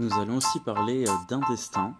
Nous 0.00 0.14
allons 0.14 0.38
aussi 0.38 0.60
parler 0.60 1.04
euh, 1.06 1.12
d'intestins, 1.28 1.94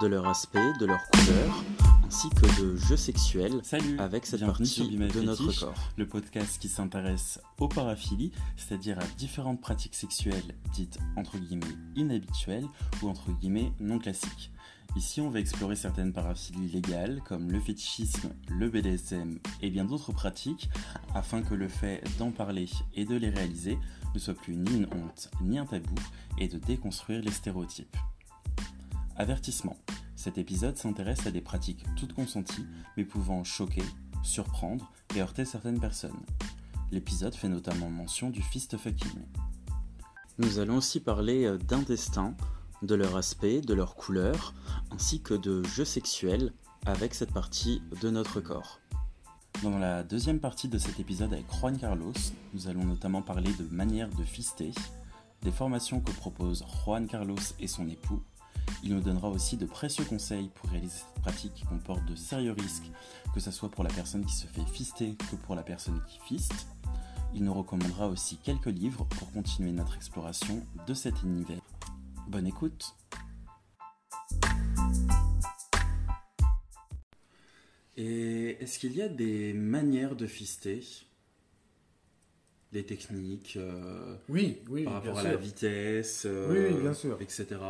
de 0.00 0.06
leur 0.06 0.26
aspect, 0.26 0.72
de 0.80 0.86
leur 0.86 1.06
couleur, 1.10 1.62
ainsi 2.06 2.30
que 2.30 2.62
de 2.62 2.76
jeux 2.76 2.96
sexuels 2.96 3.60
Salut, 3.62 3.98
avec 3.98 4.24
cette 4.24 4.40
partie 4.40 4.88
de 4.88 5.20
notre 5.20 5.60
corps. 5.60 5.74
le 5.98 6.08
podcast 6.08 6.58
qui 6.58 6.70
s'intéresse 6.70 7.42
aux 7.58 7.68
paraphilies, 7.68 8.32
c'est-à-dire 8.56 8.98
à 8.98 9.04
différentes 9.18 9.60
pratiques 9.60 9.94
sexuelles 9.94 10.54
dites 10.72 10.98
entre 11.14 11.36
guillemets 11.36 11.76
inhabituelles 11.94 12.66
ou 13.02 13.10
entre 13.10 13.30
guillemets 13.32 13.74
non 13.80 13.98
classiques. 13.98 14.50
Ici, 14.94 15.22
on 15.22 15.30
va 15.30 15.40
explorer 15.40 15.74
certaines 15.74 16.12
paraphilies 16.12 16.68
légales 16.68 17.22
comme 17.24 17.50
le 17.50 17.58
fétichisme, 17.58 18.34
le 18.50 18.68
BDSM 18.68 19.38
et 19.62 19.70
bien 19.70 19.86
d'autres 19.86 20.12
pratiques 20.12 20.68
afin 21.14 21.40
que 21.40 21.54
le 21.54 21.66
fait 21.68 22.04
d'en 22.18 22.30
parler 22.30 22.68
et 22.94 23.06
de 23.06 23.16
les 23.16 23.30
réaliser 23.30 23.78
ne 24.14 24.18
soit 24.18 24.34
plus 24.34 24.54
ni 24.54 24.76
une 24.76 24.86
honte 24.92 25.30
ni 25.40 25.58
un 25.58 25.64
tabou 25.64 25.94
et 26.36 26.46
de 26.46 26.58
déconstruire 26.58 27.22
les 27.22 27.30
stéréotypes. 27.30 27.96
Avertissement. 29.16 29.78
Cet 30.14 30.36
épisode 30.36 30.76
s'intéresse 30.76 31.26
à 31.26 31.30
des 31.30 31.40
pratiques 31.40 31.86
toutes 31.96 32.12
consenties 32.12 32.66
mais 32.98 33.06
pouvant 33.06 33.44
choquer, 33.44 33.84
surprendre 34.22 34.92
et 35.16 35.22
heurter 35.22 35.46
certaines 35.46 35.80
personnes. 35.80 36.20
L'épisode 36.90 37.34
fait 37.34 37.48
notamment 37.48 37.88
mention 37.88 38.28
du 38.28 38.42
fist 38.42 38.76
fucking. 38.76 39.22
Nous 40.38 40.58
allons 40.58 40.76
aussi 40.76 41.00
parler 41.00 41.44
euh, 41.46 41.56
d'intestins, 41.56 42.34
de 42.82 42.94
leur 42.94 43.16
aspect, 43.16 43.60
de 43.60 43.74
leur 43.74 43.94
couleur, 43.94 44.54
ainsi 44.90 45.20
que 45.20 45.34
de 45.34 45.62
jeux 45.64 45.84
sexuels 45.84 46.52
avec 46.84 47.14
cette 47.14 47.32
partie 47.32 47.82
de 48.00 48.10
notre 48.10 48.40
corps. 48.40 48.80
Dans 49.62 49.78
la 49.78 50.02
deuxième 50.02 50.40
partie 50.40 50.66
de 50.66 50.78
cet 50.78 50.98
épisode 50.98 51.32
avec 51.32 51.46
Juan 51.52 51.78
Carlos, 51.78 52.12
nous 52.52 52.66
allons 52.66 52.84
notamment 52.84 53.22
parler 53.22 53.52
de 53.52 53.72
manières 53.72 54.08
de 54.08 54.24
fister, 54.24 54.72
des 55.42 55.52
formations 55.52 56.00
que 56.00 56.10
proposent 56.10 56.64
Juan 56.84 57.06
Carlos 57.06 57.36
et 57.60 57.68
son 57.68 57.88
époux. 57.88 58.22
Il 58.82 58.94
nous 58.94 59.00
donnera 59.00 59.28
aussi 59.28 59.56
de 59.56 59.66
précieux 59.66 60.04
conseils 60.04 60.50
pour 60.54 60.70
réaliser 60.70 60.98
cette 60.98 61.22
pratique 61.22 61.54
qui 61.54 61.64
comporte 61.64 62.04
de 62.06 62.16
sérieux 62.16 62.54
risques, 62.58 62.90
que 63.32 63.40
ce 63.40 63.52
soit 63.52 63.70
pour 63.70 63.84
la 63.84 63.90
personne 63.90 64.24
qui 64.24 64.34
se 64.34 64.46
fait 64.48 64.64
fister 64.66 65.14
que 65.30 65.36
pour 65.36 65.54
la 65.54 65.62
personne 65.62 66.00
qui 66.08 66.18
fiste. 66.26 66.66
Il 67.34 67.44
nous 67.44 67.54
recommandera 67.54 68.08
aussi 68.08 68.38
quelques 68.38 68.66
livres 68.66 69.04
pour 69.04 69.30
continuer 69.32 69.70
notre 69.70 69.94
exploration 69.94 70.66
de 70.86 70.94
cet 70.94 71.22
univers. 71.22 71.60
Bonne 72.32 72.46
écoute 72.46 72.94
Et 77.98 78.56
est-ce 78.62 78.78
qu'il 78.78 78.96
y 78.96 79.02
a 79.02 79.08
des 79.08 79.52
manières 79.52 80.16
de 80.16 80.26
fister? 80.26 80.80
Des 82.72 82.86
techniques 82.86 83.58
euh, 83.58 84.16
Oui, 84.30 84.62
oui, 84.70 84.84
par 84.84 84.94
rapport 84.94 85.12
bien 85.12 85.20
à 85.26 85.32
la 85.32 85.36
vitesse, 85.36 86.22
euh, 86.24 86.48
Oui, 86.70 86.74
oui, 86.74 86.80
bien 86.80 86.94
sûr. 86.94 87.20
etc. 87.20 87.60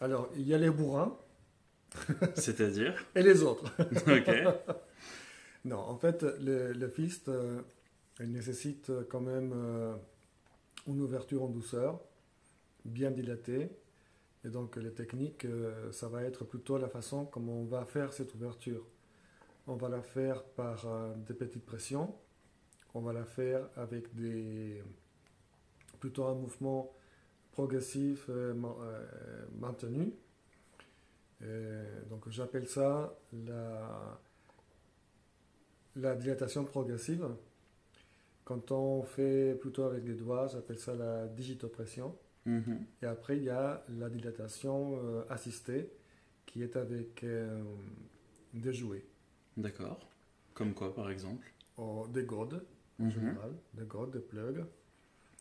Alors, 0.00 0.30
il 0.36 0.46
y 0.46 0.54
a 0.54 0.58
les 0.58 0.70
bourrins 0.70 1.18
C'est-à-dire? 2.36 3.04
Et 3.16 3.22
les 3.24 3.42
autres. 3.42 3.72
Ok. 4.06 4.30
non, 5.64 5.78
en 5.78 5.96
fait, 5.98 6.22
le, 6.22 6.72
le 6.72 6.88
fist 6.88 7.28
euh, 7.28 7.60
il 8.20 8.30
nécessite 8.30 8.92
quand 9.10 9.20
même 9.20 9.52
euh, 9.52 9.96
une 10.86 11.00
ouverture 11.00 11.42
en 11.42 11.48
douceur, 11.48 11.98
bien 12.84 13.10
dilatée. 13.10 13.68
Et 14.44 14.50
donc, 14.50 14.76
les 14.76 14.92
techniques, 14.92 15.44
euh, 15.44 15.92
ça 15.92 16.08
va 16.08 16.22
être 16.24 16.44
plutôt 16.44 16.78
la 16.78 16.88
façon 16.88 17.26
comment 17.26 17.60
on 17.60 17.64
va 17.64 17.84
faire 17.86 18.12
cette 18.12 18.34
ouverture. 18.34 18.84
On 19.66 19.76
va 19.76 19.88
la 19.88 20.02
faire 20.02 20.44
par 20.44 20.86
euh, 20.86 21.14
des 21.16 21.34
petites 21.34 21.64
pressions. 21.66 22.14
On 22.94 23.00
va 23.02 23.12
la 23.12 23.24
faire 23.26 23.68
avec 23.76 24.14
des 24.14 24.82
plutôt 26.00 26.24
un 26.26 26.34
mouvement 26.34 26.92
progressif 27.52 28.26
euh, 28.28 28.54
ma- 28.54 28.76
maintenu. 29.60 30.12
Donc 32.08 32.28
j'appelle 32.28 32.66
ça 32.68 33.16
la, 33.32 34.20
la 35.96 36.14
dilatation 36.14 36.64
progressive. 36.64 37.26
Quand 38.44 38.70
on 38.70 39.02
fait 39.02 39.56
plutôt 39.60 39.82
avec 39.84 40.04
les 40.04 40.14
doigts, 40.14 40.46
j'appelle 40.46 40.78
ça 40.78 40.94
la 40.94 41.26
digitopression. 41.26 42.16
Mhm. 42.46 42.84
Et 43.02 43.06
après, 43.06 43.36
il 43.36 43.44
y 43.44 43.50
a 43.50 43.84
la 43.88 44.08
dilatation 44.08 44.96
euh, 45.02 45.22
assistée 45.30 45.90
qui 46.46 46.62
est 46.62 46.76
avec 46.76 47.24
euh, 47.24 47.62
des 48.54 48.72
jouets, 48.72 49.04
D'accord. 49.56 50.00
Comme 50.54 50.74
quoi, 50.74 50.94
par 50.94 51.10
exemple? 51.10 51.46
Oh, 51.76 52.06
des 52.12 52.24
godes 52.24 52.64
en 53.00 53.04
Mhm. 53.04 53.10
général, 53.10 53.52
des 53.74 53.84
godes, 53.84 54.10
des 54.12 54.20
plugs. 54.20 54.64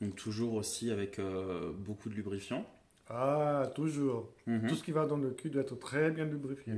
Donc 0.01 0.15
toujours 0.15 0.53
aussi 0.53 0.89
avec 0.91 1.19
euh, 1.19 1.71
beaucoup 1.73 2.09
de 2.09 2.15
lubrifiant? 2.15 2.65
Ah, 3.07 3.69
toujours. 3.75 4.33
Mhm. 4.47 4.67
Tout 4.67 4.75
ce 4.75 4.83
qui 4.83 4.91
va 4.91 5.05
dans 5.05 5.17
le 5.17 5.31
cul 5.31 5.49
doit 5.49 5.61
être 5.61 5.75
très 5.77 6.11
bien 6.11 6.25
lubrifié. 6.25 6.73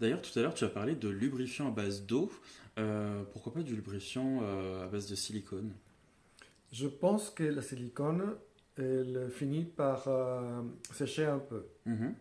D'ailleurs, 0.00 0.22
tout 0.22 0.36
à 0.38 0.42
l'heure, 0.42 0.54
tu 0.54 0.64
as 0.64 0.68
parlé 0.68 0.94
de 0.96 1.08
lubrifiant 1.08 1.68
à 1.68 1.70
base 1.70 2.02
d'eau. 2.04 2.30
Euh, 2.78 3.22
pourquoi 3.32 3.52
pas 3.52 3.62
du 3.62 3.74
lubrifiant 3.76 4.40
euh, 4.42 4.84
à 4.84 4.88
base 4.88 5.08
de 5.08 5.14
silicone? 5.14 5.72
Je 6.72 6.86
pense 6.88 7.30
que 7.30 7.44
la 7.44 7.62
silicone, 7.62 8.34
elle 8.76 9.30
finit 9.30 9.64
par 9.64 10.08
euh, 10.08 10.62
sécher 10.92 11.26
un 11.26 11.38
peu. 11.38 11.66
Mhm. 11.86 12.14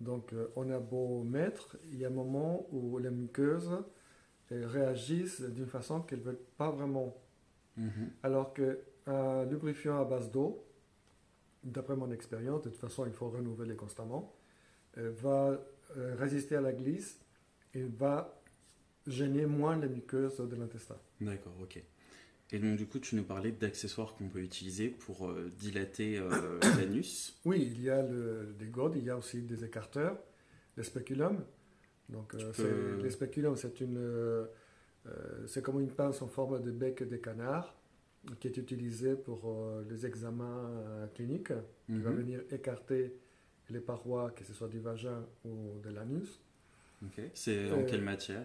Donc, 0.00 0.32
euh, 0.32 0.48
on 0.56 0.68
a 0.70 0.78
beau 0.78 1.22
mettre, 1.22 1.76
il 1.90 1.98
y 1.98 2.04
a 2.04 2.08
un 2.08 2.10
moment 2.10 2.66
où 2.72 2.98
les 2.98 3.10
muqueuses 3.10 3.78
elles 4.50 4.66
réagissent 4.66 5.40
d'une 5.40 5.66
façon 5.66 6.02
qu'elles 6.02 6.18
ne 6.18 6.24
veulent 6.24 6.44
pas 6.56 6.70
vraiment. 6.70 7.16
Mhm. 7.76 8.10
Alors 8.22 8.52
qu'un 8.52 9.44
lubrifiant 9.44 10.00
à 10.00 10.04
base 10.04 10.30
d'eau, 10.30 10.66
d'après 11.64 11.96
mon 11.96 12.10
expérience, 12.10 12.62
de 12.62 12.70
toute 12.70 12.80
façon, 12.80 13.06
il 13.06 13.12
faut 13.12 13.28
renouveler 13.28 13.76
constamment, 13.76 14.34
euh, 14.98 15.12
va 15.16 15.58
euh, 15.96 16.14
résister 16.16 16.56
à 16.56 16.60
la 16.60 16.72
glisse 16.72 17.18
et 17.74 17.82
va 17.82 18.42
gêner 19.06 19.46
moins 19.46 19.76
les 19.76 19.88
muqueuses 19.88 20.36
de 20.36 20.56
l'intestin. 20.56 20.96
D'accord, 21.20 21.54
ok. 21.60 21.82
Et 22.54 22.58
donc, 22.58 22.76
du 22.76 22.86
coup, 22.86 22.98
tu 22.98 23.16
nous 23.16 23.22
parlais 23.24 23.50
d'accessoires 23.52 24.14
qu'on 24.14 24.28
peut 24.28 24.40
utiliser 24.42 24.88
pour 24.88 25.26
euh, 25.28 25.50
dilater 25.58 26.18
euh, 26.18 26.60
l'anus. 26.78 27.40
Oui, 27.46 27.66
il 27.72 27.82
y 27.82 27.88
a 27.90 28.02
le- 28.02 28.54
des 28.58 28.66
godes, 28.66 28.94
il 28.96 29.04
y 29.04 29.10
a 29.10 29.16
aussi 29.16 29.40
des 29.42 29.64
écarteurs, 29.64 30.18
les 30.76 30.82
spéculums. 30.84 31.42
Donc, 32.10 32.34
euh, 32.34 32.52
peux- 32.54 33.02
les 33.02 33.10
spéculums, 33.10 33.56
c'est 33.56 33.80
une, 33.80 34.46
c'est 35.46 35.62
comme 35.62 35.80
une 35.80 35.90
pince 35.90 36.20
en 36.22 36.28
forme 36.28 36.62
de 36.62 36.70
bec 36.70 37.02
des 37.02 37.20
canards 37.20 37.74
qui 38.38 38.46
est 38.48 38.56
utilisée 38.56 39.14
pour 39.16 39.58
les 39.90 40.06
examens 40.06 41.08
cliniques, 41.14 41.52
qui 41.86 41.98
va 42.00 42.10
Mhm. 42.10 42.16
venir 42.16 42.40
écarter 42.52 43.16
les 43.70 43.80
parois, 43.80 44.30
que 44.30 44.44
ce 44.44 44.52
soit 44.52 44.68
du 44.68 44.78
vagin 44.78 45.24
ou 45.44 45.80
de 45.82 45.90
l'anus. 45.90 46.38
Ok. 47.04 47.20
C'est 47.34 47.72
en 47.72 47.82
quelle 47.84 48.02
matière? 48.02 48.44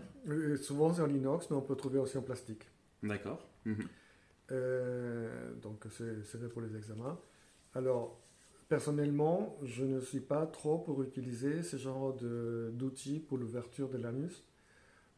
souvent, 0.64 0.94
c'est 0.94 1.02
en 1.02 1.10
inox, 1.10 1.50
mais 1.52 1.58
on 1.58 1.62
peut 1.62 1.76
trouver 1.76 2.00
aussi 2.00 2.18
en 2.18 2.22
plastique. 2.24 2.64
D'accord. 3.04 3.46
Mhm. 3.68 3.88
Euh, 4.52 5.54
donc 5.62 5.84
c'est 5.92 6.24
fait 6.24 6.48
pour 6.50 6.62
les 6.62 6.76
examens. 6.76 7.20
Alors, 7.76 8.20
personnellement, 8.70 9.58
je 9.64 9.84
ne 9.84 10.00
suis 10.00 10.20
pas 10.22 10.46
trop 10.46 10.78
pour 10.80 11.04
utiliser 11.04 11.64
ce 11.64 11.78
genre 11.78 12.14
d'outils 12.72 13.20
pour 13.20 13.38
l'ouverture 13.38 13.90
de 13.90 13.98
l'anus 13.98 14.44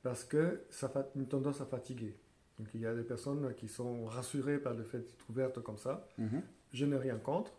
parce 0.01 0.23
que 0.23 0.61
ça 0.69 0.91
a 0.95 1.05
une 1.15 1.27
tendance 1.27 1.61
à 1.61 1.65
fatiguer. 1.65 2.15
Donc 2.57 2.67
il 2.73 2.81
y 2.81 2.85
a 2.85 2.93
des 2.93 3.03
personnes 3.03 3.53
qui 3.55 3.67
sont 3.67 4.05
rassurées 4.05 4.57
par 4.59 4.73
le 4.73 4.83
fait 4.83 4.99
d'être 4.99 5.29
ouverte 5.29 5.61
comme 5.61 5.77
ça. 5.77 6.07
Mhm. 6.17 6.41
Je 6.73 6.85
n'ai 6.85 6.97
rien 6.97 7.17
contre, 7.17 7.53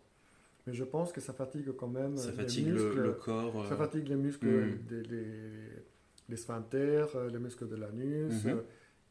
mais 0.67 0.73
je 0.73 0.83
pense 0.83 1.11
que 1.11 1.21
ça 1.21 1.33
fatigue 1.33 1.71
quand 1.77 1.87
même 1.87 2.17
Ça 2.17 2.31
les 2.31 2.37
fatigue 2.37 2.67
le, 2.67 2.73
muscles. 2.73 3.01
le 3.01 3.11
corps. 3.13 3.65
Ça 3.67 3.73
euh, 3.73 3.77
fatigue 3.77 4.07
les 4.09 4.15
muscles, 4.15 4.47
Mm. 4.47 4.77
des, 4.87 5.03
les, 5.03 5.25
les 6.29 6.37
sphincters, 6.37 7.15
euh, 7.15 7.29
les 7.29 7.39
muscles 7.39 7.67
de 7.67 7.75
l'anus. 7.75 8.45
Mhm. 8.45 8.61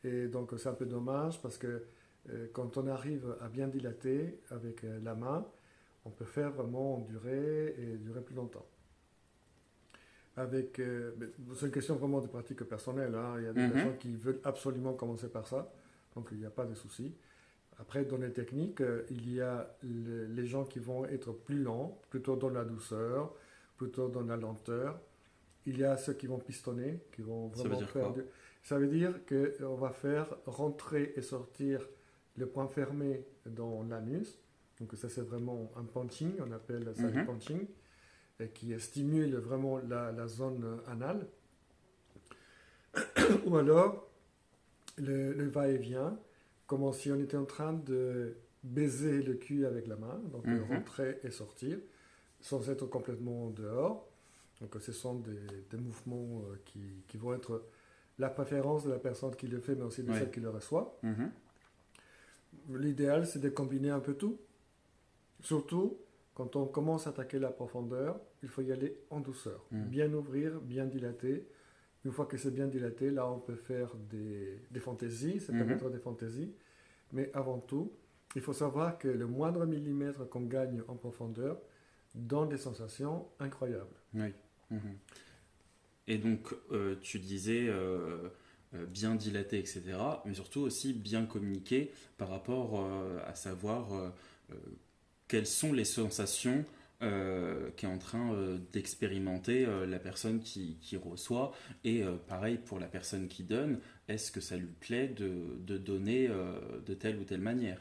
Et 0.05 0.29
donc, 0.29 0.53
c'est 0.59 0.69
un 0.69 0.75
peu 0.75 0.87
dommage 0.87 1.41
parce 1.43 1.59
que 1.59 1.83
euh, 2.31 2.47
quand 2.53 2.77
on 2.77 2.87
arrive 2.87 3.35
à 3.41 3.49
bien 3.49 3.69
dilater 3.69 4.41
avec 4.51 4.85
euh, 4.85 4.99
la 5.03 5.15
main, 5.15 5.47
on 6.05 6.11
peut 6.11 6.25
faire 6.25 6.51
vraiment 6.53 6.99
durer 7.01 7.75
et 7.79 7.97
durer 7.97 8.21
plus 8.23 8.35
longtemps. 8.35 8.67
Avec, 10.37 10.79
euh, 10.79 11.13
c'est 11.55 11.67
une 11.67 11.73
question 11.73 11.97
vraiment 11.97 12.21
de 12.21 12.29
pratique 12.29 12.63
personnelle. 12.65 13.15
hein. 13.15 13.35
Il 13.39 13.45
y 13.45 13.49
a 13.49 13.53
des 13.53 13.61
Mhm. 13.63 13.73
personnes 13.73 13.99
qui 13.99 14.15
veulent 14.17 14.41
absolument 14.45 14.95
commencer 14.95 15.29
par 15.29 15.47
ça, 15.47 15.71
donc 16.15 16.29
il 16.33 16.39
n'y 16.39 16.47
a 16.47 16.51
pas 16.51 16.65
de 16.65 16.75
souci. 16.75 17.15
Après, 17.79 18.05
dans 18.05 18.17
les 18.19 18.33
techniques, 18.33 18.83
il 19.11 19.33
y 19.35 19.41
a 19.41 19.75
le- 19.83 20.27
les 20.27 20.47
gens 20.47 20.65
qui 20.65 20.79
vont 20.79 21.05
être 21.07 21.33
plus 21.33 21.63
lents, 21.63 21.99
plutôt 22.11 22.37
dans 22.37 22.51
la 22.51 22.65
douceur, 22.65 23.35
plutôt 23.77 24.09
dans 24.09 24.23
la 24.23 24.37
lenteur. 24.37 25.01
Il 25.67 25.79
y 25.79 25.85
a 25.85 25.97
ceux 25.97 26.15
qui 26.15 26.27
vont 26.27 26.39
pistonner, 26.39 27.01
qui 27.13 27.23
vont 27.23 27.51
Ça 27.55 27.63
veut 27.65 27.69
vraiment 27.71 27.79
dire 27.79 27.91
faire. 27.91 28.13
quoi? 28.13 28.23
du- 28.23 28.29
Ça 28.63 28.79
veut 28.79 28.89
dire 28.89 29.15
qu'on 29.27 29.75
va 29.75 29.91
faire 29.91 30.27
rentrer 30.47 31.13
et 31.17 31.23
sortir 31.23 31.89
le 32.37 32.47
point 32.47 32.69
fermé 32.69 33.25
dans 33.47 33.83
l'anus. 33.83 34.39
Donc 34.79 34.95
ça 34.95 35.09
c'est 35.09 35.23
vraiment 35.23 35.71
un 35.77 35.85
punching, 35.85 36.35
on 36.41 36.53
appelle 36.53 36.91
ça 36.95 37.03
le 37.09 37.21
Mhm. 37.21 37.27
punching, 37.27 37.67
et 38.39 38.49
qui 38.49 38.79
stimule 38.81 39.37
vraiment 39.37 39.79
la, 39.79 40.13
la 40.13 40.27
zone 40.29 40.65
euh, 40.65 40.91
anale. 40.91 41.27
Ou 43.47 43.57
alors 43.57 44.09
le, 44.99 45.33
le 45.33 45.49
va-et-vient, 45.49 46.19
comme 46.67 46.93
si 46.93 47.11
on 47.11 47.19
était 47.21 47.37
en 47.37 47.45
train 47.45 47.73
de 47.73 48.37
baiser 48.63 49.23
le 49.23 49.35
cul 49.35 49.65
avec 49.67 49.87
la 49.87 49.97
main, 49.97 50.21
donc 50.33 50.47
Mhm. 50.47 50.63
rentrer 50.71 51.19
et 51.25 51.31
sortir. 51.31 51.79
sans 52.43 52.71
être 52.71 52.87
complètement 52.87 53.51
dehors. 53.51 54.09
Donc 54.63 54.75
ce 54.81 54.93
sont 54.93 55.17
des, 55.17 55.77
mouvements 55.77 56.43
qui, 56.65 56.81
qui, 57.07 57.19
vont 57.19 57.35
être 57.35 57.63
la 58.21 58.29
préférence 58.29 58.85
de 58.85 58.91
la 58.91 58.99
personne 58.99 59.35
qui 59.35 59.47
le 59.49 59.61
fait, 59.61 59.75
mais 59.75 59.85
aussi 59.85 60.03
de 60.03 60.13
celle 60.13 60.31
qui 60.31 60.41
le 60.41 60.51
reçoit. 60.51 60.99
Mhm. 61.03 61.31
L'idéal, 62.79 63.27
c'est 63.27 63.41
de 63.41 63.49
combiner 63.49 63.91
un 63.91 64.01
peu 64.01 64.15
tout. 64.15 64.39
Surtout, 65.41 65.97
quand 66.35 66.55
on 66.55 66.67
commence 66.67 67.07
à 67.07 67.11
attaquer 67.11 67.39
la 67.39 67.51
profondeur, 67.51 68.21
il 68.43 68.49
faut 68.49 68.63
y 68.63 68.73
aller 68.73 68.97
en 69.11 69.21
douceur. 69.21 69.65
Mhm. 69.73 69.85
Bien 69.85 70.13
ouvrir, 70.13 70.61
bien 70.61 70.85
dilater. 70.87 71.49
Une 72.05 72.13
fois 72.13 72.27
que 72.27 72.37
c'est 72.37 72.51
bien 72.51 72.67
dilaté, 72.67 73.11
là, 73.11 73.29
on 73.29 73.39
peut 73.39 73.57
faire 73.57 73.95
des, 74.11 74.61
des 74.71 74.81
fantaisies, 74.81 75.41
ça 75.41 75.53
peut 75.53 75.65
mhm. 75.65 75.73
être 75.73 75.91
des 75.91 75.99
fantaisies. 75.99 76.53
Mais 77.13 77.31
avant 77.35 77.59
tout, 77.59 77.91
il 78.37 78.43
faut 78.43 78.53
savoir 78.53 78.99
que 78.99 79.09
le 79.09 79.27
moindre 79.27 79.65
millimètre 79.67 80.29
qu'on 80.29 80.43
gagne 80.43 80.83
en 80.89 80.95
profondeur 80.95 81.59
donne 82.15 82.49
des 82.51 82.59
sensations 82.59 83.27
incroyables. 83.39 83.97
Oui. 84.15 84.33
Et 86.07 86.19
donc, 86.19 86.53
euh, 86.73 86.97
tu 87.03 87.19
disais 87.19 87.69
euh, 87.69 88.29
euh, 88.75 88.87
bien 88.87 89.15
dilaté, 89.15 89.59
etc., 89.59 89.83
mais 90.25 90.35
surtout 90.35 90.61
aussi 90.61 90.93
bien 90.93 91.25
communiquer 91.25 91.93
par 92.19 92.29
rapport 92.29 92.87
à 93.27 93.35
savoir 93.35 94.13
quelles 95.29 95.47
sont 95.47 95.73
les 95.73 95.85
sensations 95.85 96.65
qu'est 97.01 97.87
en 97.87 97.97
train 97.97 98.59
d'expérimenter 98.73 99.67
la 99.87 99.99
personne 99.99 100.41
qui, 100.41 100.77
reçoit 101.03 101.53
et 101.83 102.03
pareil 102.29 102.59
pour 102.59 102.79
la 102.79 102.89
personne 102.89 103.27
qui 103.27 103.43
donne, 103.43 103.79
est-ce 104.07 104.31
que 104.31 104.43
ça 104.43 104.59
lui 104.59 104.69
plaît 104.81 105.09
de, 105.09 105.79
donner 105.79 106.29
de 106.29 106.95
telle 106.95 107.19
ou 107.19 107.25
telle 107.25 107.41
manière? 107.41 107.81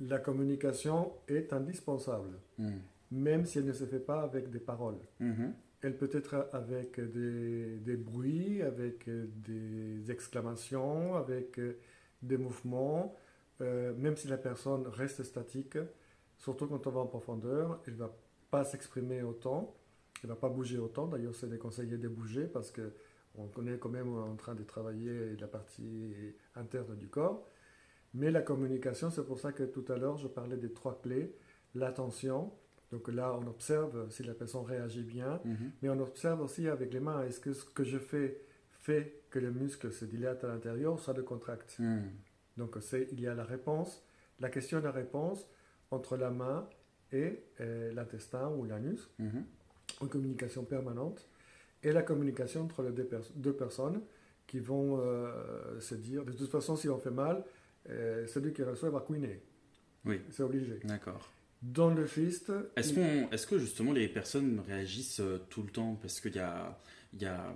La 0.00 0.18
communication 0.18 1.12
est 1.28 1.52
indispensable, 1.52 2.38
hmm. 2.58 2.78
même 3.12 3.46
si 3.46 3.58
elle 3.58 3.66
ne 3.66 3.72
se 3.72 3.84
fait 3.84 4.00
pas 4.00 4.22
avec 4.22 4.50
des 4.50 4.60
paroles. 4.60 4.98
Mhm. 5.20 5.54
Elle 5.82 5.96
peut 5.96 6.10
être 6.12 6.48
avec 6.52 7.00
des, 7.00 7.96
bruits, 7.96 8.62
avec 8.62 9.08
des 9.08 10.10
exclamations, 10.10 11.14
avec 11.14 11.60
des 12.22 12.36
mouvements, 12.36 13.14
euh, 13.60 13.94
même 13.94 14.16
si 14.16 14.26
la 14.28 14.38
personne 14.38 14.86
reste 14.88 15.22
statique, 15.22 15.78
surtout 16.36 16.66
quand 16.66 16.86
on 16.86 16.90
va 16.90 17.00
en 17.00 17.06
profondeur, 17.06 17.80
elle 17.86 17.94
ne 17.94 17.98
va 17.98 18.16
pas 18.50 18.64
s'exprimer 18.64 19.22
autant, 19.22 19.74
elle 20.22 20.30
ne 20.30 20.34
va 20.34 20.40
pas 20.40 20.48
bouger 20.48 20.78
autant. 20.78 21.06
D'ailleurs, 21.06 21.34
c'est 21.34 21.48
déconseillé 21.48 21.96
de 21.96 22.08
bouger 22.08 22.46
parce 22.46 22.70
que 22.70 22.92
on 23.36 23.66
est 23.68 23.78
quand 23.78 23.88
même 23.88 24.16
en 24.16 24.34
train 24.34 24.56
de 24.56 24.64
travailler 24.64 25.36
la 25.36 25.46
partie 25.46 26.12
interne 26.56 26.96
du 26.96 27.06
corps. 27.06 27.46
Mais 28.14 28.30
la 28.30 28.42
communication, 28.42 29.10
c'est 29.10 29.24
pour 29.24 29.38
ça 29.38 29.52
que 29.52 29.62
tout 29.62 29.84
à 29.88 29.96
l'heure, 29.96 30.16
je 30.16 30.26
parlais 30.26 30.56
des 30.56 30.72
trois 30.72 31.00
clés 31.00 31.36
l'attention, 31.74 32.52
donc 32.90 33.08
là, 33.08 33.34
on 33.34 33.46
observe 33.46 34.10
si 34.10 34.22
la 34.22 34.34
personne 34.34 34.64
réagit 34.64 35.02
bien, 35.02 35.40
mhm. 35.44 35.72
mais 35.82 35.88
on 35.90 36.00
observe 36.00 36.40
aussi 36.40 36.68
avec 36.68 36.92
les 36.92 37.00
mains, 37.00 37.22
est-ce 37.24 37.40
que 37.40 37.52
ce 37.52 37.64
que 37.64 37.84
je 37.84 37.98
fais 37.98 38.40
fait 38.70 39.22
que 39.30 39.38
le 39.38 39.50
muscle 39.50 39.92
se 39.92 40.04
dilate 40.04 40.42
à 40.44 40.48
l'intérieur, 40.48 40.98
soit 40.98 41.14
de 41.14 41.22
contracte? 41.22 41.76
Mhm. 41.78 42.10
Donc 42.56 42.76
il 43.12 43.20
y 43.20 43.26
a 43.26 43.34
la 43.34 43.44
réponse, 43.44 44.02
la 44.40 44.48
question 44.48 44.78
de 44.80 44.84
la 44.84 44.90
réponse 44.90 45.46
entre 45.90 46.16
la 46.16 46.30
main 46.30 46.68
et 47.12 47.44
euh, 47.60 47.92
l'intestin 47.92 48.48
ou 48.50 48.64
l'anus, 48.64 49.08
mhm. 49.18 49.44
en 50.00 50.06
communication 50.06 50.64
permanente, 50.64 51.28
et 51.82 51.92
la 51.92 52.02
communication 52.02 52.62
entre 52.62 52.82
les 52.82 52.90
deux, 52.90 53.52
personnes 53.52 54.00
qui 54.46 54.58
vont 54.60 54.98
euh, 55.00 55.78
se 55.78 55.94
dire, 55.94 56.24
de 56.24 56.32
toute 56.32 56.50
façon, 56.50 56.74
si 56.74 56.88
on 56.88 56.98
fait 56.98 57.10
mal, 57.10 57.44
euh, 57.90 58.26
celui 58.26 58.52
qui 58.52 58.62
reçoit 58.62 58.90
va 58.90 59.00
couiner. 59.00 59.40
Oui. 60.04 60.20
C'est 60.30 60.42
obligé. 60.42 60.80
D'accord 60.84 61.30
dans 61.62 61.90
le 61.90 62.06
fist. 62.06 62.52
Est-ce 62.76 62.98
est 62.98 63.48
que 63.48 63.58
justement 63.58 63.92
les 63.92 64.08
personnes 64.08 64.60
réagissent 64.66 65.20
euh, 65.20 65.38
tout 65.48 65.62
le 65.62 65.70
temps? 65.70 65.98
Parce 66.00 66.20
qu'il 66.20 66.36
y 66.36 66.40
a, 66.40 66.78
y, 67.18 67.24
a, 67.24 67.52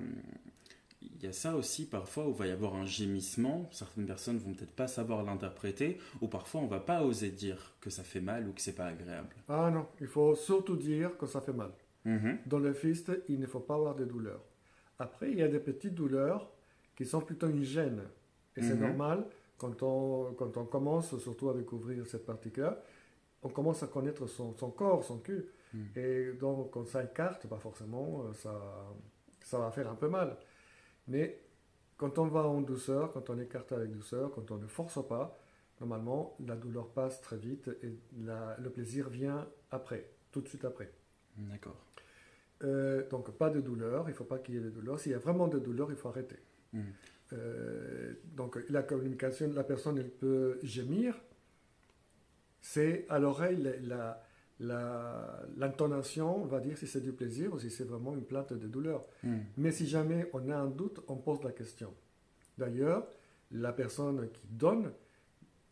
y 1.23 1.27
a 1.27 1.33
ça 1.33 1.57
aussi 1.57 1.87
parfois 1.87 2.27
où 2.27 2.31
il 2.31 2.37
va 2.37 2.47
y 2.47 2.51
avoir 2.51 2.75
un 2.75 2.87
gémissement. 2.87 3.69
Certaines 3.71 4.07
personnes 4.07 4.39
vont 4.39 4.55
peut-être 4.55 4.75
pas 4.75 4.89
savoir 4.89 5.23
l'interpréter, 5.23 5.99
ou 6.21 6.29
parfois 6.29 6.61
on 6.63 6.67
va 6.67 6.81
pas 6.81 7.03
oser 7.03 7.31
dire 7.31 7.75
que 7.81 7.91
ça 7.91 8.03
fait 8.03 8.21
mal 8.21 8.49
ou 8.49 8.53
que 8.53 8.61
c'est 8.61 8.75
pas 8.75 8.87
agréable. 8.87 9.35
Ah 9.49 9.71
non, 9.73 9.87
il 10.01 10.09
faut 10.09 10.35
surtout 10.35 10.77
dire 10.77 11.17
que 11.17 11.27
ça 11.27 11.41
fait 11.41 11.53
mal. 11.53 11.71
Mhm. 12.05 12.39
Dans 12.47 12.59
le 12.59 12.73
fist, 12.73 13.13
il 13.29 13.39
ne 13.39 13.47
faut 13.47 13.61
pas 13.61 13.75
avoir 13.75 13.95
de 13.95 14.05
douleurs. 14.05 14.43
Après, 14.99 15.31
il 15.31 15.39
y 15.39 15.43
a 15.43 15.49
des 15.49 15.61
petites 15.61 15.95
douleurs 15.95 16.51
qui 16.97 17.07
sont 17.07 17.21
plutôt 17.21 17.49
une 17.49 17.63
gêne. 17.63 18.03
Et 18.57 18.63
c'est 18.63 18.75
mhm. 18.75 18.89
normal 18.89 19.25
quand 19.57 19.83
on, 19.83 20.35
quand 20.35 20.57
on 20.57 20.65
commence 20.65 21.17
surtout 21.19 21.49
à 21.49 21.55
découvrir 21.55 22.05
cette 22.07 22.27
partie-là 22.27 22.83
on 23.43 23.49
commence 23.49 23.83
à 23.83 23.87
connaître 23.87 24.27
son, 24.27 24.53
corps, 24.71 25.05
son 25.05 25.19
cul. 25.19 25.47
Hmm. 25.75 25.85
Et 25.97 26.33
donc, 26.33 26.71
quand 26.71 26.87
ça 26.87 27.05
écarte, 27.05 27.47
forcément, 27.59 28.25
euh, 28.25 28.33
ça, 28.35 28.53
ça 29.41 29.59
va 29.59 29.71
faire 29.71 29.91
un 29.91 29.95
peu 29.95 30.09
mal. 30.09 30.37
Mais 31.09 31.43
quand 31.97 32.19
on 32.19 32.27
va 32.27 32.43
en 32.47 32.61
douceur, 32.61 33.13
quand 33.13 33.31
on 33.31 33.39
écarte 33.39 33.73
avec 33.73 33.91
douceur, 33.91 34.31
quand 34.33 34.51
on 34.51 34.59
ne 34.59 34.67
force 34.67 35.07
pas, 35.07 35.39
normalement, 35.81 36.37
la 36.47 36.57
douleur 36.57 36.89
passe 36.89 37.21
très 37.21 37.37
vite 37.37 37.69
et 37.83 37.99
le 38.19 38.71
plaisir 38.71 39.09
vient 39.09 39.49
après, 39.71 40.09
tout 40.31 40.41
de 40.41 40.49
suite 40.49 40.65
après. 40.65 40.91
D'accord. 41.37 41.77
Euh, 42.65 43.09
donc, 43.09 43.31
pas 43.33 43.51
de 43.51 43.61
douleur, 43.61 44.05
il 44.09 44.13
ne 44.13 44.17
faut 44.17 44.25
pas 44.25 44.39
qu'il 44.39 44.55
y 44.55 44.59
ait 44.59 44.61
de 44.61 44.71
douleur. 44.71 45.01
S'il 45.01 45.13
y 45.13 45.15
a 45.15 45.19
vraiment 45.19 45.49
de 45.49 45.59
douleur, 45.59 45.91
il 45.91 45.97
faut 45.97 46.09
arrêter. 46.09 46.39
Hmm. 46.73 46.83
Euh, 47.33 48.15
donc, 48.25 48.59
la 48.69 48.83
communication, 48.83 49.51
la 49.53 49.65
personne, 49.65 49.99
elle 49.99 50.11
peut 50.11 50.59
gémir, 50.63 51.21
c'est 52.63 53.05
à 53.11 53.19
l'oreille 53.19 53.59
l'intonation 54.61 56.45
va 56.47 56.61
dire 56.61 56.79
si 56.79 56.87
c'est 56.87 57.01
du 57.01 57.13
plaisir 57.13 57.53
ou 57.53 57.59
si 57.59 57.69
c'est 57.69 57.85
vraiment 57.85 58.15
une 58.15 58.25
plainte 58.25 58.53
de 58.53 58.69
douleur. 58.69 59.05
Hmm. 59.23 59.41
Mais 59.59 59.73
si 59.73 59.87
jamais 59.87 60.31
on 60.33 60.49
a 60.49 60.57
un 60.57 60.69
doute, 60.69 61.01
on 61.09 61.17
pose 61.17 61.43
la 61.43 61.53
question. 61.53 61.93
D'ailleurs, 62.57 63.07
la 63.51 63.73
personne 63.73 64.31
qui 64.31 64.47
donne, 64.49 64.93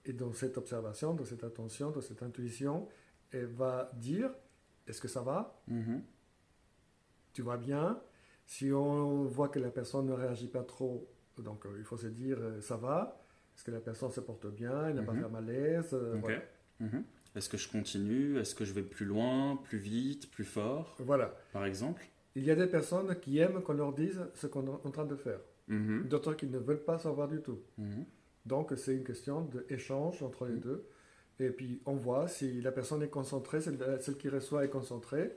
et 0.05 0.13
dans 0.13 0.33
cette 0.33 0.59
observation, 0.59 1.15
dans 1.15 1.25
cette 1.25 1.45
attention, 1.45 1.91
dans 1.91 2.01
cette 2.01 2.23
intuition, 2.23 2.89
elle 3.31 3.47
va 3.47 3.93
dire 3.95 4.31
est-ce 4.87 5.01
que 5.01 5.09
ça 5.09 5.23
va? 5.23 5.63
Mm-hmm. 5.71 6.01
Tu 7.33 7.43
vas 7.43 7.57
bien? 7.57 8.03
Si 8.45 8.73
on 8.73 9.25
voit 9.27 9.49
que 9.49 9.61
la 9.61 9.71
personne 9.71 10.07
ne 10.07 10.13
réagit 10.13 10.49
pas 10.49 10.65
trop, 10.65 11.09
donc 11.39 11.65
euh, 11.65 11.77
il 11.79 11.85
faut 11.85 11.97
se 11.97 12.09
dire 12.09 12.39
euh, 12.41 12.61
ça 12.61 12.77
va? 12.77 13.17
Est-ce 13.55 13.63
que 13.63 13.71
la 13.71 13.81
personne 13.81 14.11
se 14.11 14.21
porte 14.21 14.49
bien? 14.49 14.89
Elle 14.89 14.97
n'a 14.97 15.03
pas 15.03 15.13
mm-hmm. 15.13 15.23
fait 15.23 15.29
malaise? 15.29 15.91
Euh, 15.93 16.41
Mhm. 16.81 17.05
Est-ce 17.37 17.49
que 17.49 17.57
je 17.57 17.69
continue? 17.69 18.39
Est-ce 18.39 18.55
que 18.55 18.65
je 18.65 18.73
vais 18.73 18.83
plus 18.83 19.07
loin, 19.07 19.57
plus 19.57 19.79
vite, 19.79 20.31
plus 20.31 20.45
fort? 20.45 20.97
Voilà. 20.99 21.35
Par 21.53 21.65
exemple? 21.65 22.03
Il 22.35 22.45
y 22.45 22.51
a 22.51 22.57
des 22.57 22.67
personnes 22.67 23.15
qui 23.21 23.39
aiment 23.39 23.63
qu'on 23.63 23.75
leur 23.75 23.93
dise 23.93 24.21
ce 24.35 24.47
qu'on 24.47 24.67
est 24.67 24.87
en 24.87 24.91
train 24.91 25.05
de 25.05 25.17
faire. 25.17 25.41
Mhm. 25.69 26.09
D'autres 26.09 26.35
qui 26.35 26.47
ne 26.47 26.59
veulent 26.59 26.85
pas 26.85 26.99
savoir 26.99 27.29
du 27.29 27.41
tout. 27.41 27.61
Mhm. 27.79 28.05
Donc 28.47 28.73
c'est 28.77 28.97
une 28.97 29.05
question 29.05 29.43
d'échange 29.43 30.23
entre 30.23 30.47
les 30.47 30.57
deux. 30.57 30.87
Et 31.39 31.51
puis 31.51 31.81
on 31.87 31.95
voit 31.95 32.29
si 32.29 32.61
la 32.61 32.73
personne 32.73 33.03
est 33.03 33.09
concentrée, 33.09 33.61
celle, 33.61 33.79
qui 34.19 34.29
reçoit 34.29 34.65
est 34.65 34.69
concentrée. 34.69 35.37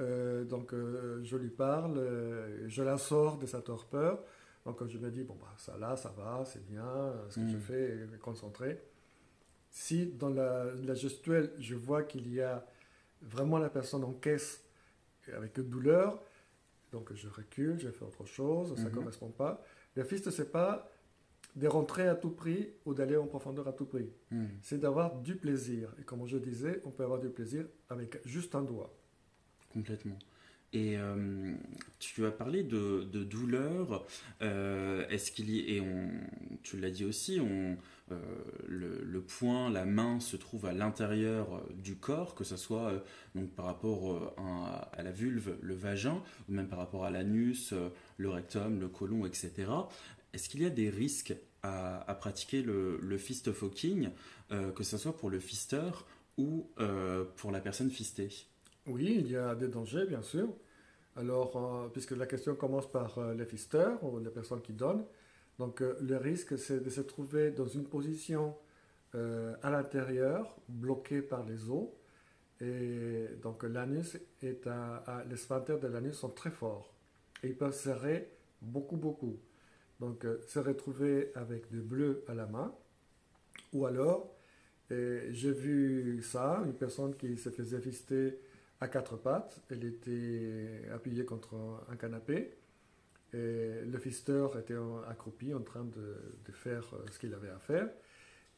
Euh, 0.00 0.44
donc 0.44 0.72
euh, 0.72 1.20
je 1.22 1.36
lui 1.36 1.50
parle, 1.50 1.98
euh, 1.98 2.68
je 2.68 2.82
la 2.82 2.98
sors 2.98 3.38
de 3.38 3.46
sa 3.46 3.60
torpeur. 3.60 4.22
Donc 4.66 4.86
je 4.86 4.98
me 4.98 5.10
dis, 5.10 5.24
bon, 5.24 5.36
bah, 5.40 5.54
ça 5.56 5.76
là, 5.78 5.96
ça 5.96 6.12
va, 6.16 6.44
c'est 6.44 6.64
bien, 6.66 7.14
ce 7.30 7.40
que 7.40 7.48
je 7.48 7.56
fais 7.56 7.98
est 8.14 8.18
concentré. 8.18 8.78
Si 9.70 10.06
dans 10.06 10.30
la, 10.30 10.94
gestuelle, 10.94 11.52
je 11.58 11.74
vois 11.74 12.02
qu'il 12.02 12.32
y 12.32 12.40
a 12.40 12.66
vraiment 13.22 13.58
la 13.58 13.70
personne 13.70 14.04
en 14.04 14.12
caisse 14.12 14.64
avec 15.32 15.56
une 15.58 15.68
douleur, 15.68 16.20
donc 16.90 17.12
je 17.14 17.28
recule, 17.28 17.78
je 17.78 17.88
fais 17.88 18.04
autre 18.04 18.24
chose, 18.24 18.74
ça 18.74 18.82
ne 18.82 18.88
mhm. 18.88 18.94
correspond 18.94 19.28
pas. 19.28 19.62
Le 19.94 20.02
fist, 20.02 20.30
ce 20.30 20.42
n'est 20.42 20.48
pas 20.48 20.90
de 21.54 21.66
rentrer 21.68 22.08
à 22.08 22.14
tout 22.14 22.30
prix 22.30 22.70
ou 22.84 22.94
d'aller 22.94 23.16
en 23.16 23.26
profondeur 23.26 23.68
à 23.68 23.72
tout 23.72 23.86
prix. 23.86 24.10
Mhm. 24.30 24.48
C'est 24.62 24.78
d'avoir 24.78 25.16
du 25.16 25.36
plaisir. 25.36 25.94
Et 26.00 26.02
comme 26.02 26.26
je 26.26 26.38
disais, 26.38 26.80
on 26.84 26.90
peut 26.90 27.04
avoir 27.04 27.20
du 27.20 27.28
plaisir 27.28 27.64
avec 27.88 28.20
juste 28.26 28.54
un 28.54 28.62
doigt. 28.62 28.92
Complètement. 29.72 30.18
Et 30.72 30.96
euh, 30.96 31.52
tu 31.98 32.24
as 32.26 32.30
parlé 32.30 32.62
de, 32.62 33.02
douleur. 33.24 34.06
Euh, 34.40 35.06
est-ce 35.08 35.32
qu'il 35.32 35.50
y 35.50 35.74
et 35.74 35.80
on, 35.80 36.10
tu 36.62 36.78
l'as 36.78 36.90
dit 36.90 37.04
aussi, 37.04 37.40
on, 37.40 37.76
euh, 38.12 38.20
le, 38.68 39.02
le, 39.02 39.20
poing, 39.20 39.68
la 39.68 39.84
main 39.84 40.20
se 40.20 40.36
trouve 40.36 40.66
à 40.66 40.72
l'intérieur 40.72 41.66
du 41.74 41.96
corps, 41.96 42.36
que 42.36 42.44
ce 42.44 42.56
soit 42.56 43.02
donc 43.34 43.50
par 43.50 43.64
rapport 43.64 44.34
à, 44.96 45.02
la 45.02 45.10
vulve, 45.10 45.56
le 45.60 45.74
vagin, 45.74 46.22
ou 46.48 46.52
même 46.52 46.68
par 46.68 46.78
rapport 46.78 47.04
à 47.04 47.10
l'anus, 47.10 47.74
le 48.16 48.28
rectum, 48.28 48.78
le 48.78 48.88
côlon, 48.88 49.26
etc. 49.26 49.52
Est-ce 50.32 50.48
qu'il 50.48 50.62
y 50.62 50.66
a 50.66 50.70
des 50.70 50.88
risques 50.88 51.34
à, 51.64 52.16
pratiquer 52.20 52.62
le, 52.62 52.98
le 53.02 53.18
fist 53.18 53.52
fucking, 53.52 54.10
que 54.50 54.84
ce 54.84 54.98
soit 54.98 55.16
pour 55.16 55.30
le 55.30 55.40
fisteur 55.40 56.06
ou 56.38 56.68
pour 57.36 57.50
la 57.50 57.60
personne 57.60 57.90
fistée? 57.90 58.46
Oui, 58.86 59.16
il 59.20 59.30
y 59.30 59.36
a 59.36 59.54
des 59.54 59.68
dangers, 59.68 60.06
bien 60.06 60.22
sûr. 60.22 60.48
Alors, 61.16 61.56
euh, 61.56 61.88
puisque 61.90 62.12
la 62.12 62.26
question 62.26 62.54
commence 62.56 62.90
par 62.90 63.18
euh, 63.18 63.34
les 63.34 63.44
fisteurs 63.46 64.02
ou 64.04 64.18
les 64.20 64.30
personnes 64.30 64.62
qui 64.62 64.72
donnent, 64.72 65.04
donc 65.58 65.82
euh, 65.82 65.96
le 66.00 66.16
risque, 66.16 66.58
c'est 66.58 66.80
de 66.82 66.90
se 66.90 67.00
trouver 67.02 67.50
dans 67.52 67.66
une 67.68 67.84
position 67.86 68.56
à 69.62 69.70
l'intérieur, 69.70 70.56
bloqué 70.68 71.20
par 71.22 71.44
les 71.44 71.68
os, 71.68 71.88
Et 72.60 73.28
donc 73.42 73.64
l'anus 73.64 74.18
est 74.42 74.66
un, 74.66 75.02
les 75.28 75.36
sphincters 75.36 75.80
de 75.80 75.88
l'anus 75.88 76.16
sont 76.16 76.30
très 76.30 76.50
forts 76.50 76.94
et 77.42 77.48
ils 77.48 77.56
peuvent 77.56 77.74
serrer 77.74 78.30
beaucoup, 78.62 78.96
beaucoup. 78.96 79.38
Donc 80.00 80.24
euh, 80.24 80.40
se 80.48 80.58
retrouver 80.60 81.32
avec 81.36 81.70
du 81.70 81.80
bleu 81.80 82.24
à 82.28 82.34
la 82.34 82.46
main, 82.46 82.74
ou 83.72 83.86
alors 83.86 84.32
j'ai 84.90 85.52
vu 85.52 86.20
ça, 86.22 86.62
une 86.66 86.74
personne 86.74 87.14
qui 87.16 87.36
se 87.36 87.50
faisait 87.50 87.80
fister 87.80 88.40
à 88.80 88.88
quatre 88.88 89.16
pattes, 89.16 89.60
elle 89.70 89.84
était 89.84 90.82
appuyée 90.92 91.24
contre 91.24 91.54
un 91.90 91.96
canapé, 91.96 92.56
et 93.32 93.82
le 93.84 93.98
fisteur 93.98 94.58
était 94.58 94.76
accroupi 95.08 95.54
en 95.54 95.60
train 95.60 95.84
de, 95.84 96.16
de 96.44 96.52
faire 96.52 96.94
euh, 96.94 97.04
ce 97.10 97.18
qu'il 97.18 97.32
avait 97.34 97.50
à 97.50 97.58
faire, 97.58 97.88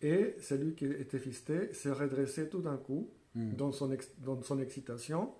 et 0.00 0.34
celui 0.40 0.74
qui 0.74 0.86
était 0.86 1.18
fisté 1.18 1.72
s'est 1.74 1.92
redressé 1.92 2.48
tout 2.48 2.60
d'un 2.60 2.76
coup 2.76 3.10
hmm. 3.34 3.54
dans, 3.54 3.72
son 3.72 3.94
dans 4.18 4.40
son 4.42 4.60
excitation, 4.60 5.34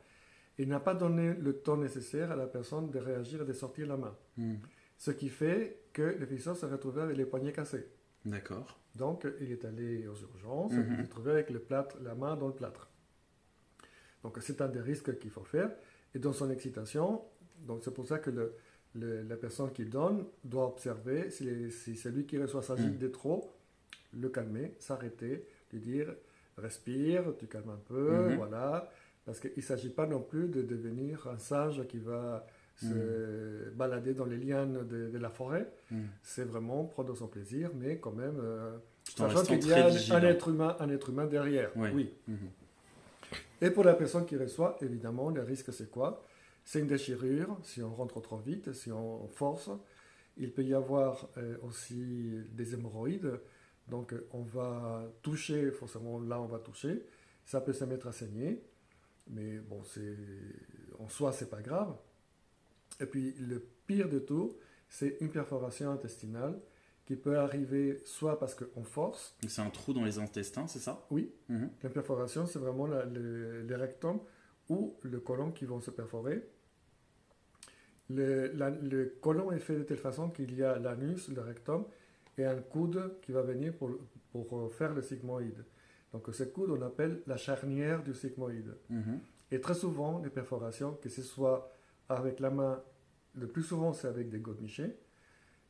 et 0.59 0.67
n'a 0.67 0.81
pas 0.81 0.95
donné 0.95 1.35
le 1.35 1.55
temps 1.55 1.79
nécessaire 1.79 2.31
à 2.31 2.37
la 2.37 2.47
personne 2.47 2.91
de 2.91 2.99
réagir 2.99 3.43
et 3.43 3.47
de 3.47 3.53
sortir 3.53 3.87
la 3.87 3.97
main. 3.97 4.15
Hmm. 4.37 4.57
Ce 4.99 5.11
qui 5.11 5.29
fait 5.31 5.85
que 5.93 6.03
le 6.03 6.27
fisteur 6.27 6.57
s'est 6.57 6.67
retrouvé 6.67 7.03
avec 7.03 7.17
les 7.17 7.25
poignets 7.25 7.53
cassés. 7.53 7.89
D'accord. 8.25 8.79
Donc, 8.95 9.27
il 9.41 9.51
est 9.51 9.65
allé 9.65 10.07
aux 10.07 10.15
urgences, 10.15 10.73
il 10.75 10.97
s'est 10.97 11.09
trouvé 11.09 11.33
avec 11.33 11.51
le 11.51 11.59
plâtre, 11.59 11.97
la 12.03 12.15
main 12.15 12.37
dans 12.37 12.49
le 12.49 12.55
plâtre. 12.55 12.92
Donc, 14.23 14.39
c'est 14.41 14.61
un 14.61 14.69
des 14.69 14.81
risques 14.81 15.19
qu'il 15.19 15.31
faut 15.31 15.45
faire. 15.45 15.71
Et 16.15 16.19
dans 16.19 16.33
son 16.33 16.51
excitation, 16.51 17.23
donc 17.67 17.81
c'est 17.83 17.95
pour 17.95 18.07
ça 18.07 18.19
que 18.19 18.31
le, 18.31 18.55
la 18.95 19.37
personne 19.37 19.73
qui 19.73 19.85
donne 19.85 20.25
doit 20.45 20.67
observer 20.67 21.31
si, 21.31 21.71
si 21.71 21.97
celui 21.97 22.27
qui 22.27 22.39
reçoit 22.39 22.63
s'agite 22.63 22.95
mm. 22.95 22.99
de 22.99 23.09
trop, 23.09 23.51
le 24.19 24.29
calmer, 24.29 24.75
s'arrêter, 24.79 25.47
lui 25.73 25.81
dire 25.81 26.15
respire, 26.59 27.35
tu 27.39 27.47
calmes 27.47 27.71
un 27.71 27.81
peu, 27.87 28.11
mm-hmm. 28.11 28.37
voilà. 28.37 28.91
Parce 29.25 29.41
qu'il 29.41 29.53
ne 29.57 29.63
s'agit 29.63 29.89
pas 29.89 30.07
non 30.07 30.21
plus 30.21 30.49
de 30.49 30.63
devenir 30.63 31.29
un 31.29 31.39
sage 31.39 31.87
qui 31.89 31.99
va 31.99 32.45
se 32.77 32.87
mm. 32.87 33.75
balader 33.75 34.15
dans 34.15 34.25
les 34.25 34.37
lianes 34.37 34.87
de, 34.87 35.19
la 35.19 35.31
forêt. 35.31 35.69
Mm. 35.91 36.01
C'est 36.23 36.45
vraiment 36.45 36.85
prendre 36.85 37.15
son 37.17 37.29
plaisir, 37.29 37.71
mais 37.75 37.99
quand 37.99 38.13
même, 38.13 38.39
euh, 38.41 38.77
sachant 39.17 39.43
qu'il 39.45 39.67
y 39.67 39.73
a 39.73 39.87
un 39.87 40.23
être, 40.23 40.49
humain, 40.49 40.77
un 40.81 40.91
être 40.91 41.11
humain 41.11 41.27
derrière. 41.27 41.71
Oui. 41.77 42.13
Mm-hmm. 42.29 42.35
Et 43.63 43.71
pour 43.71 43.85
la 43.85 43.95
personne 43.95 44.27
qui 44.27 44.37
reçoit, 44.37 44.77
évidemment, 44.83 45.31
le 45.31 45.41
risque 45.41 45.73
c'est 45.73 45.89
quoi? 45.89 46.27
C'est 46.65 46.81
une 46.81 46.89
déchirure, 46.89 47.57
si 47.63 47.81
on 47.81 47.95
rentre 47.95 48.21
trop 48.21 48.39
vite, 48.39 48.73
si 48.73 48.91
on 48.91 49.29
force. 49.29 49.71
Il 50.37 50.53
peut 50.53 50.65
y 50.65 50.75
avoir 50.75 51.29
euh, 51.37 51.57
aussi 51.63 52.43
des 52.51 52.75
hémorroïdes. 52.75 53.41
Donc 53.87 54.15
on 54.33 54.43
va 54.43 55.09
toucher, 55.23 55.71
forcément 55.71 56.21
là 56.21 56.41
on 56.41 56.47
va 56.47 56.59
toucher. 56.59 57.07
Ça 57.45 57.61
peut 57.61 57.73
se 57.73 57.85
mettre 57.85 58.09
à 58.09 58.13
saigner. 58.13 58.65
Mais 59.29 59.59
bon, 59.59 59.81
en 60.99 61.09
soi, 61.09 61.33
c'est 61.33 61.49
pas 61.49 61.63
grave. 61.63 61.95
Et 62.99 63.07
puis 63.07 63.33
le 63.39 63.65
pire 63.87 64.09
de 64.09 64.19
tout, 64.19 64.57
c'est 64.89 65.19
une 65.21 65.31
perforation 65.31 65.93
intestinale 65.93 66.61
qui 67.05 67.17
peut 67.17 67.39
arriver 67.39 68.01
soit 68.05 68.39
parce 68.39 68.55
qu'on 68.55 68.85
force. 68.85 69.37
C'est 69.49 69.61
un 69.61 69.71
trou 69.71 69.93
dans 69.93 70.05
les 70.05 70.19
intestins, 70.19 70.67
c'est 70.67 70.79
ça? 70.79 71.05
Oui. 71.11 71.33
Mhm. 71.49 71.71
La 71.83 71.91
perforation, 71.91 72.47
c'est 72.47 72.59
vraiment 72.59 72.87
le, 72.87 73.63
les 73.63 73.75
rectums 73.75 74.21
ou 74.69 74.97
le 75.03 75.19
côlon 75.21 75.51
qui 75.51 75.65
vont 75.65 75.81
se 75.81 75.91
perforer. 75.91 76.49
Le, 78.09 78.53
le 78.83 79.17
côlon 79.21 79.53
est 79.53 79.59
fait 79.59 79.77
de 79.77 79.83
telle 79.83 79.99
façon 79.99 80.31
qu'il 80.31 80.55
y 80.55 80.63
a 80.63 80.79
l'anus, 80.79 81.29
le 81.29 81.41
rectum, 81.41 81.85
et 82.39 82.45
un 82.45 82.61
coude 82.61 83.19
qui 83.23 83.33
va 83.33 83.43
venir 83.43 83.75
pour, 83.75 83.91
pour 84.33 84.73
faire 84.73 84.95
le 84.95 85.03
sigmoïde. 85.03 85.65
Donc 86.13 86.29
ce 86.33 86.45
coude, 86.45 86.71
on 86.71 86.83
appelle 86.83 87.23
la 87.27 87.37
charnière 87.37 88.03
du 88.03 88.15
sigmoïde. 88.15 88.75
Mhm. 88.91 89.19
Et 89.51 89.61
très 89.61 89.75
souvent, 89.75 90.21
les 90.23 90.31
perforations, 90.31 90.95
que 90.95 91.09
ce 91.09 91.23
soit 91.23 91.73
avec 92.09 92.41
la 92.41 92.51
main, 92.51 92.83
le 93.35 93.47
plus 93.47 93.63
souvent 93.63 93.93
c'est 93.93 94.09
avec 94.09 94.29
des 94.29 94.39
godemichés, 94.39 94.97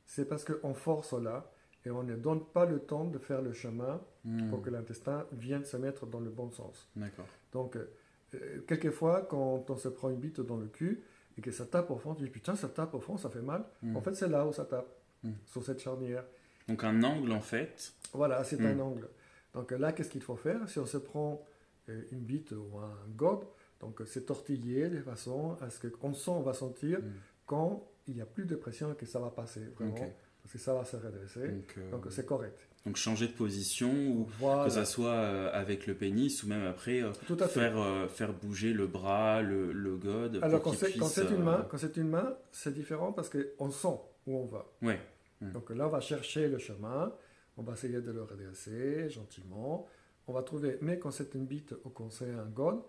c'est 0.06 0.28
parce 0.28 0.44
qu'on 0.44 0.74
force 0.74 1.12
là 1.12 1.50
et 1.84 1.90
on 1.90 2.02
ne 2.02 2.16
donne 2.16 2.44
pas 2.44 2.64
le 2.66 2.78
temps 2.78 3.04
de 3.04 3.18
faire 3.18 3.42
le 3.42 3.52
chemin 3.52 4.00
hmm. 4.24 4.50
pour 4.50 4.62
que 4.62 4.70
l'intestin 4.70 5.26
vienne 5.32 5.64
se 5.64 5.76
mettre 5.76 6.06
dans 6.06 6.20
le 6.20 6.30
bon 6.30 6.50
sens. 6.50 6.88
D'accord. 6.94 7.26
Donc, 7.52 7.76
euh, 7.76 8.60
quelquefois, 8.66 9.22
quand 9.22 9.68
on 9.68 9.76
se 9.76 9.88
prend 9.88 10.10
une 10.10 10.20
bite 10.20 10.40
dans 10.40 10.56
le 10.56 10.66
cul 10.66 11.02
et 11.36 11.40
que 11.40 11.50
ça 11.50 11.66
tape 11.66 11.90
au 11.90 11.96
fond, 11.96 12.14
tu 12.14 12.22
dis 12.22 12.30
putain, 12.30 12.54
ça 12.54 12.68
tape 12.68 12.94
au 12.94 13.00
fond, 13.00 13.16
ça 13.16 13.30
fait 13.30 13.42
mal. 13.42 13.64
Hmm. 13.82 13.96
En 13.96 14.00
fait, 14.00 14.14
c'est 14.14 14.28
là 14.28 14.46
où 14.46 14.52
ça 14.52 14.64
tape, 14.64 14.94
hmm. 15.24 15.32
sur 15.46 15.62
cette 15.64 15.80
charnière. 15.80 16.24
Donc, 16.68 16.84
un 16.84 17.02
angle 17.02 17.32
en 17.32 17.40
fait. 17.40 17.92
Voilà, 18.12 18.44
c'est 18.44 18.60
un 18.60 18.78
angle. 18.78 19.08
Donc 19.54 19.70
là, 19.72 19.92
qu'est-ce 19.92 20.10
qu'il 20.10 20.22
faut 20.22 20.36
faire? 20.36 20.68
Si 20.68 20.78
on 20.78 20.86
se 20.86 20.98
prend 20.98 21.44
euh, 21.88 22.02
une 22.12 22.20
bite 22.20 22.52
ou 22.52 22.78
un 22.78 22.96
gobe, 23.16 23.44
donc 23.80 24.00
c'est 24.06 24.26
tortiller 24.26 24.88
de 24.88 25.02
façon 25.02 25.56
à 25.60 25.68
ce 25.68 25.88
qu'on 25.88 26.14
sent, 26.14 26.30
on 26.30 26.42
va 26.42 26.54
sentir 26.54 27.00
quand 27.44 27.84
il 28.06 28.14
n'y 28.14 28.20
a 28.20 28.26
plus 28.26 28.44
de 28.44 28.56
pression 28.56 28.94
que 28.94 29.06
ça 29.06 29.20
va 29.20 29.30
passer 29.30 29.60
vraiment. 29.76 29.94
Parce 30.42 30.54
que 30.54 30.58
ça 30.58 30.74
va 30.74 30.84
se 30.84 30.96
redresser. 30.96 31.48
Donc 31.92 32.06
euh, 32.06 32.10
c'est 32.10 32.26
correct. 32.26 32.58
Donc 32.84 32.96
changer 32.96 33.28
de 33.28 33.32
position, 33.32 33.92
ou 33.92 34.28
que 34.64 34.70
ça 34.70 34.84
soit 34.84 35.12
euh, 35.12 35.50
avec 35.52 35.86
le 35.86 35.94
pénis 35.94 36.42
ou 36.42 36.48
même 36.48 36.66
après 36.66 37.00
euh, 37.00 37.12
faire, 37.46 38.10
faire 38.10 38.32
bouger 38.32 38.72
le 38.72 38.88
bras, 38.88 39.40
le, 39.40 39.72
le 39.72 39.96
gode. 39.96 40.40
Alors 40.42 40.60
quand 40.60 40.72
c'est 40.74 41.30
une 41.30 41.44
main, 41.44 41.66
quand 41.70 41.78
c'est 41.78 41.96
une 41.96 42.08
main, 42.08 42.36
c'est 42.50 42.74
différent 42.74 43.12
parce 43.12 43.30
qu'on 43.30 43.70
sent 43.70 44.00
où 44.26 44.36
on 44.36 44.46
va. 44.46 44.66
Ouais. 44.82 44.98
Mm. 45.40 45.52
Donc 45.52 45.70
là, 45.70 45.86
on 45.86 45.90
va 45.90 46.00
chercher 46.00 46.48
le 46.48 46.58
chemin, 46.58 47.12
on 47.56 47.62
va 47.62 47.74
essayer 47.74 48.00
de 48.00 48.10
le 48.10 48.22
redresser 48.22 49.08
gentiment. 49.10 49.86
On 50.26 50.32
va 50.32 50.42
trouver, 50.42 50.78
mais 50.80 50.98
quand 50.98 51.10
c'est 51.10 51.34
une 51.34 51.46
bite 51.46 51.74
ou 51.84 51.90
quand 51.90 52.10
c'est 52.10 52.30
un 52.30 52.46
gode, 52.46 52.80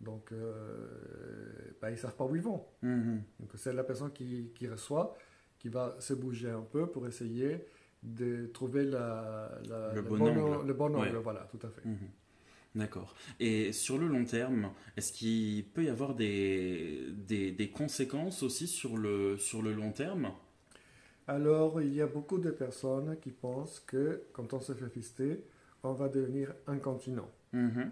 donc, 0.00 0.32
euh, 0.32 1.74
bah, 1.80 1.90
ils 1.90 1.94
ne 1.94 1.98
savent 1.98 2.16
pas 2.16 2.24
où 2.24 2.34
ils 2.34 2.42
vont. 2.42 2.64
Mhm. 2.82 3.22
Donc, 3.38 3.50
c'est 3.56 3.72
la 3.72 3.84
personne 3.84 4.12
qui, 4.12 4.50
qui, 4.54 4.66
reçoit 4.66 5.16
qui 5.58 5.68
va 5.68 5.96
se 6.00 6.14
bouger 6.14 6.50
un 6.50 6.62
peu 6.62 6.86
pour 6.86 7.06
essayer 7.06 7.66
de 8.02 8.46
trouver 8.46 8.84
la, 8.84 9.50
le, 9.94 10.00
bon 10.00 10.20
angle. 10.20 10.66
le, 10.66 10.72
bon 10.72 10.94
angle. 10.94 11.16
Voilà, 11.16 11.46
tout 11.50 11.64
à 11.66 11.70
fait. 11.70 11.86
Mhm. 11.86 12.08
D'accord. 12.74 13.14
Et 13.40 13.72
sur 13.72 13.98
le 13.98 14.06
long 14.06 14.24
terme, 14.24 14.72
est-ce 14.96 15.12
qu'il 15.12 15.64
peut 15.66 15.84
y 15.84 15.88
avoir 15.88 16.14
des, 16.14 17.08
des, 17.12 17.50
des, 17.50 17.70
conséquences 17.70 18.42
aussi 18.42 18.68
sur 18.68 18.96
le, 18.96 19.36
sur 19.38 19.60
le 19.60 19.74
long 19.74 19.90
terme? 19.90 20.32
Alors, 21.26 21.82
il 21.82 21.92
y 21.92 22.00
a 22.00 22.06
beaucoup 22.06 22.38
de 22.38 22.50
personnes 22.50 23.16
qui 23.20 23.30
pensent 23.30 23.80
que 23.80 24.22
quand 24.32 24.52
on 24.52 24.60
se 24.60 24.72
fait 24.72 24.88
fister, 24.88 25.44
on 25.82 25.92
va 25.92 26.08
devenir 26.08 26.54
incontinent. 26.66 27.28
Mhm. 27.52 27.90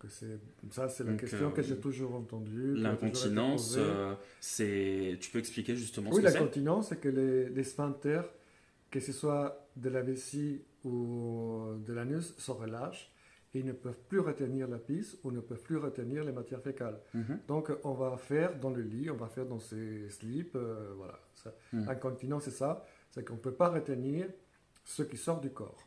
Donc 0.00 0.72
ça, 0.72 0.88
c'est 0.88 1.04
la 1.04 1.14
question 1.14 1.50
que 1.50 1.62
j'ai 1.62 1.74
euh, 1.74 1.80
toujours 1.80 2.14
entendue. 2.14 2.74
L'incontinence, 2.76 3.74
euh, 3.78 4.14
c'est. 4.40 5.18
Tu 5.20 5.30
peux 5.30 5.38
expliquer 5.38 5.76
justement 5.76 6.10
ce 6.10 6.16
que 6.16 6.22
c'est? 6.22 6.28
Oui, 6.28 6.34
l'incontinence, 6.34 6.88
c'est 6.88 7.00
que 7.00 7.08
les, 7.08 7.48
les, 7.48 7.64
sphincters, 7.64 8.28
que 8.90 9.00
ce 9.00 9.12
soit 9.12 9.68
de 9.76 9.88
la 9.88 10.02
vessie 10.02 10.62
ou 10.84 11.74
de 11.86 11.92
l'anus, 11.92 12.34
se 12.36 12.50
relâchent 12.50 13.12
et 13.54 13.58
ils 13.58 13.66
ne 13.66 13.72
peuvent 13.72 13.98
plus 14.08 14.20
retenir 14.20 14.66
la 14.68 14.78
pisse 14.78 15.16
ou 15.24 15.30
ne 15.30 15.40
peuvent 15.40 15.62
plus 15.62 15.76
retenir 15.76 16.24
les 16.24 16.32
matières 16.32 16.62
fécales. 16.62 16.98
Mhm. 17.14 17.40
Donc 17.48 17.70
on 17.84 17.92
va 17.92 18.16
faire 18.16 18.58
dans 18.58 18.70
le 18.70 18.82
lit, 18.82 19.10
on 19.10 19.16
va 19.16 19.28
faire 19.28 19.46
dans 19.46 19.60
ses 19.60 20.08
slips, 20.08 20.56
euh, 20.56 20.92
voilà. 20.96 21.18
Mhm. 21.72 21.86
L'incontinence, 21.86 22.44
c'est 22.44 22.50
ça, 22.50 22.84
c'est 23.10 23.24
qu'on 23.24 23.34
ne 23.34 23.40
peut 23.40 23.52
pas 23.52 23.68
retenir 23.68 24.26
ce 24.84 25.02
qui 25.02 25.16
sort 25.16 25.40
du 25.40 25.50
corps. 25.50 25.86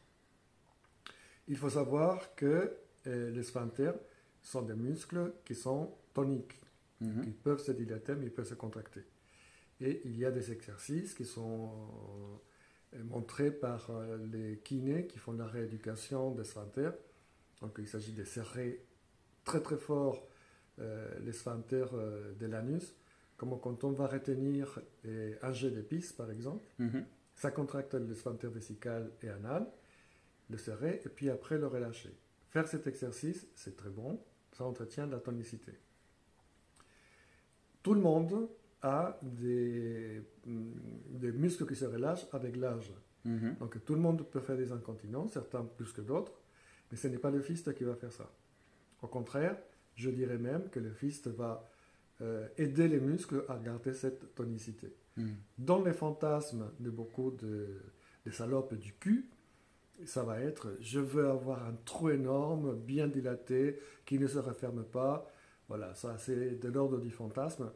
Il 1.47 1.57
faut 1.57 1.69
savoir 1.69 2.35
que 2.35 2.71
les 3.05 3.43
sphincters 3.43 3.95
sont 4.41 4.61
des 4.61 4.75
muscles 4.75 5.33
qui 5.43 5.55
sont 5.55 5.91
toniques. 6.13 6.59
Mhm. 7.01 7.23
Ils 7.25 7.33
peuvent 7.33 7.61
se 7.61 7.71
dilater, 7.71 8.15
mais 8.15 8.25
ils 8.25 8.31
peuvent 8.31 8.47
se 8.47 8.53
contracter. 8.53 9.03
Et 9.81 10.01
il 10.05 10.17
y 10.17 10.25
a 10.25 10.31
des 10.31 10.51
exercices 10.51 11.13
qui 11.13 11.25
sont 11.25 11.69
euh, 12.93 13.03
montrés 13.03 13.51
par 13.51 13.89
euh, 13.89 14.17
les 14.31 14.59
kinés 14.59 15.07
qui 15.07 15.17
font 15.17 15.33
la 15.33 15.47
rééducation 15.47 16.31
des 16.31 16.45
sphincters. 16.45 16.93
Donc 17.61 17.75
il 17.79 17.87
s'agit 17.87 18.13
de 18.13 18.23
serrer 18.23 18.85
très 19.43 19.61
très 19.61 19.77
fort 19.77 20.27
euh, 20.79 21.07
les 21.19 21.33
sphincters 21.33 21.93
de 22.39 22.45
l'anus, 22.45 22.95
comme 23.37 23.59
quand 23.59 23.83
on 23.83 23.91
va 23.91 24.07
retenir 24.07 24.79
un 25.41 25.53
jet 25.53 25.71
d'épices 25.71 26.13
par 26.13 26.31
exemple. 26.31 26.65
Mhm. 26.79 27.05
Ça 27.35 27.51
contracte 27.51 27.93
le 27.93 28.13
sphincter 28.15 28.47
vésical 28.47 29.11
et 29.21 29.29
anal, 29.29 29.67
le 30.49 30.57
serrer 30.57 31.01
et 31.03 31.09
puis 31.09 31.29
après 31.29 31.57
le 31.57 31.67
relâcher. 31.67 32.15
Faire 32.55 32.69
cet 32.69 32.87
exercice, 32.87 33.45
c'est 33.53 33.75
très 33.75 33.89
bon, 33.89 34.17
ça 34.53 34.63
entretient 34.63 35.05
la 35.07 35.19
tonicité. 35.19 35.73
Tout 37.83 37.93
le 37.93 37.99
monde 37.99 38.47
a 38.81 39.19
des, 39.21 40.21
mm, 40.45 40.71
des 41.19 41.33
muscles 41.33 41.67
qui 41.67 41.75
se 41.75 41.83
relâchent 41.83 42.27
avec 42.31 42.55
l'âge. 42.55 42.93
Mhm. 43.25 43.57
Donc 43.59 43.83
tout 43.83 43.93
le 43.93 43.99
monde 43.99 44.25
peut 44.31 44.39
faire 44.39 44.55
des 44.55 44.71
incontinences, 44.71 45.33
certains 45.33 45.65
plus 45.65 45.91
que 45.91 45.99
d'autres, 45.99 46.31
mais 46.89 46.97
ce 46.97 47.09
n'est 47.09 47.17
pas 47.17 47.29
le 47.29 47.41
fist 47.41 47.73
qui 47.73 47.83
va 47.83 47.93
faire 47.93 48.13
ça. 48.13 48.31
Au 49.01 49.07
contraire, 49.07 49.57
je 49.95 50.09
dirais 50.09 50.37
même 50.37 50.69
que 50.69 50.79
le 50.79 50.93
fist 50.93 51.27
va 51.27 51.69
euh, 52.21 52.47
aider 52.57 52.87
les 52.87 53.01
muscles 53.01 53.43
à 53.49 53.57
garder 53.57 53.93
cette 53.93 54.33
tonicité. 54.33 54.95
Mhm. 55.17 55.35
Dans 55.57 55.83
les 55.83 55.91
fantasmes 55.91 56.71
de 56.79 56.89
beaucoup 56.89 57.31
de, 57.31 57.81
de 58.25 58.31
salopes 58.31 58.75
du 58.75 58.93
cul, 58.93 59.29
ça 60.05 60.23
va 60.23 60.41
être 60.41 60.75
je 60.79 60.99
veux 60.99 61.29
avoir 61.29 61.65
un 61.65 61.75
trou 61.85 62.09
énorme, 62.09 62.75
bien 62.75 63.07
dilaté, 63.07 63.79
qui 64.05 64.19
ne 64.19 64.27
se 64.27 64.39
referme 64.39 64.83
pas. 64.83 65.31
Voilà, 65.67 65.93
ça 65.95 66.17
c'est 66.17 66.59
de 66.59 66.69
l'ordre 66.69 66.99
du 66.99 67.11
fantasme. 67.11 67.71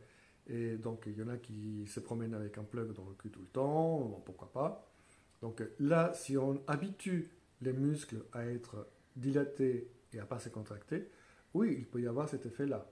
Et 0.47 0.77
donc 0.77 1.03
il 1.07 1.17
y 1.17 1.23
en 1.23 1.29
a 1.29 1.37
qui 1.37 1.85
se 1.87 1.99
promènent 1.99 2.33
avec 2.33 2.57
un 2.57 2.63
plug 2.63 2.93
dans 2.93 3.05
le 3.05 3.15
cul 3.15 3.29
tout 3.29 3.41
le 3.41 3.47
temps, 3.47 4.21
pourquoi 4.25 4.51
pas. 4.51 4.91
Donc 5.41 5.63
là, 5.79 6.11
si 6.13 6.37
on 6.37 6.61
habitue 6.67 7.29
les 7.61 7.73
muscles 7.73 8.23
à 8.33 8.45
être 8.45 8.87
dilatés 9.15 9.89
et 10.13 10.19
à 10.19 10.25
pas 10.25 10.39
se 10.39 10.49
contracter, 10.49 11.07
oui, 11.53 11.75
il 11.79 11.85
peut 11.85 12.01
y 12.01 12.07
avoir 12.07 12.27
cet 12.29 12.45
effet-là. 12.45 12.91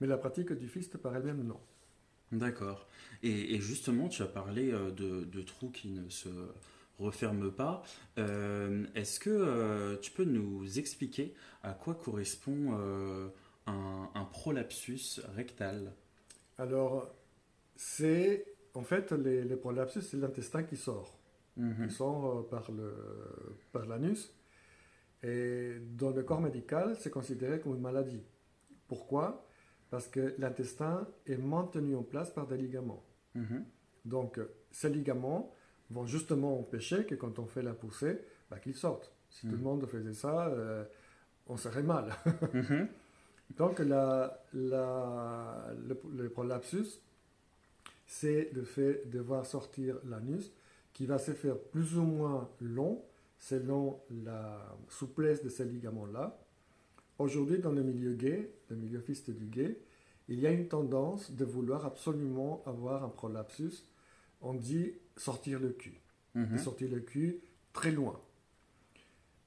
Mais 0.00 0.06
la 0.06 0.18
pratique 0.18 0.52
du 0.52 0.68
fist 0.68 0.96
par 0.98 1.16
elle-même, 1.16 1.42
non. 1.42 1.60
D'accord. 2.30 2.86
Et, 3.22 3.58
justement, 3.60 4.08
tu 4.08 4.22
as 4.22 4.26
parlé 4.26 4.70
euh, 4.70 4.90
de, 4.90 5.42
trous 5.42 5.70
qui 5.70 5.88
ne 5.88 6.08
se 6.08 6.28
referment 6.98 7.50
pas. 7.50 7.82
Euh, 8.18 8.86
est-ce 8.94 9.20
que 9.20 9.30
euh, 9.30 9.96
tu 9.98 10.10
peux 10.10 10.24
nous 10.24 10.78
expliquer 10.78 11.34
à 11.62 11.72
quoi 11.72 11.94
correspond 11.94 12.78
un, 13.66 14.24
prolapsus 14.32 15.20
rectal? 15.36 15.92
Alors, 16.58 17.14
c'est 17.76 18.44
en 18.74 18.82
fait 18.82 19.12
les, 19.12 19.56
prolapsus, 19.56 20.02
c'est 20.02 20.16
l'intestin 20.16 20.62
qui 20.62 20.76
sort. 20.76 21.18
Il 21.56 21.90
sort 21.90 22.48
par, 22.48 22.70
le, 22.70 22.94
par 23.72 23.84
l'anus. 23.84 24.32
Et 25.24 25.78
dans 25.80 26.10
le 26.10 26.22
corps 26.22 26.40
médical, 26.40 26.96
c'est 27.00 27.10
considéré 27.10 27.58
comme 27.58 27.74
une 27.74 27.80
maladie. 27.80 28.22
Pourquoi? 28.86 29.44
Parce 29.90 30.06
que 30.06 30.34
l'intestin 30.38 31.08
est 31.26 31.36
maintenu 31.36 31.96
en 31.96 32.04
place 32.04 32.30
par 32.30 32.46
des 32.46 32.56
ligaments. 32.56 33.04
Mhm. 33.34 33.64
Donc, 34.04 34.40
ces 34.70 34.88
ligaments 34.88 35.52
vont 35.90 36.06
justement 36.06 36.58
empêcher 36.58 37.04
que 37.04 37.14
quand 37.14 37.38
on 37.38 37.46
fait 37.46 37.62
la 37.62 37.74
poussée, 37.74 38.18
bah, 38.50 38.58
qu'ils 38.58 38.76
sortent. 38.76 39.12
Si 39.30 39.42
tout 39.42 39.52
le 39.52 39.58
mhm. 39.58 39.62
monde 39.62 39.86
faisait 39.86 40.14
ça, 40.14 40.48
euh, 40.48 40.84
on 41.46 41.56
serait 41.56 41.82
mal. 41.82 42.12
Mhm. 42.54 42.88
Donc, 43.56 43.78
la, 43.78 44.44
le, 44.52 45.98
le, 46.14 46.28
prolapsus, 46.28 47.00
c'est 48.06 48.50
le 48.52 48.62
fait 48.62 49.08
de 49.08 49.20
voir 49.20 49.46
sortir 49.46 49.96
l'anus 50.04 50.52
qui 50.92 51.06
va 51.06 51.18
se 51.18 51.30
faire 51.32 51.58
plus 51.58 51.96
ou 51.96 52.02
moins 52.02 52.50
long 52.60 53.02
selon 53.38 54.00
la 54.10 54.76
souplesse 54.90 55.42
de 55.42 55.48
ces 55.48 55.64
ligaments-là. 55.64 56.38
Aujourd'hui, 57.18 57.58
dans 57.58 57.72
le 57.72 57.82
milieu 57.82 58.12
gay, 58.12 58.52
le 58.68 58.76
milieu 58.76 59.00
fils 59.00 59.28
du 59.30 59.46
gay, 59.46 59.80
il 60.28 60.38
y 60.40 60.46
a 60.46 60.50
une 60.50 60.68
tendance 60.68 61.30
de 61.30 61.44
vouloir 61.44 61.86
absolument 61.86 62.62
avoir 62.66 63.02
un 63.02 63.08
prolapsus. 63.08 63.82
On 64.42 64.52
dit 64.52 64.92
sortir 65.18 65.60
le 65.60 65.70
cul. 65.70 66.00
Mhm. 66.34 66.58
sortir 66.58 66.88
le 66.90 67.00
cul 67.00 67.40
très 67.72 67.90
loin. 67.90 68.20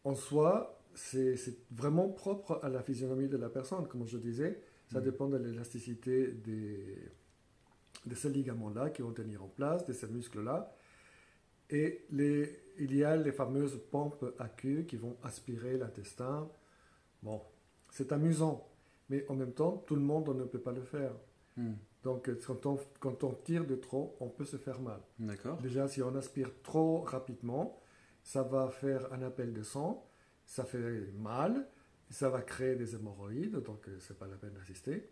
En 0.04 0.16
soi, 0.16 0.82
c'est 0.94 1.36
vraiment 1.72 2.10
propre 2.10 2.60
à 2.64 2.70
la 2.70 2.82
physionomie 2.82 3.30
de 3.30 3.38
la 3.38 3.50
personne, 3.50 3.88
comme 3.88 4.08
je 4.08 4.18
disais. 4.18 4.62
Ça 4.92 5.00
mhm. 5.00 5.06
dépend 5.06 5.28
de 5.28 5.38
l'élasticité 5.38 6.28
de 6.28 8.16
ces 8.16 8.30
ligaments-là 8.30 8.90
qui 8.90 9.02
vont 9.02 9.14
tenir 9.14 9.44
en 9.44 9.48
place, 9.48 9.86
de 9.86 9.94
ces 9.94 10.08
muscles-là. 10.08 10.76
Et 11.70 12.06
les, 12.12 12.60
il 12.80 12.96
y 12.96 13.04
a 13.04 13.16
les 13.16 13.32
fameuses 13.32 13.80
pompes 13.92 14.26
à 14.40 14.50
queue 14.50 14.82
qui 14.82 14.98
vont 14.98 15.16
aspirer 15.24 15.78
l'intestin. 15.78 16.50
Bon, 17.24 17.42
c'est 17.92 18.12
amusant, 18.12 18.68
mais 19.10 19.26
en 19.30 19.36
même 19.36 19.54
temps, 19.54 19.84
tout 19.88 19.96
le 19.96 20.02
monde 20.02 20.36
ne 20.36 20.44
peut 20.44 20.60
pas 20.60 20.74
le 20.74 20.82
faire. 20.82 21.14
Hmm. 21.56 21.74
Donc, 22.04 22.30
quand 22.46 22.66
on, 22.66 22.80
quand 23.00 23.24
on, 23.24 23.34
tire 23.34 23.66
de 23.66 23.76
trop, 23.76 24.16
on 24.20 24.30
peut 24.30 24.46
se 24.46 24.58
faire 24.58 24.80
mal. 24.80 25.00
D'accord. 25.20 25.58
Déjà, 25.62 25.88
si 25.88 26.02
on 26.02 26.16
aspire 26.16 26.50
trop 26.64 27.02
rapidement, 27.02 27.80
ça 28.24 28.44
va 28.44 28.70
faire 28.70 29.12
un 29.14 29.22
appel 29.22 29.54
de 29.54 29.64
sang, 29.64 30.08
ça 30.46 30.66
fait 30.66 31.12
mal, 31.18 31.68
ça 32.10 32.30
va 32.30 32.42
créer 32.42 32.76
des 32.76 32.96
hémorroïdes, 32.96 33.58
donc 33.58 33.88
euh, 33.88 33.98
c'est 34.00 34.18
pas 34.18 34.28
la 34.28 34.36
peine 34.36 34.54
d'assister. 34.54 35.10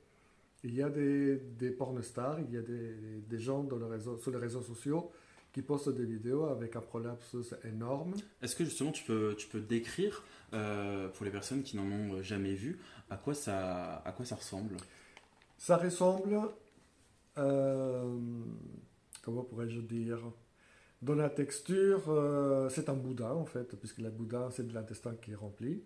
Il 0.63 0.75
y 0.75 0.81
a 0.81 0.89
des, 0.89 1.37
des 1.37 1.71
pornostars, 1.71 2.39
il 2.41 2.51
y 2.51 2.57
a 2.57 2.61
des, 2.61 3.21
des 3.21 3.39
gens 3.39 3.63
dans 3.63 3.77
le 3.77 3.85
réseau, 3.85 4.17
sur 4.17 4.31
les 4.31 4.37
réseaux 4.37 4.61
sociaux 4.61 5.11
qui 5.53 5.61
postent 5.61 5.89
des 5.89 6.05
vidéos 6.05 6.45
avec 6.45 6.75
un 6.75 6.81
prolapsus 6.81 7.55
énorme. 7.63 8.13
Est-ce 8.41 8.55
que 8.55 8.65
justement 8.65 8.91
tu 8.91 9.03
peux, 9.03 9.35
tu 9.37 9.47
peux 9.47 9.61
décrire, 9.61 10.23
euh, 10.53 11.07
pour 11.09 11.25
les 11.25 11.31
personnes 11.31 11.63
qui 11.63 11.77
n'en 11.77 11.85
ont 11.85 12.21
jamais 12.21 12.53
vu, 12.53 12.79
à 13.09 13.17
quoi 13.17 13.33
ça, 13.33 14.01
à 14.05 14.11
quoi 14.11 14.25
ça 14.25 14.35
ressemble? 14.35 14.75
Ça 15.57 15.77
ressemble, 15.77 16.39
euh, 17.39 18.19
comment 19.23 19.43
pourrais-je 19.43 19.79
dire? 19.81 20.19
Dans 21.01 21.15
la 21.15 21.29
texture, 21.29 22.09
euh, 22.09 22.69
c'est 22.69 22.89
un 22.89 22.95
boudin 22.95 23.31
en 23.31 23.45
fait, 23.45 23.75
puisque 23.77 23.99
le 23.99 24.09
boudin 24.09 24.49
c'est 24.51 24.67
de 24.67 24.73
l'intestin 24.73 25.15
qui 25.15 25.31
est 25.31 25.35
rempli, 25.35 25.83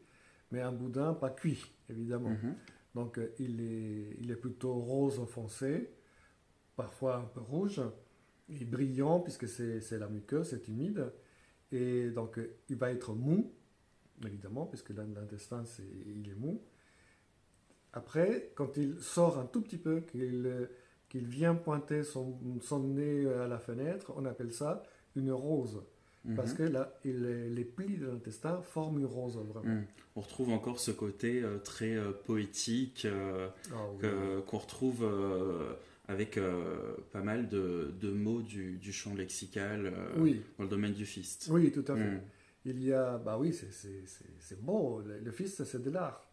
mais 0.51 0.61
un 0.61 0.71
boudin 0.71 1.13
pas 1.13 1.29
cuit, 1.29 1.63
évidemment. 1.89 2.29
Mhm. 2.29 2.55
Donc 2.95 3.19
il 3.39 3.61
est, 3.61 4.17
il 4.19 4.31
est 4.31 4.35
plutôt 4.35 4.73
rose 4.73 5.19
foncé, 5.27 5.91
parfois 6.75 7.17
un 7.17 7.25
peu 7.25 7.41
rouge 7.41 7.81
est 8.49 8.65
brillant 8.65 9.19
puisque 9.19 9.47
c'est 9.47 9.97
la 9.97 10.07
muqueuse, 10.07 10.49
c'est 10.49 10.67
humide. 10.67 11.11
Et 11.71 12.11
donc, 12.11 12.39
il 12.69 12.75
va 12.75 12.91
être 12.91 13.13
mou, 13.13 13.51
évidemment, 14.25 14.65
puisque 14.65 14.89
l'intestin, 14.89 15.63
il 16.05 16.29
est 16.29 16.35
mou. 16.35 16.61
Après, 17.93 18.51
quand 18.55 18.77
il 18.77 18.99
sort 18.99 19.39
un 19.39 19.45
tout 19.45 19.61
petit 19.61 19.77
peu, 19.77 20.01
qu'il 20.01 20.69
vient 21.13 21.55
pointer 21.55 22.03
son, 22.03 22.37
son, 22.61 22.79
nez 22.79 23.27
à 23.27 23.47
la 23.47 23.59
fenêtre, 23.59 24.11
on 24.15 24.25
appelle 24.25 24.53
ça 24.53 24.83
une 25.15 25.31
rose. 25.31 25.81
Parce 26.35 26.51
mhm. 26.51 26.57
que 26.57 26.63
là, 26.63 26.93
les 27.03 27.65
plis 27.65 27.97
de 27.97 28.07
l'intestin 28.07 28.61
forment 28.61 28.99
une 28.99 29.05
rose, 29.05 29.37
vraiment. 29.37 29.75
Mhm. 29.75 29.85
On 30.15 30.21
retrouve 30.21 30.49
encore 30.51 30.79
ce 30.79 30.91
côté 30.91 31.41
euh, 31.41 31.57
très 31.57 31.95
euh, 31.95 32.11
poétique 32.11 33.05
euh, 33.05 33.49
ah 33.71 34.07
qu'on 34.45 34.57
retrouve 34.57 35.05
avec 36.07 36.39
pas 37.11 37.21
mal 37.21 37.47
de, 37.47 37.93
de 37.99 38.11
mots 38.11 38.41
du, 38.41 38.77
du, 38.77 38.91
champ 38.91 39.15
lexical 39.15 39.87
euh, 39.87 40.33
dans 40.57 40.63
le 40.63 40.69
domaine 40.69 40.93
du 40.93 41.05
fist. 41.05 41.49
Oui, 41.51 41.71
tout 41.71 41.85
à 41.87 41.95
fait. 41.95 42.11
Hmm. 42.11 42.21
Il 42.65 42.81
y 42.81 42.93
a, 42.93 43.17
bah 43.17 43.37
oui, 43.37 43.53
c'est 43.53 44.61
beau. 44.61 45.01
Le, 45.05 45.19
le 45.19 45.31
fist, 45.31 45.63
c'est 45.65 45.81
de 45.81 45.89
l'art. 45.89 46.29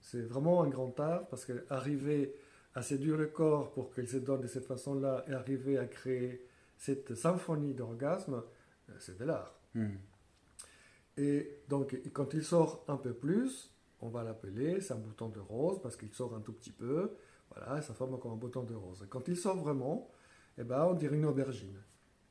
C'est 0.00 0.22
vraiment 0.22 0.62
un 0.62 0.68
grand 0.68 0.98
art 0.98 1.28
parce 1.28 1.44
qu'arriver 1.44 2.34
à 2.78 2.82
séduire 2.82 3.16
le 3.16 3.26
corps 3.26 3.72
pour 3.72 3.92
qu'il 3.92 4.06
se 4.06 4.18
donne 4.18 4.42
de 4.42 4.46
cette 4.46 4.64
façon-là 4.64 5.24
et 5.26 5.32
arriver 5.32 5.78
à 5.78 5.86
créer 5.86 6.46
cette 6.76 7.16
symphonie 7.16 7.74
d'orgasme, 7.74 8.34
euh, 8.88 8.92
c'est 9.00 9.18
de 9.18 9.24
l'art. 9.24 9.52
Hmm. 9.74 9.96
Et 11.16 11.58
donc, 11.68 12.00
quand 12.12 12.34
il 12.34 12.44
sort 12.44 12.84
un 12.86 12.96
peu 12.96 13.12
plus, 13.12 13.74
on 14.00 14.08
va 14.10 14.22
l'appeler, 14.22 14.80
c'est 14.80 14.94
un 14.94 14.98
bouton 14.98 15.28
de 15.28 15.40
rose 15.40 15.80
parce 15.82 15.96
qu'il 15.96 16.12
sort 16.12 16.36
un 16.36 16.40
tout 16.40 16.52
petit 16.52 16.70
peu. 16.70 17.16
Voilà, 17.52 17.82
ça 17.82 17.94
forme 17.94 18.16
comme 18.20 18.30
un 18.30 18.36
bouton 18.36 18.62
de 18.62 18.74
rose. 18.74 19.04
Quand 19.10 19.26
il 19.26 19.36
sort 19.36 19.56
vraiment, 19.56 20.08
eh 20.56 20.62
ben, 20.62 20.84
on 20.84 20.94
dirait 20.94 21.16
une 21.16 21.26
aubergine. 21.26 21.82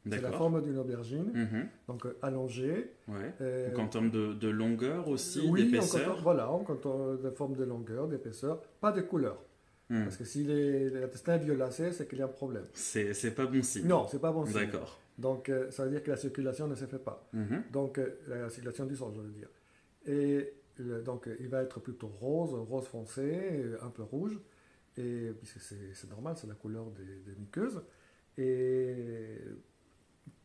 C'est 0.10 0.21
la 0.21 0.31
forme 0.31 0.63
d'une 0.63 0.77
aubergine, 0.77 1.29
mhm. 1.33 1.67
donc 1.89 2.05
euh, 2.05 2.17
allongée. 2.21 2.93
Euh, 3.41 3.69
donc 3.71 3.79
en 3.79 3.88
termes 3.89 4.10
de, 4.10 4.47
longueur 4.47 5.10
aussi, 5.10 5.41
oui, 5.45 5.65
d'épaisseur 5.65 6.21
Voilà, 6.21 6.49
en 6.49 6.63
de 6.63 7.29
forme 7.31 7.57
de 7.57 7.65
longueur, 7.65 8.07
d'épaisseur, 8.07 8.62
pas 8.79 8.93
de 8.93 9.01
couleur. 9.01 9.38
Hmm. 9.89 10.04
Parce 10.04 10.17
que 10.17 10.26
si 10.26 10.43
l'intestin 10.43 11.36
est 11.36 11.39
violacé, 11.39 11.91
c'est 11.91 12.08
qu'il 12.08 12.19
y 12.19 12.21
a 12.21 12.26
un 12.26 12.30
problème. 12.30 12.65
C'est 12.73 13.36
pas 13.36 13.45
bon 13.45 13.63
signe. 13.63 13.88
Non, 13.88 14.08
c'est 14.08 14.19
pas 14.19 14.32
bon 14.32 14.45
signe. 14.45 14.56
D'accord. 14.56 15.00
Donc 15.17 15.50
euh, 15.50 15.71
ça 15.71 15.86
veut 15.86 15.91
dire 15.91 16.04
que 16.04 16.12
la 16.12 16.17
circulation 16.17 16.67
ne 16.67 16.76
se 16.76 16.86
fait 16.86 17.00
pas. 17.00 17.28
Mhm. 17.34 17.63
Donc 17.71 18.00
la 18.28 18.50
circulation 18.50 18.86
du 18.86 18.95
sang, 18.95 19.12
je 19.15 19.21
veux 19.21 19.32
dire. 19.32 19.50
Et 20.06 20.54
donc 21.06 21.30
il 21.39 21.47
va 21.47 21.63
être 21.63 21.80
plutôt 21.80 22.08
rose, 22.08 22.54
rose 22.54 22.86
foncé, 22.86 23.63
un 23.82 23.89
peu 23.89 24.04
rouge 24.04 24.38
et, 24.97 25.32
puisque 25.38 25.60
c'est 25.60 26.10
normal, 26.10 26.36
c'est 26.38 26.47
la 26.47 26.56
couleur 26.56 26.91
des, 26.91 27.36
muqueuses. 27.38 27.82
Et 28.38 29.38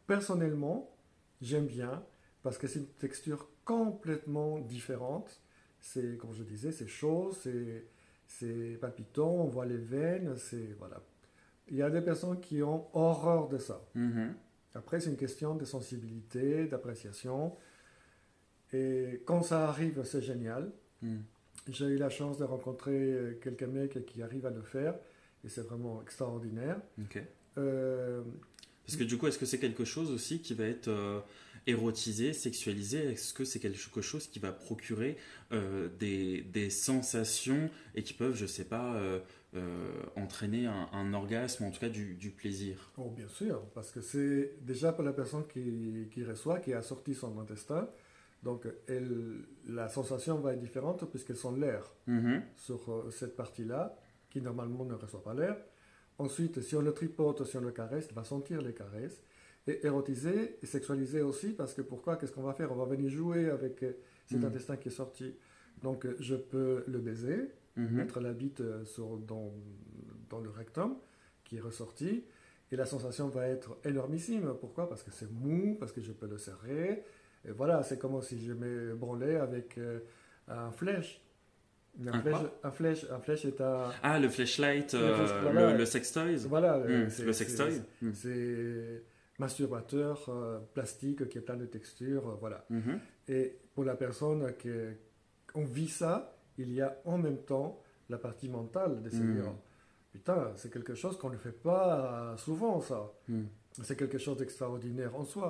personnellement, 0.07 0.95
j'aime 1.41 1.67
bien 1.67 2.05
parce 2.43 2.59
que 2.59 2.67
c'est 2.67 2.81
une 2.81 2.87
texture 2.87 3.49
complètement 3.65 4.59
différente. 4.59 5.41
C'est, 5.81 6.17
comme 6.19 6.33
je 6.33 6.43
disais, 6.43 6.73
c'est 6.73 6.87
chaud, 6.87 7.33
c'est 7.43 7.87
palpitant, 8.81 9.31
on 9.31 9.47
voit 9.47 9.67
les 9.67 9.77
veines, 9.77 10.35
c'est 10.37 10.75
voilà. 10.79 11.01
Il 11.69 11.77
y 11.77 11.83
a 11.83 11.91
des 11.91 12.03
personnes 12.03 12.41
qui 12.41 12.63
ont 12.63 12.87
horreur 12.93 13.49
de 13.49 13.59
ça. 13.59 13.83
Mm-hmm. 13.97 14.29
Après, 14.75 15.01
c'est 15.01 15.11
une 15.11 15.17
question 15.17 15.55
de 15.55 15.65
sensibilité, 15.65 16.67
d'appréciation. 16.67 17.57
Et 18.73 19.23
quand 19.25 19.43
ça 19.43 19.69
arrive, 19.69 20.03
c'est 20.05 20.23
génial. 20.23 20.71
Mm 21.03 21.19
j'ai 21.69 21.87
eu 21.87 21.97
la 21.97 22.11
chance 22.11 22.39
de 22.39 22.45
rencontrer 22.45 22.93
euh, 22.93 23.39
quelques 23.43 23.63
mecs 23.63 24.05
qui 24.07 24.23
arrivent 24.23 24.47
à 24.47 24.51
le 24.51 24.63
faire 24.63 24.95
et 25.45 25.49
c'est 25.49 25.63
vraiment 25.63 26.03
extraordinaire. 26.03 26.81
Euh, 27.59 28.23
Parce 28.87 28.97
que 28.97 29.05
du 29.05 29.19
coup, 29.19 29.27
est-ce 29.27 29.39
que 29.39 29.47
c'est 29.47 29.59
quelque 29.59 29.85
chose 29.85 30.11
aussi 30.11 30.41
qui 30.41 30.55
va 30.55 30.65
être 30.65 30.89
euh, 30.89 31.21
érotisé, 31.67 32.33
sexualisé 32.33 33.13
Est-ce 33.13 33.35
que 33.35 33.45
c'est 33.45 33.59
quelque 33.61 34.01
chose 34.01 34.27
qui 34.27 34.39
va 34.39 34.53
procurer 34.53 35.17
des, 35.99 36.43
des, 36.43 36.71
sensations 36.71 37.71
et 37.95 38.03
qui 38.03 38.15
peuvent, 38.15 38.35
je 38.35 38.47
sais 38.47 38.65
pas, 38.65 39.01
entraîner 40.17 40.67
un, 40.67 41.13
orgasme, 41.15 41.65
en 41.65 41.71
tout 41.71 41.81
cas 41.81 41.89
du, 41.89 42.15
du, 42.15 42.31
plaisir? 42.31 42.91
Oh, 42.97 43.11
bien 43.11 43.29
sûr, 43.29 43.63
parce 43.75 43.91
que 43.91 44.01
c'est 44.01 44.57
déjà 44.63 44.93
pour 44.93 45.05
la 45.05 45.13
personne 45.13 45.47
qui, 45.47 46.09
qui 46.13 46.25
reçoit, 46.25 46.59
qui 46.61 46.73
a 46.73 46.83
sorti 46.83 47.15
son 47.15 47.39
intestin, 47.39 47.89
Donc 48.43 48.67
la 49.69 49.89
sensation 49.89 50.41
va 50.41 50.55
être 50.55 50.61
différente 50.61 51.09
puisqu'elles 51.11 51.37
sont 51.37 51.55
l'air 51.55 51.85
Mhm. 52.07 52.43
sur 52.57 52.91
euh, 52.91 53.11
cette 53.11 53.37
partie-là, 53.37 53.97
qui 54.31 54.41
normalement 54.41 54.85
ne 54.85 54.95
reçoit 54.95 55.23
pas 55.23 55.35
l'air. 55.35 55.57
Ensuite, 56.19 56.61
si 56.63 56.75
on 56.77 56.83
le 56.83 56.93
tripote, 56.93 57.45
si 57.45 57.57
on 57.57 57.61
le 57.61 57.71
caresse, 57.73 58.07
il 58.11 58.15
va 58.15 58.25
sentir 58.25 58.61
les 58.63 58.75
caresses. 58.75 59.23
Et 59.69 59.87
érotiser 59.87 60.57
et 60.61 60.67
sexualiser 60.67 61.23
aussi, 61.23 61.51
parce 61.53 61.73
que 61.75 61.83
pourquoi 61.83 62.17
Qu'est-ce 62.17 62.33
qu'on 62.33 62.43
va 62.43 62.53
faire? 62.53 62.73
On 62.73 62.77
va 62.77 62.85
venir 62.85 63.09
jouer 63.11 63.49
avec 63.49 63.83
euh, 63.85 63.93
cet 64.27 64.39
Mhm. 64.41 64.47
intestin 64.47 64.77
qui 64.77 64.89
est 64.89 64.93
sorti. 64.93 65.37
Donc, 65.83 66.05
euh, 66.05 66.17
je 66.19 66.35
peux 66.35 66.83
le 66.89 66.99
baiser, 66.99 67.49
Mhm. 67.77 67.91
mettre 67.97 68.21
la 68.21 68.33
bite 68.33 68.61
euh, 68.61 68.85
sur, 68.85 69.17
dans, 69.19 69.53
dans 70.29 70.41
le 70.41 70.51
rectum 70.51 70.97
qui 71.45 71.57
est 71.59 71.61
ressorti. 71.61 72.25
Et 72.73 72.77
la 72.77 72.87
sensation 72.87 73.29
va 73.29 73.47
être 73.47 73.77
énormissime. 73.85 74.53
Pourquoi? 74.61 74.89
Parce 74.89 75.03
que 75.05 75.11
c'est 75.13 75.31
mou, 75.31 75.77
parce 75.79 75.93
que 75.93 76.01
je 76.01 76.11
peux 76.11 76.27
le 76.27 76.39
serrer. 76.39 77.05
Et 77.45 77.51
voilà, 77.53 77.83
c'est 77.85 77.99
comme 77.99 78.21
si 78.23 78.45
je 78.45 78.53
me 78.55 78.95
branlais 78.95 79.37
avec 79.37 79.79
euh, 79.79 80.01
un 80.49 80.73
flèche. 80.73 81.21
Un, 82.05 82.09
Un 82.15 82.21
flèche, 82.23 82.37
un 82.65 82.71
flèche, 82.71 83.07
un 83.11 83.19
flèche 83.21 83.45
est 83.45 83.61
un. 83.61 83.91
Ah, 84.03 84.19
le 84.19 84.29
flashlight, 84.31 84.95
Le 84.95 84.99
euh, 85.01 85.41
voilà. 85.43 85.73
le, 85.73 85.79
le 85.79 85.85
sextoy 85.85 86.37
Voilà, 86.49 86.83
c'est- 87.11 87.25
Le 87.25 87.33
sextoy. 87.33 87.83
C'est 88.15 89.03
masturbateur 89.43 90.25
euh, 90.29 90.59
plastique 90.75 91.29
qui 91.29 91.39
est 91.39 91.43
plein 91.49 91.57
de 91.57 91.67
textures, 91.67 92.27
euh, 92.29 92.35
voilà. 92.41 92.65
Mhm. 92.71 92.99
Et 93.29 93.59
pour 93.75 93.85
la 93.85 93.97
personne 93.97 94.43
qui 94.57 94.71
on 95.55 95.65
vit 95.65 95.89
ça, 95.89 96.15
il 96.59 96.73
y 96.73 96.81
a 96.81 96.91
en 97.05 97.19
même 97.19 97.39
temps 97.53 97.71
la 98.09 98.19
partie 98.19 98.49
mentale 98.49 99.03
de 99.03 99.11
se 99.11 99.17
Mm. 99.23 99.35
dire 99.35 99.53
putain, 100.13 100.53
c'est 100.57 100.71
quelque 100.73 100.95
chose 100.95 101.17
qu'on 101.19 101.31
ne 101.31 101.37
fait 101.47 101.59
pas 101.71 102.35
souvent 102.37 102.81
ça. 102.81 103.01
Mm. 103.29 103.45
C'est 103.83 103.97
quelque 103.97 104.19
chose 104.19 104.37
d'extraordinaire 104.39 105.15
en 105.17 105.25
soi. 105.25 105.49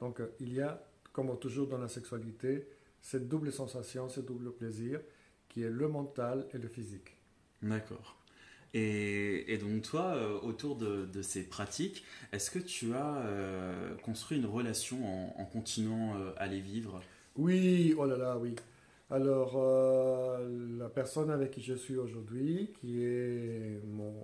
Donc 0.00 0.20
euh, 0.20 0.34
il 0.40 0.52
y 0.54 0.60
a, 0.60 0.72
comme 1.12 1.38
toujours 1.38 1.68
dans 1.68 1.78
la 1.86 1.88
sexualité, 1.88 2.68
cette 3.00 3.26
double 3.28 3.50
sensation, 3.52 4.08
ce 4.08 4.20
double 4.20 4.52
plaisir 4.52 5.00
qui 5.48 5.62
est 5.62 5.70
le 5.70 5.88
mental 5.88 6.46
et 6.54 6.58
le 6.58 6.68
physique. 6.68 7.10
D'accord. 7.62 8.08
Et, 8.74 9.52
et 9.52 9.58
donc 9.58 9.82
toi, 9.82 10.14
euh, 10.14 10.38
autour 10.40 10.76
de, 10.76 11.04
de 11.04 11.20
ces 11.22 11.42
pratiques, 11.42 12.04
est-ce 12.32 12.50
que 12.50 12.58
tu 12.58 12.94
as 12.94 13.16
euh, 13.26 13.94
construit 13.96 14.38
une 14.38 14.46
relation 14.46 14.96
en, 15.04 15.34
en 15.40 15.44
continuant 15.44 16.16
euh, 16.16 16.32
à 16.38 16.46
les 16.46 16.60
vivre? 16.60 17.00
Oui, 17.36 17.94
oh 17.98 18.06
là 18.06 18.16
là, 18.16 18.38
oui. 18.38 18.54
Alors, 19.10 19.60
la 20.78 20.88
personne 20.88 21.28
avec 21.30 21.50
qui 21.50 21.60
je 21.60 21.74
suis 21.74 21.98
aujourd'hui, 21.98 22.70
qui 22.80 23.04
est 23.04 23.82
mon, 23.86 24.14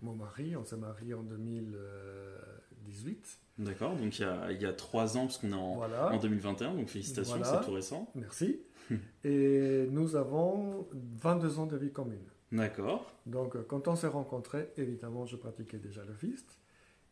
mon 0.00 0.14
mari, 0.14 0.56
on 0.56 0.64
s'est 0.64 0.78
marié 0.78 1.12
en 1.12 1.22
2018. 1.22 3.38
D'accord, 3.58 3.96
donc 3.96 4.18
il 4.18 4.22
y 4.22 4.24
a, 4.24 4.50
il 4.52 4.62
y 4.62 4.66
a 4.66 4.72
trois 4.72 5.16
ans, 5.18 5.26
parce 5.26 5.38
qu'on 5.38 5.50
est 5.50 5.54
en, 5.54 5.74
Voilà, 5.76 6.12
en 6.12 6.18
2021, 6.18 6.74
donc 6.74 6.88
félicitations, 6.88 7.36
Voilà. 7.38 7.58
c'est 7.60 7.66
tout 7.66 7.72
récent. 7.74 8.10
merci. 8.14 8.60
Et 9.24 9.86
nous 9.90 10.16
avons 10.16 10.86
22 11.20 11.58
ans 11.58 11.66
de 11.66 11.76
vie 11.76 11.92
commune. 11.92 12.24
D'accord. 12.52 13.12
Donc, 13.26 13.56
euh, 13.56 13.62
quand 13.66 13.88
on 13.88 13.96
s'est 13.96 14.06
rencontrés, 14.06 14.70
évidemment, 14.76 15.26
je 15.26 15.36
pratiquais 15.36 15.78
déjà 15.78 16.04
le 16.04 16.14
fist. 16.14 16.58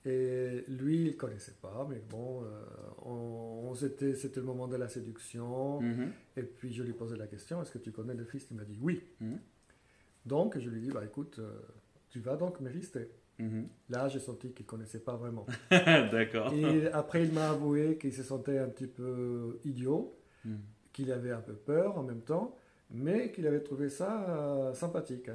Et 0.05 0.64
lui, 0.68 1.03
il 1.03 1.07
ne 1.09 1.12
connaissait 1.16 1.57
pas, 1.61 1.87
mais 1.90 2.01
bon, 2.09 2.42
euh, 2.44 2.46
on, 3.05 3.68
on 3.70 3.75
s'était- 3.75 4.14
c'était 4.14 4.38
le 4.40 4.46
moment 4.46 4.68
de 4.68 4.77
la 4.77 4.88
séduction. 4.88 5.81
Mhm. 5.81 6.12
Et 6.37 6.42
puis 6.42 6.72
je 6.72 6.83
lui 6.85 6.92
posais 6.92 7.16
la 7.16 7.27
question, 7.27 7.61
est-ce 7.61 7.72
que 7.72 7.79
tu 7.79 7.90
connais 7.90 8.14
le 8.14 8.25
fist? 8.25 8.49
Il 8.53 8.57
m'a 8.57 8.64
dit 8.64 8.79
oui. 8.81 9.03
Mhm. 9.20 9.38
Donc 10.25 10.59
je 10.59 10.70
lui 10.70 10.81
dis, 10.81 10.90
bah 10.90 11.05
écoute, 11.05 11.38
euh, 11.40 11.51
tu 12.09 12.20
vas 12.20 12.37
donc 12.37 12.61
me 12.61 12.70
fister. 12.70 13.11
Mhm. 13.38 13.66
Là, 13.90 14.09
j'ai 14.09 14.20
senti 14.20 14.53
qu'il 14.53 14.64
ne 14.64 14.70
connaissait 14.70 15.01
pas 15.01 15.16
vraiment. 15.16 15.44
D'accord. 15.70 16.53
Et 16.55 16.87
après, 16.92 17.25
il 17.25 17.33
m'a 17.33 17.51
avoué 17.51 17.99
qu'il 17.99 18.12
se 18.12 18.22
sentait 18.22 18.59
un 18.59 18.68
petit 18.68 18.87
peu 18.87 19.59
idiot, 19.64 20.16
Mhm. 20.44 20.59
qu'il 20.92 21.11
avait 21.11 21.33
un 21.33 21.40
peu 21.40 21.55
peur 21.55 21.99
en 21.99 22.05
même 22.05 22.22
temps, 22.22 22.57
mais 22.90 23.33
qu'il 23.33 23.46
avait 23.46 23.62
trouvé 23.62 23.88
ça 23.88 24.25
euh, 24.29 24.75
sympathique. 24.75 25.31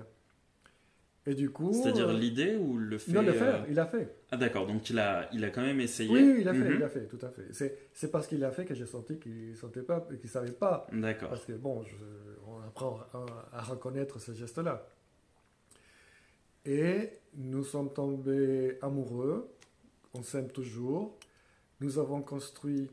Et 1.28 1.36
du 1.36 1.52
coup... 1.52 1.72
C'est-à-dire 1.72 2.10
euh, 2.10 2.18
l'idée 2.18 2.56
ou 2.56 2.78
le 2.78 2.98
fait 2.98 3.12
Non, 3.12 3.22
le 3.22 3.30
euh, 3.30 3.34
faire, 3.34 3.66
il 3.70 3.80
a 3.80 3.86
fait. 3.86 4.16
Ah 4.32 4.38
d'accord, 4.38 4.66
donc 4.66 4.90
il 4.90 4.98
a, 4.98 5.30
il 5.34 5.44
a 5.46 5.52
quand 5.52 5.62
même 5.62 5.80
essayé. 5.80 6.10
Oui, 6.12 6.38
il 6.42 6.50
a 6.50 6.54
fait, 6.54 6.60
Mhm. 6.70 6.76
il 6.78 6.84
a 6.84 6.90
fait, 6.90 7.06
tout 7.06 7.20
à 7.22 7.30
fait. 7.30 7.46
C'est, 7.52 7.78
c'est 7.94 8.10
parce 8.10 8.26
qu'il 8.26 8.44
a 8.44 8.50
fait 8.52 8.66
que 8.66 8.74
j'ai 8.74 8.88
senti 8.88 9.20
qu'il 9.20 9.52
ne 9.52 9.56
sentait 9.56 9.84
pas, 9.84 10.02
qu'il 10.02 10.20
ne 10.24 10.28
savait 10.28 10.52
pas. 10.52 10.88
D'accord. 10.92 11.30
Parce 11.30 11.46
que 11.46 11.54
bon, 11.54 11.84
je- 11.84 11.96
on 12.48 12.60
apprend 12.68 13.00
à, 13.14 13.60
à 13.60 13.62
reconnaître 13.62 14.20
ce 14.20 14.32
geste-là. 14.34 14.88
Et 16.66 17.10
nous 17.36 17.64
sommes 17.64 17.92
tombés 17.94 18.78
amoureux, 18.82 19.50
on 20.14 20.24
s'aime 20.24 20.48
toujours. 20.50 21.18
Nous 21.82 21.98
avons 22.00 22.22
construit 22.22 22.90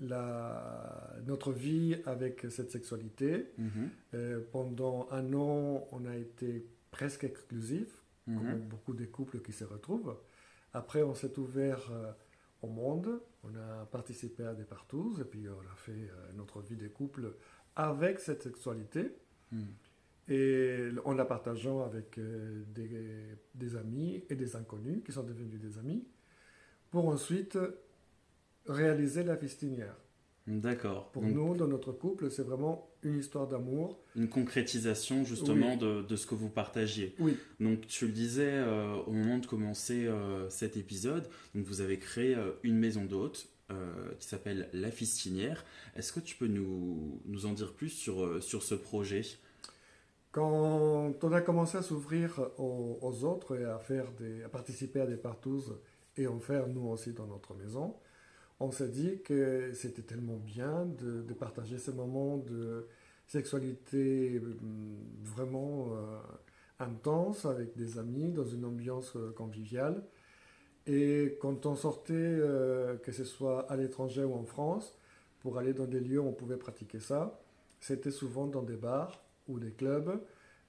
la, 0.00 1.14
notre 1.26 1.52
vie 1.52 1.96
avec 2.06 2.46
cette 2.50 2.70
sexualité. 2.70 3.46
Mhm. 3.58 3.68
Euh, 4.14 4.40
pendant 4.52 5.08
un 5.10 5.32
an, 5.34 5.86
on 5.92 6.04
a 6.06 6.16
été 6.16 6.66
presque 6.90 7.24
exclusifs, 7.24 8.02
Mhm. 8.26 8.36
comme 8.36 8.60
beaucoup 8.68 8.92
de 8.94 9.06
couples 9.06 9.40
qui 9.40 9.52
se 9.52 9.64
retrouvent. 9.64 10.14
Après, 10.74 11.02
on 11.02 11.14
s'est 11.14 11.38
ouvert 11.38 11.90
euh, 11.90 12.12
au 12.60 12.68
monde, 12.68 13.20
on 13.42 13.54
a 13.56 13.86
participé 13.86 14.44
à 14.44 14.54
des 14.54 14.64
partous, 14.64 15.18
et 15.20 15.24
puis 15.24 15.46
on 15.48 15.60
a 15.72 15.74
fait 15.76 15.92
euh, 15.92 16.32
notre 16.36 16.60
vie 16.60 16.76
de 16.76 16.88
couple 16.88 17.32
avec 17.74 18.20
cette 18.20 18.42
sexualité. 18.42 19.12
Mhm. 19.52 19.66
Et 20.30 20.88
en 21.06 21.14
la 21.14 21.24
partageant 21.24 21.82
avec 21.82 22.18
euh, 22.18 22.62
des, 22.74 22.90
des 23.54 23.76
amis 23.76 24.22
et 24.28 24.34
des 24.36 24.56
inconnus 24.56 25.02
qui 25.04 25.12
sont 25.12 25.22
devenus 25.22 25.58
des 25.58 25.78
amis, 25.78 26.06
pour 26.90 27.08
ensuite 27.08 27.58
réaliser 28.68 29.24
la 29.24 29.36
fistinière. 29.36 29.96
D'accord. 30.46 31.10
Pour 31.10 31.22
Donc, 31.22 31.34
nous, 31.34 31.56
dans 31.56 31.66
notre 31.66 31.92
couple, 31.92 32.30
c'est 32.30 32.42
vraiment 32.42 32.88
une 33.02 33.18
histoire 33.18 33.46
d'amour. 33.46 33.98
Une 34.16 34.28
concrétisation 34.28 35.24
justement 35.24 35.76
de, 35.76 36.02
de 36.02 36.16
ce 36.16 36.26
que 36.26 36.34
vous 36.34 36.48
partagiez. 36.48 37.14
Oui, 37.18 37.36
Donc 37.60 37.86
tu 37.86 38.06
le 38.06 38.12
disais 38.12 38.50
euh, 38.54 38.96
au 39.06 39.12
moment 39.12 39.38
de 39.38 39.46
commencer 39.46 40.06
euh, 40.06 40.48
cet 40.48 40.76
épisode, 40.76 41.28
donc 41.54 41.64
vous 41.66 41.82
avez 41.82 41.98
créé 41.98 42.34
euh, 42.34 42.52
une 42.62 42.78
maison 42.78 43.04
d'hôtes 43.04 43.48
qui 44.18 44.26
s'appelle 44.26 44.70
La 44.72 44.90
Fistinière. 44.90 45.62
Est-ce 45.94 46.10
que 46.14 46.20
tu 46.20 46.36
peux 46.36 46.46
nous, 46.46 47.20
nous 47.26 47.44
en 47.44 47.52
dire 47.52 47.74
plus 47.74 47.90
sur, 47.90 48.42
sur 48.42 48.62
ce 48.62 48.74
projet? 48.74 49.20
Quand 50.32 51.12
on 51.22 51.32
a 51.32 51.42
commencé 51.42 51.76
à 51.76 51.82
s'ouvrir 51.82 52.40
aux, 52.56 52.98
aux 53.02 53.24
autres 53.24 53.60
et 53.60 53.66
à, 53.66 53.78
faire 53.78 54.10
des, 54.12 54.42
à 54.42 54.48
participer 54.48 55.00
à 55.02 55.06
des 55.06 55.18
partous 55.18 55.64
et 56.16 56.26
en 56.26 56.40
faire 56.40 56.66
nous 56.66 56.88
aussi 56.88 57.12
dans 57.12 57.26
notre 57.26 57.54
maison, 57.56 57.94
on 58.60 58.70
s'est 58.70 58.88
dit 58.88 59.20
que 59.22 59.72
c'était 59.72 60.02
tellement 60.02 60.36
bien 60.36 60.86
de, 60.86 61.32
partager 61.34 61.78
ces 61.78 61.92
moments 61.92 62.38
de 62.38 62.86
sexualité 63.26 64.40
hum, 64.40 64.96
vraiment 65.22 65.92
euh, 65.92 66.18
intense 66.80 67.44
avec 67.44 67.76
des 67.76 67.98
amis 67.98 68.32
dans 68.32 68.46
une 68.46 68.64
ambiance 68.64 69.14
euh, 69.16 69.32
conviviale. 69.32 70.02
Et 70.86 71.36
quand 71.40 71.66
on 71.66 71.76
sortait, 71.76 72.14
euh, 72.14 72.96
que 72.96 73.12
ce 73.12 73.24
soit 73.24 73.70
à 73.70 73.76
l'étranger 73.76 74.24
ou 74.24 74.34
en 74.34 74.44
France, 74.44 74.94
pour 75.40 75.58
aller 75.58 75.74
dans 75.74 75.86
des 75.86 76.00
lieux 76.00 76.20
où 76.20 76.26
on 76.26 76.32
pouvait 76.32 76.56
pratiquer 76.56 76.98
ça, 76.98 77.38
c'était 77.80 78.10
souvent 78.10 78.46
dans 78.46 78.62
des 78.62 78.76
bars 78.76 79.22
ou 79.48 79.60
des 79.60 79.70
clubs, 79.70 80.20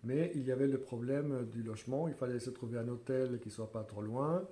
mais 0.03 0.31
il 0.35 0.43
y 0.43 0.51
avait 0.51 0.67
le 0.67 0.79
problème 0.79 1.47
du 1.51 1.63
logement. 1.63 2.07
Il 2.07 2.13
fallait 2.13 2.39
se 2.39 2.49
trouver 2.49 2.77
un 2.77 2.87
hôtel 2.87 3.39
qui 3.39 3.49
soit 3.49 3.71
pas 3.71 3.83
trop 3.83 4.01
loin. 4.01 4.45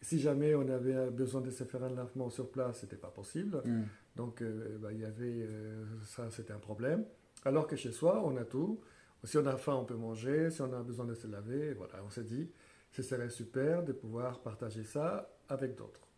Si 0.00 0.20
jamais 0.20 0.54
on 0.54 0.68
avait 0.68 1.10
besoin 1.10 1.40
de 1.40 1.50
se 1.50 1.64
faire 1.64 1.82
un 1.82 1.90
lavement 1.90 2.30
sur 2.30 2.50
place, 2.50 2.80
c'était 2.80 2.96
pas 2.96 3.10
possible. 3.10 3.60
Hmm. 3.64 3.84
Donc 4.16 4.42
euh, 4.42 4.78
bah, 4.78 4.92
il 4.92 5.00
y 5.00 5.04
avait 5.04 5.46
euh, 5.46 5.84
ça, 6.04 6.30
c'était 6.30 6.52
un 6.52 6.58
problème. 6.58 7.04
Alors 7.44 7.66
que 7.66 7.76
chez 7.76 7.92
soi, 7.92 8.22
on 8.24 8.36
a 8.36 8.44
tout. 8.44 8.80
Si 9.24 9.36
on 9.36 9.46
a 9.46 9.56
faim, 9.56 9.74
on 9.74 9.84
peut 9.84 9.96
manger. 9.96 10.50
Si 10.50 10.62
on 10.62 10.72
a 10.72 10.82
besoin 10.82 11.04
de 11.04 11.14
se 11.14 11.26
laver, 11.26 11.74
voilà, 11.74 11.94
on 12.06 12.10
s'est 12.10 12.24
dit, 12.24 12.48
ce 12.92 13.02
serait 13.02 13.30
super 13.30 13.82
de 13.82 13.92
pouvoir 13.92 14.40
partager 14.40 14.84
ça 14.84 15.28
avec 15.48 15.74
d'autres 15.74 16.08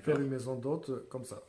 faire 0.00 0.20
une 0.20 0.28
maison 0.28 0.56
d'hôtes 0.56 1.08
comme 1.08 1.24
ça. 1.24 1.42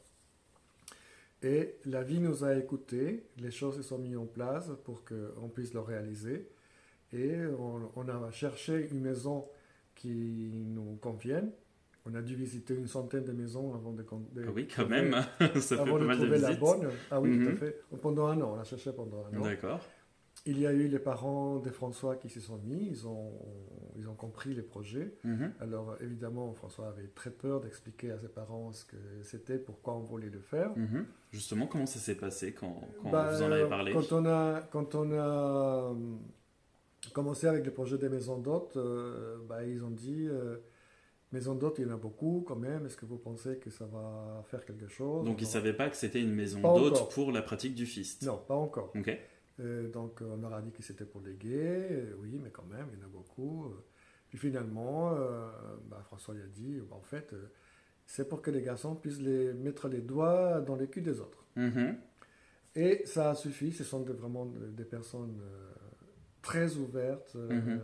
Et 1.41 1.75
la 1.85 2.03
vie 2.03 2.19
nous 2.19 2.43
a 2.43 2.55
écoutés, 2.55 3.25
les 3.37 3.51
choses 3.51 3.77
se 3.77 3.81
sont 3.81 3.97
mises 3.97 4.17
en 4.17 4.25
place 4.25 4.69
pour 4.83 5.03
qu'on 5.03 5.49
puisse 5.49 5.73
le 5.73 5.81
réaliser. 5.81 6.49
Et 7.11 7.37
on, 7.59 7.91
on 7.95 8.07
a 8.07 8.31
cherché 8.31 8.87
une 8.91 9.01
maison 9.01 9.47
qui 9.95 10.51
nous 10.53 10.95
convienne. 11.01 11.51
On 12.05 12.13
a 12.15 12.21
dû 12.21 12.35
visiter 12.35 12.75
une 12.75 12.87
centaine 12.87 13.23
de 13.23 13.31
maisons 13.31 13.73
avant 13.73 13.93
de, 13.93 14.03
de 14.03 14.43
Ah 14.45 14.51
oui, 14.53 14.67
quand 14.67 14.83
trouver- 14.83 15.01
même, 15.03 15.13
ça 15.39 15.75
fait 15.75 15.81
avant 15.81 15.93
pas 15.93 15.99
de 15.99 16.05
mal 16.05 16.17
de 16.17 16.21
trouver 16.23 16.39
la 16.39 16.47
visites. 16.49 16.59
bonne. 16.59 16.89
Ah 17.09 17.21
oui, 17.21 17.37
tout 17.39 17.47
à 17.47 17.51
Mhm. 17.51 17.55
fait. 17.57 17.81
Pendant 18.01 18.27
un 18.27 18.41
an, 18.41 18.53
on 18.57 18.59
a 18.59 18.63
cherché 18.65 18.91
pendant 18.91 19.25
un 19.25 19.37
an. 19.37 19.41
D'accord. 19.43 19.79
Il 20.45 20.59
y 20.59 20.67
a 20.67 20.73
eu 20.73 20.89
les 20.89 20.99
parents 20.99 21.59
de 21.59 21.69
François 21.69 22.17
qui 22.17 22.27
s'y 22.27 22.41
sont 22.41 22.57
mis, 22.57 22.87
ils 22.89 23.07
ont, 23.07 23.31
ils 23.95 24.09
ont 24.09 24.15
compris 24.15 24.53
les 24.53 24.61
projets. 24.63 25.15
Mhm. 25.23 25.53
Alors 25.61 25.95
évidemment, 26.01 26.51
François 26.53 26.89
avait 26.89 27.07
très 27.07 27.29
peur 27.31 27.61
d'expliquer 27.61 28.11
à 28.11 28.19
ses 28.19 28.27
parents 28.27 28.73
ce 28.73 28.83
que 28.83 28.97
c'était, 29.21 29.57
pourquoi 29.57 29.93
on 29.95 30.01
voulait 30.01 30.29
le 30.29 30.41
faire. 30.41 30.77
Mhm. 30.77 31.05
Justement, 31.31 31.67
comment 31.67 31.85
ça 31.85 31.99
s'est 31.99 32.15
passé 32.15 32.51
quand, 32.53 32.81
quand 33.01 33.11
Bah, 33.11 33.31
vous 33.31 33.41
en 33.43 33.51
avez 33.53 33.69
parlé? 33.69 33.93
Quand 33.93 34.11
on 34.11 34.25
a, 34.25 34.59
quand 34.69 34.95
on 34.95 35.11
a 35.13 35.15
euh, 35.93 35.93
commencé 37.13 37.47
avec 37.47 37.65
le 37.65 37.71
projet 37.71 37.97
des 37.97 38.09
maisons 38.09 38.37
d'hôtes, 38.39 38.75
euh, 38.75 39.37
bah, 39.47 39.63
ils 39.63 39.81
ont 39.85 39.91
dit, 39.91 40.27
euh, 40.27 40.57
Maison 41.33 41.55
d'hôte, 41.55 41.79
il 41.79 41.87
y 41.87 41.89
en 41.89 41.93
a 41.95 41.97
beaucoup 41.97 42.43
quand 42.47 42.55
même. 42.55 42.85
Est-ce 42.85 42.95
que 42.95 43.07
vous 43.07 43.17
pensez 43.17 43.57
que 43.57 43.71
ça 43.71 43.85
va 43.85 44.43
faire 44.45 44.63
quelque 44.63 44.87
chose? 44.87 45.25
Donc 45.25 45.41
ils 45.41 45.45
ne 45.45 45.49
savaient 45.49 45.73
pas 45.73 45.89
que 45.89 45.95
c'était 45.97 46.21
une 46.21 46.33
maison 46.33 46.61
d'hôte 46.61 47.11
pour 47.11 47.31
la 47.31 47.41
pratique 47.41 47.73
du 47.73 47.87
fist. 47.87 48.21
Non, 48.23 48.37
pas 48.37 48.53
encore. 48.53 48.91
Ok. 48.95 49.17
Euh, 49.59 49.89
donc 49.89 50.21
on 50.21 50.37
leur 50.37 50.53
a 50.53 50.61
dit 50.61 50.71
que 50.71 50.83
c'était 50.83 51.05
pour 51.05 51.21
les 51.21 51.33
gays. 51.33 51.87
Euh, 51.91 52.15
oui, 52.19 52.39
mais 52.41 52.51
quand 52.51 52.65
même, 52.65 52.87
il 52.93 52.99
y 52.99 53.01
en 53.01 53.05
a 53.05 53.09
beaucoup. 53.09 53.73
Puis 54.29 54.37
finalement, 54.37 55.13
euh, 55.15 55.47
bah, 55.89 56.01
François 56.05 56.35
lui 56.35 56.43
a 56.43 56.47
dit, 56.47 56.79
bah, 56.87 56.95
en 56.97 57.01
fait, 57.01 57.33
c'est 58.05 58.29
pour 58.29 58.41
que 58.43 58.51
les 58.51 58.61
garçons 58.61 58.95
puissent 58.95 59.21
les, 59.21 59.53
mettre 59.53 59.87
les 59.89 60.01
doigts 60.01 60.61
dans 60.61 60.75
les 60.75 60.87
culs 60.87 61.01
des 61.03 61.19
autres. 61.19 61.43
Mhm. 61.55 61.97
Et 62.75 63.01
ça 63.05 63.31
a 63.31 63.35
suffi. 63.35 63.71
Ce 63.71 63.83
sont 63.83 64.01
vraiment 64.03 64.45
de- 64.45 64.67
des 64.67 64.85
personnes 64.85 65.41
très 66.43 66.75
ouvertes. 66.75 67.33
Mhm. 67.35 67.81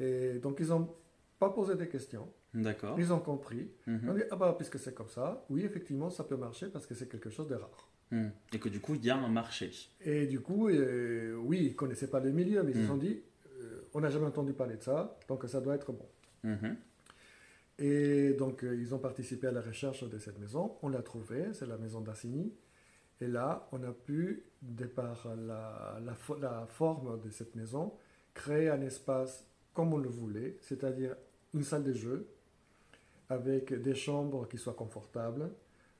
Et 0.00 0.38
donc 0.38 0.58
ils 0.60 0.68
n'ont 0.68 0.94
pas 1.38 1.48
posé 1.48 1.76
des 1.76 1.88
questions. 1.88 2.28
D'accord. 2.54 2.98
Ils 2.98 3.12
ont 3.12 3.18
compris. 3.20 3.70
Mhm. 3.86 4.08
On 4.08 4.14
dit, 4.14 4.22
ah 4.30 4.36
bah, 4.36 4.54
puisque 4.56 4.78
c'est 4.78 4.94
comme 4.94 5.08
ça, 5.08 5.44
oui, 5.48 5.62
effectivement, 5.64 6.10
ça 6.10 6.24
peut 6.24 6.36
marcher 6.36 6.66
parce 6.68 6.86
que 6.86 6.94
c'est 6.94 7.08
quelque 7.08 7.30
chose 7.30 7.48
de 7.48 7.54
rare. 7.54 7.88
Mhm. 8.10 8.30
Et 8.52 8.58
que 8.58 8.68
du 8.68 8.80
coup, 8.80 8.94
il 8.94 9.04
y 9.04 9.10
a 9.10 9.16
un 9.16 9.28
marché. 9.28 9.70
Et 10.02 10.26
du 10.26 10.40
coup, 10.40 10.68
euh, 10.68 11.34
oui, 11.36 11.60
ils 11.64 11.70
ne 11.70 11.74
connaissaient 11.76 12.10
pas 12.10 12.20
le 12.20 12.30
milieu, 12.30 12.62
mais 12.62 12.72
ils 12.72 12.76
se 12.76 12.80
Mm. 12.82 12.86
sont 12.88 12.96
dit, 12.98 13.22
euh, 13.60 13.80
on 13.94 14.00
n'a 14.00 14.10
jamais 14.10 14.26
entendu 14.26 14.52
parler 14.52 14.76
de 14.76 14.82
ça, 14.82 15.18
donc 15.28 15.48
ça 15.48 15.60
doit 15.62 15.74
être 15.76 15.92
bon. 15.92 16.06
Mhm. 16.44 16.76
Et 17.78 18.34
donc, 18.34 18.64
euh, 18.64 18.76
ils 18.76 18.94
ont 18.94 18.98
participé 18.98 19.46
à 19.46 19.52
la 19.52 19.62
recherche 19.62 20.04
de 20.08 20.18
cette 20.18 20.38
maison. 20.38 20.76
On 20.82 20.88
l'a 20.88 21.02
trouvée, 21.02 21.52
c'est 21.54 21.66
la 21.66 21.78
maison 21.78 22.00
d'Assigny. 22.00 22.52
Et 23.20 23.28
là, 23.28 23.68
on 23.72 23.82
a 23.82 23.92
pu, 23.92 24.44
de 24.60 24.84
par 24.84 25.26
la, 25.36 25.98
la, 26.04 26.12
fo- 26.12 26.38
la 26.40 26.66
forme 26.66 27.20
de 27.20 27.30
cette 27.30 27.54
maison, 27.56 27.94
créer 28.34 28.68
un 28.68 28.80
espace 28.82 29.46
comme 29.72 29.94
on 29.94 29.98
le 29.98 30.08
voulait, 30.10 30.58
c'est-à-dire 30.60 31.16
une 31.54 31.62
salle 31.64 31.84
de 31.84 31.92
jeu 31.94 32.26
avec 33.28 33.72
des 33.74 33.94
chambres 33.94 34.46
qui 34.48 34.58
soient 34.58 34.74
confortables. 34.74 35.50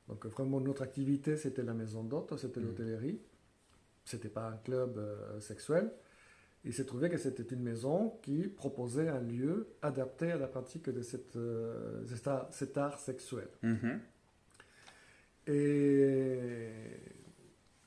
Donc, 0.09 0.27
vraiment, 0.27 0.61
notre 0.61 0.83
activité, 0.83 1.37
c'était 1.37 1.63
la 1.63 1.75
maison 1.75 2.03
d'hôte, 2.05 2.37
c'était 2.39 2.61
Mhm. 2.61 2.67
l'hôtellerie. 2.67 3.21
C'était 4.05 4.29
pas 4.29 4.49
un 4.49 4.57
club 4.57 4.99
euh, 4.99 5.39
sexuel. 5.41 5.91
Il 6.65 6.73
s'est 6.75 6.85
trouvé 6.85 7.09
que 7.09 7.17
c'était 7.19 7.55
une 7.55 7.63
maison 7.63 8.19
qui 8.23 8.49
proposait 8.49 9.09
un 9.09 9.21
lieu 9.21 9.69
adapté 9.81 10.31
à 10.33 10.37
la 10.37 10.47
pratique 10.49 10.91
de 10.91 11.03
cette, 11.03 11.37
euh, 11.37 12.05
cet, 12.07 12.27
art, 12.29 12.49
cet 12.53 12.77
art 12.77 12.99
sexuel. 12.99 13.49
Mhm. 13.63 14.01
Et 15.47 16.69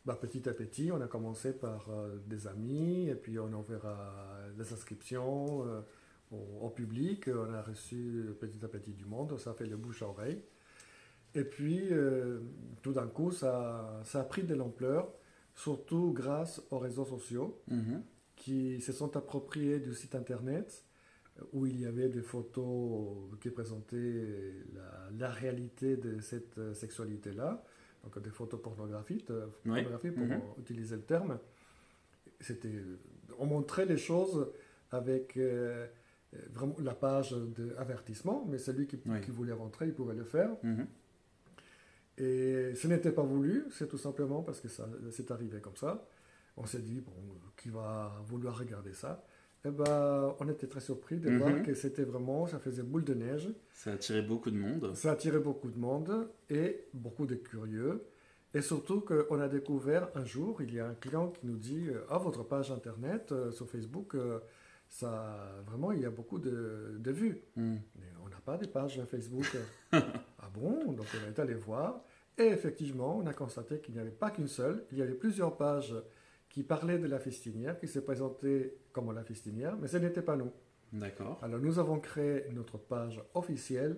bah, 0.06 0.18
petit 0.20 0.48
à 0.50 0.54
petit, 0.54 0.92
on 0.92 1.02
a 1.02 1.08
commencé 1.08 1.54
par 1.54 1.90
euh, 1.90 2.18
des 2.28 2.48
amis, 2.48 3.10
et 3.10 3.16
puis 3.16 3.40
on 3.40 3.48
a 3.48 3.56
ouvert 3.56 3.86
des 4.58 4.72
inscriptions 4.74 5.66
au, 6.62 6.66
au 6.66 6.70
public. 6.70 7.28
On 7.30 7.54
a 7.54 7.62
reçu 7.62 8.26
petit 8.40 8.64
à 8.64 8.68
petit 8.68 8.92
du 8.94 9.06
monde, 9.06 9.38
ça 9.40 9.52
a 9.52 9.54
fait 9.54 9.66
le 9.66 9.78
bouche 9.78 10.02
à 10.04 10.08
oreille. 10.08 10.42
Et 11.34 11.44
puis, 11.44 11.88
euh, 11.92 12.40
tout 12.82 12.94
d'un 12.94 13.08
coup, 13.08 13.32
ça, 13.32 14.00
ça 14.06 14.22
a 14.22 14.24
pris 14.24 14.44
de 14.44 14.56
l'ampleur, 14.56 15.12
surtout 15.54 16.14
grâce 16.14 16.62
aux 16.72 16.80
réseaux 16.80 17.06
sociaux 17.06 17.60
Mhm. 17.68 18.04
qui 18.36 18.82
se 18.82 18.92
sont 18.94 19.16
appropriés 19.18 19.80
du 19.80 19.94
site 19.94 20.16
internet 20.16 20.84
où 21.52 21.66
il 21.66 21.82
y 21.82 21.86
avait 21.86 22.08
des 22.08 22.22
photos 22.22 23.18
qui 23.42 23.50
présentaient 23.50 24.54
la, 24.74 25.10
la 25.18 25.30
réalité 25.30 25.98
de 25.98 26.22
cette 26.22 26.58
euh, 26.58 26.74
sexualité-là, 26.74 27.62
donc 28.04 28.22
des 28.24 28.30
photos 28.30 28.62
pornographiques, 28.62 29.30
euh, 29.32 29.48
Oui. 29.66 29.84
pour 29.84 30.24
Mhm. 30.26 30.42
utiliser 30.60 30.96
le 30.96 31.02
terme. 31.02 31.38
C'était, 32.40 32.72
on 33.40 33.46
montrait 33.46 33.86
les 33.86 33.98
choses 33.98 34.50
avec 34.92 35.36
euh, 35.38 35.88
vraiment 36.54 36.76
la 36.84 36.94
page 36.94 37.32
d'avertissement, 37.34 38.46
mais 38.50 38.58
celui 38.58 38.88
qui, 38.88 39.00
Oui. 39.06 39.22
qui 39.22 39.32
voulait 39.32 39.54
rentrer, 39.54 39.88
il 39.88 39.94
pouvait 39.94 40.16
le 40.16 40.24
faire. 40.24 40.50
Mhm. 40.64 40.86
Et 42.18 42.74
ce 42.76 42.88
n'était 42.88 43.12
pas 43.12 43.24
voulu, 43.24 43.66
c'est 43.72 43.88
tout 43.88 43.98
simplement 43.98 44.42
parce 44.42 44.62
que 44.62 44.70
ça 44.70 44.88
c'est 45.12 45.32
arrivé 45.32 45.60
comme 45.60 45.76
ça. 45.76 46.08
On 46.58 46.66
s'est 46.66 46.80
dit, 46.80 47.02
bon, 47.02 47.12
qui 47.58 47.70
va 47.70 48.14
vouloir 48.26 48.58
regarder 48.58 48.94
ça? 48.94 49.26
Eh 49.66 49.72
ben, 49.72 50.34
on 50.40 50.48
était 50.48 50.68
très 50.68 50.80
surpris 50.80 51.18
de 51.20 51.30
Mhm. 51.30 51.38
voir 51.40 51.64
que 51.64 51.74
c'était 51.74 52.04
vraiment, 52.04 52.48
ça 52.48 52.60
faisait 52.60 52.84
boule 52.84 53.04
de 53.04 53.14
neige. 53.16 53.50
Ça 53.74 53.92
a 53.92 53.94
attiré 53.96 54.22
beaucoup 54.22 54.52
de 54.52 54.58
monde. 54.58 54.94
Ça 54.96 55.12
attirait 55.12 55.40
beaucoup 55.40 55.70
de 55.70 55.78
monde 55.78 56.30
et 56.50 56.86
beaucoup 56.94 57.26
de 57.26 57.36
curieux. 57.36 58.06
Et 58.54 58.62
surtout 58.62 59.02
qu'on 59.02 59.40
a 59.42 59.50
découvert 59.50 60.08
un 60.16 60.24
jour, 60.24 60.62
il 60.62 60.74
y 60.74 60.80
a 60.80 60.88
un 60.88 60.94
client 60.94 61.28
qui 61.30 61.46
nous 61.48 61.58
dit 61.58 61.90
euh, 61.90 62.06
Ah, 62.10 62.20
votre 62.20 62.44
page 62.44 62.72
internet 62.72 63.34
euh, 63.34 63.52
sur 63.52 63.68
Facebook, 63.70 64.16
euh, 64.16 64.40
ça, 64.90 65.62
vraiment, 65.66 65.92
il 65.92 66.02
y 66.02 66.06
a 66.06 66.10
beaucoup 66.10 66.40
de, 66.40 66.98
de 67.00 67.12
vues. 67.12 67.42
Mais 67.56 67.82
on 68.24 68.30
n'a 68.30 68.40
pas 68.46 68.58
des 68.58 68.68
pages 68.68 69.02
Facebook. 69.06 69.58
ah 69.92 70.50
bon? 70.54 70.94
Donc 70.94 71.08
on 71.14 71.30
est 71.30 71.40
allé 71.40 71.54
voir. 71.54 72.02
Et 72.38 72.48
effectivement, 72.48 73.18
on 73.18 73.26
a 73.28 73.34
constaté 73.34 73.80
qu'il 73.80 73.94
n'y 73.94 74.00
avait 74.00 74.12
pas 74.12 74.30
qu'une 74.30 74.48
seule. 74.48 74.86
Il 74.92 74.98
y 74.98 75.02
avait 75.02 75.14
plusieurs 75.14 75.56
pages 75.58 75.96
qui 76.50 76.64
parlaient 76.64 77.00
de 77.00 77.08
la 77.08 77.20
fistinière, 77.20 77.78
qui 77.78 77.88
se 77.88 78.00
présentaient 78.00 78.78
comme 78.92 79.14
la 79.14 79.24
fistinière, 79.24 79.76
mais 79.78 79.88
ce 79.88 79.98
n'était 79.98 80.22
pas 80.22 80.36
nous. 80.36 80.52
D'accord. 80.94 81.40
Alors 81.42 81.60
nous 81.60 81.80
avons 81.80 82.00
créé 82.00 82.46
notre 82.54 82.78
page 82.78 83.22
officielle. 83.34 83.98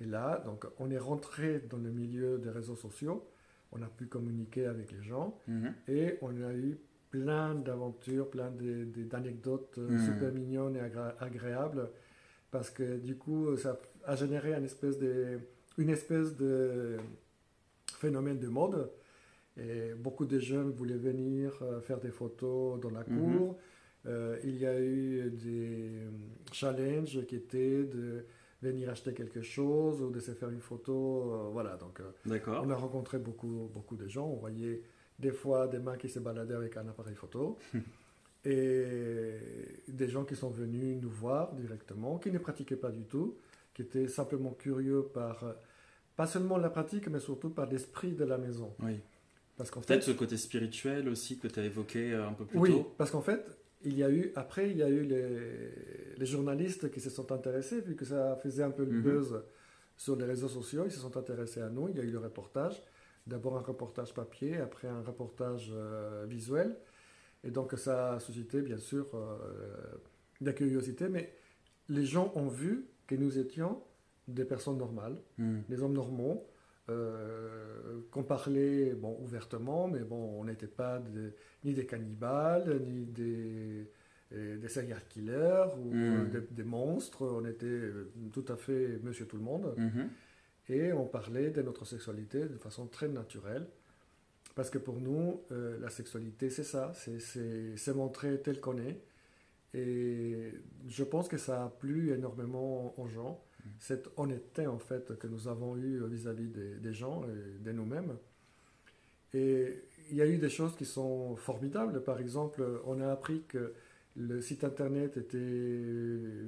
Et 0.00 0.04
là, 0.06 0.40
donc, 0.44 0.64
on 0.78 0.90
est 0.90 0.98
rentré 0.98 1.58
dans 1.68 1.78
le 1.78 1.90
milieu 1.90 2.38
des 2.38 2.50
réseaux 2.50 2.76
sociaux. 2.76 3.28
On 3.72 3.82
a 3.82 3.86
pu 3.86 4.06
communiquer 4.06 4.66
avec 4.66 4.92
les 4.92 5.02
gens. 5.02 5.36
Mhm. 5.48 5.74
Et 5.88 6.18
on 6.22 6.40
a 6.40 6.52
eu 6.52 6.78
plein 7.10 7.54
d'aventures, 7.54 8.28
plein 8.30 8.50
d'anecdotes 8.50 9.78
Mhm. 9.78 9.98
super 9.98 10.32
mignonnes 10.32 10.76
et 10.76 10.80
agréables. 11.20 11.90
Parce 12.50 12.70
que 12.70 12.96
du 12.98 13.16
coup, 13.16 13.56
ça 13.56 13.78
a 14.04 14.14
généré 14.16 14.54
une 14.54 14.64
espèce 14.64 14.98
de, 14.98 15.38
une 15.76 15.90
espèce 15.90 16.34
de 16.36 16.96
phénomène 17.94 18.38
de 18.38 18.48
mode. 18.48 18.90
Et 19.60 19.92
beaucoup 19.94 20.24
de 20.24 20.38
jeunes 20.38 20.70
voulaient 20.70 20.96
venir 20.96 21.58
euh, 21.62 21.80
faire 21.80 21.98
des 21.98 22.10
photos 22.10 22.78
dans 22.80 22.90
la 22.90 23.00
Mhm. 23.00 23.18
cour. 23.18 23.56
Euh, 24.06 24.38
il 24.44 24.56
y 24.56 24.64
a 24.66 24.80
eu 24.80 25.30
des 25.30 25.90
challenges 26.52 27.26
qui 27.26 27.34
étaient 27.36 27.82
de 27.84 28.24
venir 28.62 28.88
acheter 28.90 29.12
quelque 29.12 29.42
chose 29.42 30.00
ou 30.00 30.10
de 30.10 30.20
se 30.20 30.30
faire 30.32 30.50
une 30.50 30.60
photo. 30.60 31.32
euh, 31.32 31.48
voilà, 31.50 31.76
donc 31.76 32.00
euh, 32.00 32.10
on 32.62 32.70
a 32.70 32.74
rencontré 32.76 33.18
beaucoup, 33.18 33.68
beaucoup 33.74 33.96
de 33.96 34.06
gens. 34.08 34.26
On 34.26 34.36
voyait 34.36 34.80
des 35.18 35.32
fois 35.32 35.66
des 35.68 35.78
mains 35.78 35.96
qui 35.96 36.08
se 36.08 36.18
baladaient 36.20 36.54
avec 36.54 36.76
un 36.76 36.86
appareil 36.88 37.14
photo. 37.14 37.58
et 38.44 39.34
des 39.88 40.08
gens 40.08 40.24
qui 40.24 40.36
sont 40.36 40.50
venus 40.50 40.96
nous 41.00 41.10
voir 41.10 41.54
directement, 41.54 42.18
qui 42.18 42.30
ne 42.30 42.38
pratiquaient 42.38 42.76
pas 42.76 42.90
du 42.90 43.04
tout, 43.04 43.36
qui 43.74 43.82
étaient 43.82 44.08
simplement 44.08 44.52
curieux 44.52 45.02
par, 45.12 45.44
pas 46.16 46.26
seulement 46.26 46.56
la 46.56 46.70
pratique, 46.70 47.08
mais 47.08 47.20
surtout 47.20 47.50
par 47.50 47.66
l'esprit 47.66 48.12
de 48.12 48.24
la 48.24 48.38
maison. 48.38 48.74
Oui. 48.80 49.00
Parce 49.56 49.70
qu'en 49.70 49.80
Peut-être 49.80 50.04
ce 50.04 50.12
côté 50.12 50.36
spirituel 50.36 51.08
aussi 51.08 51.38
que 51.38 51.48
tu 51.48 51.58
as 51.58 51.64
évoqué 51.64 52.12
euh, 52.12 52.28
un 52.28 52.32
peu 52.32 52.44
plus 52.44 52.58
oui, 52.58 52.70
tôt. 52.70 52.94
parce 52.96 53.10
qu'en 53.10 53.22
fait, 53.22 53.44
il 53.82 53.96
y 53.98 54.04
a 54.04 54.10
eu, 54.10 54.30
après, 54.36 54.70
il 54.70 54.76
y 54.76 54.82
a 54.84 54.88
eu 54.88 55.02
les, 55.02 55.72
les 56.16 56.26
journalistes 56.26 56.90
qui 56.92 57.00
se 57.00 57.10
sont 57.10 57.32
intéressés, 57.32 57.80
vu 57.80 57.96
que 57.96 58.04
ça 58.04 58.36
faisait 58.42 58.62
un 58.62 58.70
peu 58.70 58.84
le 58.84 58.92
Mhm. 58.92 59.02
buzz 59.02 59.42
sur 59.96 60.14
les 60.14 60.24
réseaux 60.26 60.48
sociaux, 60.48 60.84
ils 60.86 60.92
se 60.92 61.00
sont 61.00 61.16
intéressés 61.16 61.60
à 61.60 61.68
nous. 61.70 61.88
Il 61.88 61.96
y 61.96 62.00
a 62.00 62.04
eu 62.04 62.10
le 62.12 62.18
reportage, 62.20 62.80
d'abord 63.28 63.56
un 63.56 63.60
reportage 63.60 64.12
papier, 64.14 64.56
après 64.58 64.88
un 64.88 65.02
reportage 65.02 65.70
euh, 65.74 66.24
visuel. 66.28 66.76
Et 67.44 67.50
donc, 67.50 67.72
ça 67.78 68.14
a 68.14 68.20
suscité, 68.20 68.62
bien 68.62 68.78
sûr, 68.78 69.06
euh, 69.14 69.28
de 70.40 70.46
la 70.46 70.52
curiosité, 70.52 71.08
mais 71.08 71.32
les 71.88 72.04
gens 72.04 72.32
ont 72.34 72.48
vu 72.48 72.86
que 73.06 73.14
nous 73.14 73.38
étions 73.38 73.80
des 74.26 74.44
personnes 74.44 74.78
normales 74.78 75.16
Mhm. 75.38 75.62
des 75.68 75.82
hommes 75.82 75.92
normaux, 75.94 76.46
euh, 76.90 78.00
qu'on 78.10 78.22
parlait 78.24 78.94
bon, 78.94 79.16
ouvertement, 79.22 79.88
mais 79.88 80.00
bon, 80.00 80.40
on 80.40 80.44
n'était 80.44 80.66
pas 80.66 80.98
des- 80.98 81.32
ni 81.64 81.74
des 81.74 81.86
cannibales, 81.86 82.80
ni 82.86 83.04
des, 83.06 83.90
euh, 84.32 84.56
des 84.58 84.68
serial 84.68 85.00
killers 85.08 85.66
ou 85.78 85.94
Mm. 85.94 86.02
euh, 86.02 86.24
des, 86.26 86.40
des 86.50 86.64
monstres. 86.64 87.22
On 87.26 87.44
était 87.44 87.66
euh, 87.66 88.10
tout 88.32 88.44
à 88.48 88.56
fait 88.56 88.98
monsieur 89.02 89.26
tout 89.26 89.36
le 89.36 89.42
monde. 89.44 89.74
Mhm. 89.76 90.08
Et 90.68 90.92
on 90.92 91.06
parlait 91.06 91.50
de 91.50 91.62
notre 91.62 91.84
sexualité 91.84 92.40
de 92.40 92.56
façon 92.58 92.86
très 92.86 93.08
naturelle. 93.08 93.66
Parce 94.54 94.70
que 94.70 94.78
pour 94.78 95.00
nous, 95.00 95.40
euh, 95.52 95.78
la 95.80 95.88
sexualité, 95.88 96.50
c'est 96.50 96.64
ça, 96.64 96.92
c'est- 96.94 97.92
montrer 97.94 98.40
tel 98.40 98.60
qu'on 98.60 98.78
est. 98.78 99.00
Et 99.74 100.52
je 100.88 101.04
pense 101.04 101.28
que 101.28 101.36
ça 101.38 101.64
a 101.64 101.68
plu 101.68 102.12
énormément 102.12 102.94
aux 102.98 103.08
gens, 103.08 103.40
cette 103.78 104.08
honnêteté 104.16 104.66
en 104.66 104.78
fait 104.78 105.16
que 105.18 105.26
nous 105.26 105.46
avons 105.48 105.76
eue 105.76 106.02
vis-à-vis 106.06 106.48
des, 106.48 106.74
des 106.76 106.94
gens 106.94 107.24
et 107.24 107.62
de 107.64 107.72
nous-mêmes. 107.72 108.16
Et 109.34 109.82
il 110.10 110.16
y 110.16 110.22
a 110.22 110.26
eu 110.26 110.38
des 110.38 110.48
choses 110.48 110.74
qui 110.74 110.86
sont 110.86 111.36
formidables. 111.36 112.02
Par 112.02 112.18
exemple, 112.18 112.62
on 112.86 113.00
a 113.00 113.10
appris 113.12 113.42
que 113.46 113.74
le 114.16 114.40
site 114.40 114.64
internet 114.64 115.16
était 115.18 115.38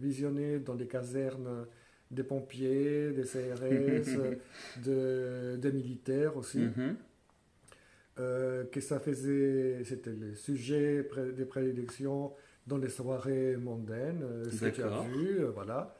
visionné 0.00 0.58
dans 0.58 0.74
les 0.74 0.86
casernes 0.86 1.66
des 2.10 2.22
pompiers, 2.24 3.10
des 3.12 3.24
CRS, 3.24 4.16
de- 4.84 5.56
des 5.56 5.72
militaires 5.72 6.36
aussi. 6.36 6.58
Mhm. 6.58 6.96
Euh, 8.18 8.64
que 8.64 8.80
ça 8.80 9.00
faisait, 9.00 9.82
c'était 9.84 10.10
le 10.12 10.34
sujet 10.34 11.08
des 11.36 11.44
prédilections 11.46 12.32
dans 12.66 12.76
les 12.76 12.90
soirées 12.90 13.56
mondaines, 13.56 14.22
euh, 14.22 14.50
ce 14.50 14.66
que 14.66 14.70
tu 14.70 14.82
as 14.82 15.00
vu, 15.14 15.40
euh, 15.40 15.50
voilà. 15.52 15.96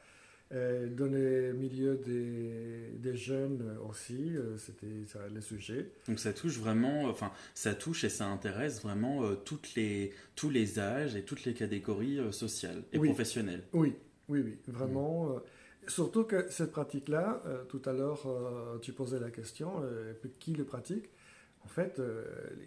dans 0.51 1.11
le 1.11 1.53
milieu 1.55 1.97
des, 1.97 2.91
des 2.99 3.17
jeunes 3.17 3.79
aussi, 3.89 4.33
c'était 4.59 5.07
ça, 5.07 5.21
le 5.33 5.41
sujet. 5.41 5.93
Donc 6.09 6.19
ça 6.19 6.33
touche 6.35 6.59
vraiment, 6.59 7.05
enfin 7.05 7.33
ça 7.55 7.75
touche 7.75 8.05
et 8.05 8.11
ça 8.11 8.27
intéresse 8.27 8.83
vraiment 8.83 9.35
toutes 9.37 9.75
les, 9.77 10.13
tous 10.35 10.51
les 10.51 10.79
âges 10.79 11.15
et 11.17 11.23
toutes 11.23 11.45
les 11.45 11.55
catégories 11.55 12.19
sociales 12.33 12.83
et 12.93 12.99
professionnelles. 12.99 13.63
Oui, 13.73 13.95
oui, 14.29 14.43
oui, 14.45 14.59
vraiment. 14.67 15.29
Mmh. 15.37 15.41
Surtout 15.87 16.25
que 16.25 16.51
cette 16.51 16.71
pratique-là, 16.71 17.43
tout 17.69 17.83
à 17.87 17.93
l'heure, 17.93 18.27
tu 18.83 18.93
posais 18.93 19.19
la 19.19 19.31
question, 19.31 19.83
qui 20.39 20.53
le 20.53 20.65
pratique? 20.65 21.11
En 21.65 21.69
fait, 21.69 22.01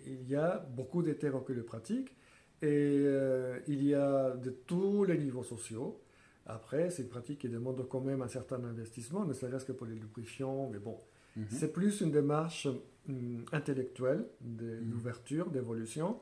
il 0.06 0.28
y 0.28 0.36
a 0.36 0.58
beaucoup 0.58 1.02
d'hétéros 1.04 1.42
qui 1.42 1.54
le 1.54 1.64
pratiquent, 1.64 2.16
et 2.64 3.04
euh, 3.06 3.60
il 3.68 3.84
y 3.84 3.94
a 3.94 4.32
de 4.32 4.50
tous 4.50 5.04
les 5.04 5.18
niveaux 5.18 5.44
sociaux. 5.44 6.02
Après, 6.46 6.90
c'est 6.92 7.04
une 7.04 7.10
pratique 7.10 7.40
qui 7.40 7.50
demande 7.50 7.86
quand 7.90 8.00
même 8.00 8.22
un 8.22 8.30
certain 8.30 8.64
investissement, 8.64 9.26
ne 9.26 9.34
serait-ce 9.34 9.66
que 9.66 9.74
pour 9.74 9.86
les 9.86 9.96
lubrifiants, 9.96 10.70
mais 10.72 10.80
bon. 10.80 10.98
Mhm. 11.36 11.46
C'est 11.50 11.74
plus 11.74 12.00
une 12.00 12.12
démarche 12.12 12.68
hum, 13.10 13.44
intellectuelle 13.52 14.26
mhm. 14.42 14.90
d'ouverture, 14.90 15.50
d'évolution, 15.50 16.22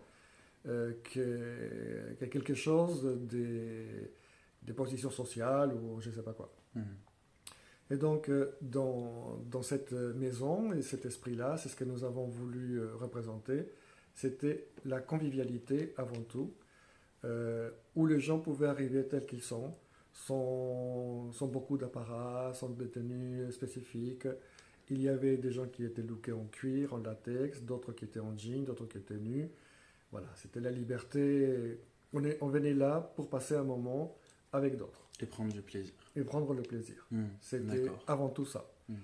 euh, 0.68 0.94
que, 1.14 2.26
quelque 2.26 2.56
chose 2.56 3.06
des, 3.30 4.12
des, 4.64 4.74
positions 4.74 5.12
sociales 5.12 5.74
ou 5.74 6.02
je 6.02 6.10
ne 6.10 6.16
sais 6.16 6.24
pas 6.24 6.34
quoi. 6.34 6.52
Et 7.90 7.98
donc, 7.98 8.30
euh, 8.30 8.58
dans, 8.62 9.62
cette 9.62 9.92
maison 9.92 10.72
et 10.74 10.82
cet 10.82 11.06
esprit-là, 11.06 11.58
c'est 11.58 11.70
ce 11.70 11.76
que 11.76 11.84
nous 11.84 12.04
avons 12.04 12.26
voulu 12.28 12.82
représenter 12.94 13.68
c'était 14.14 14.68
la 14.86 15.00
convivialité 15.00 15.94
avant 15.98 16.22
tout, 16.22 16.54
euh, 17.24 17.70
où 17.96 18.06
les 18.06 18.20
gens 18.20 18.40
pouvaient 18.40 18.68
arriver 18.68 19.08
tels 19.08 19.26
qu'ils 19.26 19.42
sont, 19.42 19.74
sans, 20.14 21.32
beaucoup 21.42 21.78
d'apparat, 21.78 22.54
sans 22.54 22.70
de 22.70 22.86
tenues 22.86 23.52
spécifiques. 23.52 24.28
Il 24.90 25.02
y 25.02 25.10
avait 25.10 25.38
des 25.38 25.52
gens 25.52 25.68
qui 25.68 25.86
étaient 25.86 26.02
lookés 26.02 26.34
en 26.34 26.46
cuir, 26.46 26.94
en 26.94 26.98
latex, 26.98 27.64
d'autres 27.64 27.94
qui 27.94 28.06
étaient 28.06 28.20
en 28.20 28.38
jean, 28.38 28.66
d'autres 28.66 28.86
qui 28.86 28.98
étaient 28.98 29.18
nus. 29.18 29.50
Voilà, 30.12 30.28
c'était 30.36 30.60
la 30.60 30.72
liberté. 30.72 31.80
On, 32.12 32.24
est, 32.26 32.38
on 32.42 32.48
venait 32.48 32.74
là 32.74 33.14
pour 33.16 33.30
passer 33.30 33.56
un 33.56 33.64
moment 33.64 34.18
avec 34.52 34.76
d'autres. 34.76 35.08
Et 35.22 35.26
prendre 35.26 35.54
du 35.54 35.62
plaisir. 35.62 35.94
Et 36.16 36.24
prendre 36.24 36.54
le 36.54 36.62
plaisir. 36.62 37.08
Mmh, 37.12 37.24
c'était 37.40 37.86
avant 38.08 38.30
tout 38.30 38.46
ça. 38.46 38.70
Mmh. 38.90 38.96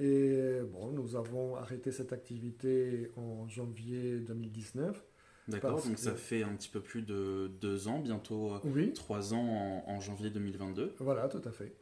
Et 0.00 0.60
bon, 0.72 0.90
nous 0.90 1.14
avons 1.14 1.56
arrêté 1.56 1.92
cette 1.92 2.12
activité 2.12 3.12
en 3.16 3.48
janvier 3.48 4.18
2019. 4.18 5.04
D'accord, 5.46 5.82
donc 5.84 5.98
ça 5.98 6.14
fait 6.14 6.42
un 6.42 6.54
petit 6.54 6.70
peu 6.70 6.80
plus 6.80 7.02
de 7.02 7.50
deux 7.60 7.86
ans, 7.86 8.00
bientôt 8.00 8.54
euh, 8.54 8.92
trois 8.94 9.34
ans 9.34 9.84
en, 9.86 10.00
janvier 10.00 10.30
2022. 10.30 10.94
Voilà, 10.98 11.28
tout 11.28 11.42
à 11.46 11.50
fait. 11.50 11.74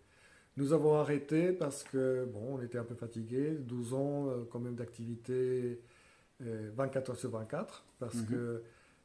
Nous 0.56 0.72
avons 0.72 0.96
arrêté 0.96 1.52
parce 1.52 1.84
que, 1.84 2.28
bon, 2.32 2.56
on 2.56 2.60
était 2.60 2.78
un 2.78 2.84
peu 2.84 2.96
fatigués, 2.96 3.52
12 3.52 3.94
ans 3.94 4.28
euh, 4.28 4.44
quand 4.50 4.58
même 4.58 4.74
d'activité 4.74 5.80
24 6.40 7.08
euh, 7.08 7.12
heures 7.12 7.18
sur 7.18 7.30
24, 7.30 7.86
parce 8.00 8.16
mhm. 8.16 8.26
que 8.26 8.62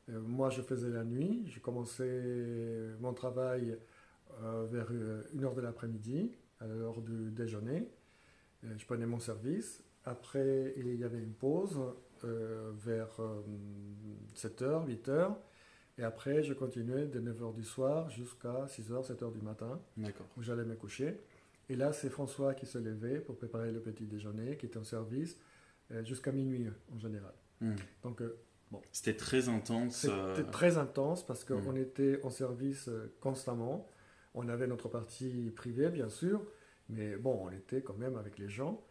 moi 0.08 0.50
je 0.50 0.62
faisais 0.62 0.90
la 0.90 1.04
nuit, 1.04 1.44
j'ai 1.48 1.60
commencé 1.60 2.06
mon 3.02 3.14
travail 3.14 3.78
vers 4.70 4.92
1h 4.92 5.56
de 5.56 5.62
l'après-midi, 5.62 6.32
à 6.60 6.68
l'heure 6.68 7.02
du 7.02 7.32
déjeuner. 7.32 7.88
Euh, 8.64 8.74
je 8.78 8.86
prenais 8.86 9.06
mon 9.06 9.20
service. 9.20 9.84
Après, 10.06 10.74
il 10.78 10.96
y 10.96 11.04
avait 11.04 11.20
une 11.20 11.34
pause 11.34 11.80
euh, 12.24 12.72
vers 12.76 13.20
7h, 14.36 14.64
euh, 14.64 14.86
8h. 14.86 15.36
Et 16.00 16.04
après, 16.04 16.44
je 16.44 16.54
continuais 16.54 17.08
de 17.08 17.20
9h 17.20 17.56
du 17.56 17.64
soir 17.64 18.10
jusqu'à 18.10 18.66
6h, 18.68 19.08
7h 19.08 19.32
du 19.34 19.42
matin, 19.42 19.80
où 20.38 20.44
j'allais 20.44 20.64
me 20.64 20.76
coucher. 20.76 21.20
Et 21.70 21.76
là, 21.76 21.92
c'est 21.92 22.10
François 22.10 22.54
qui 22.54 22.66
se 22.66 22.78
levait 22.78 23.20
pour 23.20 23.36
préparer 23.36 23.72
le 23.72 23.82
petit 23.82 24.06
déjeuner, 24.06 24.58
qui 24.58 24.68
était 24.68 24.78
en 24.78 24.84
service, 24.84 25.38
jusqu'à 26.04 26.32
minuit 26.32 26.70
en 26.94 27.00
général. 27.00 27.34
Hmm. 27.62 27.76
Donc, 28.04 28.22
bon. 28.70 28.80
C'était 28.92 29.18
très 29.18 29.50
intense. 29.50 30.08
C'était 30.08 30.50
très 30.52 30.78
intense 30.78 31.26
parce 31.26 31.44
qu'on 31.44 31.74
hmm. 31.74 31.78
était 31.78 32.20
en 32.24 32.30
service 32.30 32.90
constamment. 33.20 33.90
On 34.38 34.50
avait 34.50 34.68
notre 34.68 34.88
partie 34.88 35.52
privée, 35.56 35.90
bien 35.90 36.10
sûr, 36.10 36.46
mais 36.90 37.16
bon, 37.16 37.40
on 37.44 37.50
était 37.50 37.82
quand 37.82 37.98
même 37.98 38.16
avec 38.18 38.38
les 38.38 38.48
gens. 38.48 38.84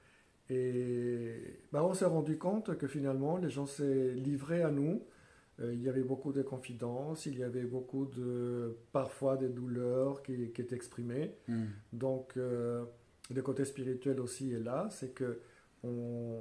Et 0.51 1.61
bah, 1.73 1.85
on 1.85 1.95
s'est 1.95 2.05
rendu 2.05 2.37
compte 2.37 2.77
que 2.77 2.89
finalement, 2.89 3.37
les 3.37 3.49
gens 3.49 3.67
s'est 3.67 4.13
livrés 4.15 4.63
à 4.63 4.73
nous. 4.73 5.05
Euh, 5.61 5.73
il 5.73 5.81
y 5.81 5.89
avait 5.89 6.03
beaucoup 6.03 6.33
de 6.33 6.43
confidences, 6.43 7.27
il 7.27 7.39
y 7.39 7.45
avait 7.45 7.63
beaucoup 7.63 8.07
de, 8.07 8.77
parfois 8.93 9.37
des 9.37 9.49
douleurs 9.49 10.23
qui, 10.25 10.51
qui 10.51 10.61
étaient 10.61 10.75
exprimées. 10.75 11.37
Hmm. 11.47 11.67
Donc, 11.93 12.37
euh, 12.37 12.85
le 13.33 13.43
côté 13.43 13.65
spirituel 13.65 14.21
aussi 14.21 14.53
est 14.53 14.59
là, 14.59 14.89
c'est 14.91 15.15
que 15.15 15.41
on, 15.85 16.41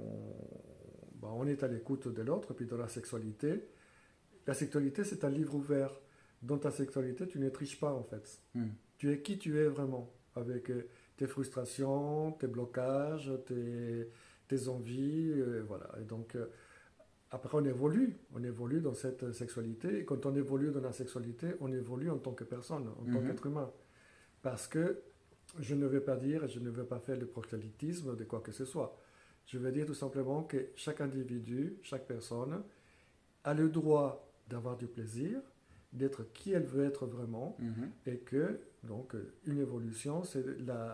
bah, 1.21 1.29
on 1.31 1.45
est 1.45 1.61
à 1.61 1.67
l'écoute 1.67 2.07
de 2.07 2.21
l'autre, 2.23 2.55
puis 2.55 2.65
dans 2.65 2.77
la 2.77 2.87
sexualité. 2.87 3.67
La 4.47 4.55
sexualité, 4.55 5.03
c'est 5.03 5.23
un 5.23 5.29
livre 5.29 5.53
ouvert. 5.53 5.91
Dans 6.41 6.57
ta 6.57 6.71
sexualité, 6.71 7.27
tu 7.27 7.39
ne 7.39 7.49
triches 7.49 7.79
pas 7.79 7.93
en 7.93 8.03
fait. 8.03 8.39
Hmm. 8.55 8.69
Tu 9.05 9.11
es 9.11 9.21
qui 9.21 9.37
tu 9.37 9.59
es 9.59 9.67
vraiment, 9.67 10.11
avec 10.35 10.71
euh, 10.71 10.87
tes 11.15 11.27
frustrations, 11.27 12.31
tes 12.31 12.47
blocages, 12.47 13.31
tes, 13.45 14.09
tes 14.47 14.67
envies, 14.67 15.29
euh, 15.29 15.63
voilà. 15.67 15.91
Et 16.01 16.05
donc, 16.05 16.33
euh, 16.33 16.47
après, 17.29 17.55
on 17.55 17.65
évolue, 17.65 18.17
on 18.33 18.43
évolue 18.43 18.81
dans 18.81 18.95
cette 18.95 19.31
sexualité. 19.31 19.99
Et 19.99 20.05
quand 20.05 20.25
on 20.25 20.35
évolue 20.35 20.71
dans 20.71 20.81
la 20.81 20.91
sexualité, 20.91 21.49
on 21.59 21.71
évolue 21.71 22.09
en 22.09 22.17
tant 22.17 22.31
que 22.31 22.43
personne, 22.43 22.87
en 22.87 23.05
tant 23.05 23.21
mhm. 23.21 23.27
qu'être 23.27 23.45
humain. 23.45 23.71
Parce 24.41 24.67
que 24.67 25.03
je 25.59 25.75
ne 25.75 25.85
veux 25.85 26.01
pas 26.01 26.15
dire, 26.15 26.47
je 26.47 26.59
ne 26.59 26.71
veux 26.71 26.85
pas 26.85 26.97
faire 26.97 27.19
le 27.19 27.27
proxélytisme 27.27 28.15
de 28.15 28.23
quoi 28.23 28.39
que 28.39 28.51
ce 28.51 28.65
soit. 28.65 28.99
Je 29.45 29.59
veux 29.59 29.71
dire 29.71 29.85
tout 29.85 29.93
simplement 29.93 30.41
que 30.41 30.69
chaque 30.73 31.01
individu, 31.01 31.77
chaque 31.83 32.07
personne 32.07 32.63
a 33.43 33.53
le 33.53 33.69
droit 33.69 34.33
d'avoir 34.47 34.77
du 34.77 34.87
plaisir, 34.87 35.39
d'être 35.93 36.23
qui 36.33 36.53
elle 36.53 36.65
veut 36.65 36.85
être 36.85 37.05
vraiment, 37.05 37.55
mhm. 37.59 37.91
et 38.07 38.17
que 38.17 38.59
donc, 38.87 39.15
euh, 39.15 39.33
une 39.45 39.59
évolution, 39.59 40.23
c'est 40.23 40.43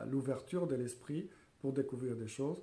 l'ouverture 0.09 0.67
de 0.67 0.75
l'esprit 0.75 1.29
pour 1.59 1.73
découvrir 1.73 2.15
des 2.15 2.27
choses 2.27 2.61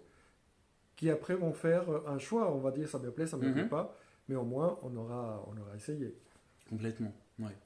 qui 0.97 1.11
après 1.11 1.35
vont 1.35 1.53
faire 1.53 1.89
euh, 1.91 2.01
un 2.09 2.19
choix. 2.19 2.53
On 2.53 2.59
va 2.59 2.71
dire 2.71 2.89
ça 2.89 2.99
me 2.99 3.11
plaît, 3.11 3.27
ça 3.27 3.37
ne 3.37 3.47
me 3.47 3.53
plaît 3.53 3.63
mhm. 3.63 3.69
pas, 3.69 3.97
mais 4.29 4.35
au 4.35 4.45
moins 4.45 4.79
on 4.83 4.95
aura, 4.97 5.45
on 5.49 5.61
aura 5.61 5.77
essayé. 5.77 6.15
Complètement, 6.69 7.15
ouais. 7.39 7.57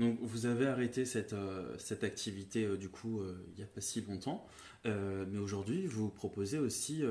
Donc 0.00 0.18
vous 0.20 0.46
avez 0.46 0.66
arrêté 0.66 1.04
cette, 1.04 1.32
euh, 1.32 1.76
cette 1.78 2.04
activité 2.04 2.76
du 2.76 2.90
coup 2.90 3.22
il 3.48 3.54
n'y 3.56 3.62
a 3.62 3.66
pas 3.66 3.80
si 3.80 4.02
longtemps, 4.02 4.46
mais 4.84 5.38
aujourd'hui 5.38 5.86
vous 5.86 6.08
proposez 6.08 6.58
aussi 6.58 7.02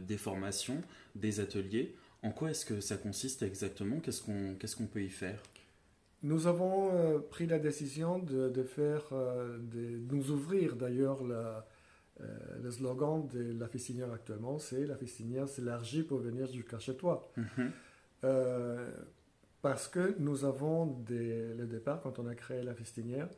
des 0.00 0.16
formations, 0.16 0.80
des 1.14 1.40
ateliers. 1.40 1.94
En 2.22 2.30
quoi 2.30 2.50
est-ce 2.50 2.64
que 2.64 2.80
ça 2.80 2.96
consiste 2.96 3.42
exactement? 3.42 4.00
Qu'est-ce 4.00 4.22
qu'on 4.22 4.54
qu'est-ce 4.54 4.76
qu'on 4.76 4.86
peut 4.86 5.02
y 5.02 5.10
faire? 5.10 5.42
Nous 6.24 6.46
avons 6.46 6.90
euh, 6.92 7.18
pris 7.18 7.46
la 7.46 7.58
décision 7.58 8.18
de, 8.18 8.62
faire, 8.62 9.02
euh, 9.12 9.58
de, 9.58 10.00
nous 10.10 10.30
ouvrir 10.30 10.74
d'ailleurs 10.74 11.20
euh, 11.22 11.60
le 12.62 12.70
slogan 12.70 13.28
de 13.28 13.52
la 13.58 13.68
fistinière 13.68 14.10
actuellement, 14.10 14.58
c'est 14.58 14.86
la 14.86 14.96
fistinière 14.96 15.46
s'élargit 15.48 16.02
pour 16.02 16.18
venir 16.18 16.50
jusqu'à 16.50 16.78
chez 16.78 16.96
toi. 16.96 17.30
Mhm. 17.36 17.70
parce 19.60 19.86
que 19.88 20.14
nous 20.18 20.44
avons, 20.44 20.86
dès 21.06 21.54
le 21.54 21.66
départ, 21.66 22.00
quand 22.02 22.18
on 22.18 22.26
a 22.26 22.34
créé 22.34 22.62
la 22.62 22.74
fistinière, 22.74 23.28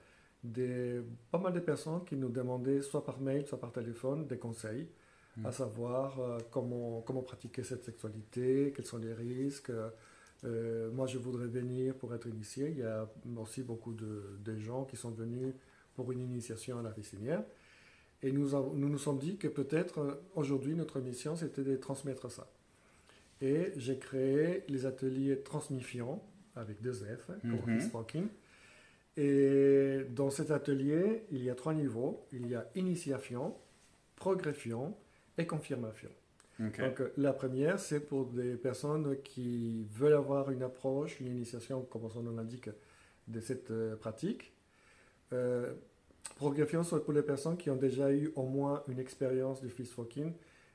des, 0.45 1.01
pas 1.33 1.39
mal 1.39 1.53
de 1.53 1.61
personnes 1.61 2.05
qui 2.05 2.17
nous 2.17 2.29
demandaient, 2.29 2.83
soit 2.83 3.05
par 3.05 3.21
mail, 3.21 3.47
soit 3.47 3.59
par 3.61 3.73
téléphone, 3.73 4.27
des 4.29 4.39
conseils, 4.39 4.89
mhm. 5.37 5.47
à 5.47 5.51
savoir 5.51 6.21
comment, 6.53 7.01
comment 7.01 7.23
pratiquer 7.23 7.65
cette 7.65 7.85
sexualité, 7.85 8.73
quels 8.77 8.87
sont 8.87 8.99
les 8.99 9.13
risques 9.13 9.73
euh, 10.47 10.91
moi, 10.93 11.07
je 11.07 11.19
voudrais 11.19 11.47
venir 11.47 11.95
pour 11.95 12.15
être 12.15 12.27
initié. 12.27 12.71
Il 12.71 12.79
y 12.79 12.83
a 12.83 13.09
aussi 13.37 13.63
beaucoup 13.63 13.95
de, 13.95 14.57
gens 14.59 14.85
qui 14.85 14.97
sont 14.97 15.11
venus 15.11 15.55
pour 15.95 16.13
une 16.13 16.21
initiation 16.21 16.79
à 16.79 16.83
la 16.83 16.91
piscinière. 16.91 17.43
Et 18.23 18.33
nous, 18.33 18.51
nous 18.75 18.89
nous 18.89 18.99
sommes 18.99 19.19
dit 19.19 19.37
que 19.37 19.49
peut-être 19.49 19.99
euh, 19.99 20.15
aujourd'hui, 20.35 20.75
notre 20.75 21.01
mission, 21.01 21.37
c'était 21.37 21.63
de 21.63 21.77
transmettre 21.77 22.31
ça. 22.31 22.49
Et 23.41 23.73
j'ai 23.77 23.99
créé 23.99 24.65
les 24.69 24.87
ateliers 24.87 25.41
transmifiants 25.41 26.23
avec 26.55 26.81
deux 26.81 26.95
F 26.95 27.27
pour 27.27 27.69
mm 27.69 28.29
Et 29.19 30.07
dans 30.11 30.31
cet 30.31 30.51
atelier, 30.51 31.25
il 31.31 31.43
y 31.45 31.51
a 31.51 31.55
trois 31.55 31.75
niveaux. 31.75 32.27
Il 32.33 32.47
y 32.47 32.55
a 32.55 32.67
initiation, 32.75 33.55
progression 34.17 34.95
et 35.37 35.47
confirmation. 35.47 36.11
Donc, 36.59 37.01
euh, 37.01 37.13
la 37.19 37.33
première, 37.33 37.79
c'est 37.79 38.01
pour 38.01 38.27
des 38.27 38.57
personnes 38.57 39.17
qui 39.23 39.87
veulent 39.93 40.15
avoir 40.15 40.51
une 40.51 40.63
approche, 40.63 41.21
une 41.21 41.27
initiation, 41.27 41.83
comme 41.83 42.09
son 42.11 42.23
nom 42.23 42.35
l'indique, 42.35 42.71
de 43.29 43.41
cette 43.41 43.71
euh, 43.71 43.97
pratique. 43.97 44.53
Euh, 45.33 45.75
progression, 46.37 46.83
c'est 46.85 47.03
pour 47.05 47.13
les 47.13 47.23
personnes 47.23 47.57
qui 47.57 47.71
ont 47.71 47.77
déjà 47.77 48.13
eu 48.13 48.33
au 48.37 48.45
moins 48.45 48.83
une 48.89 48.99
expérience 48.99 49.61
du 49.61 49.71
fist 49.71 49.97
walking 49.97 50.33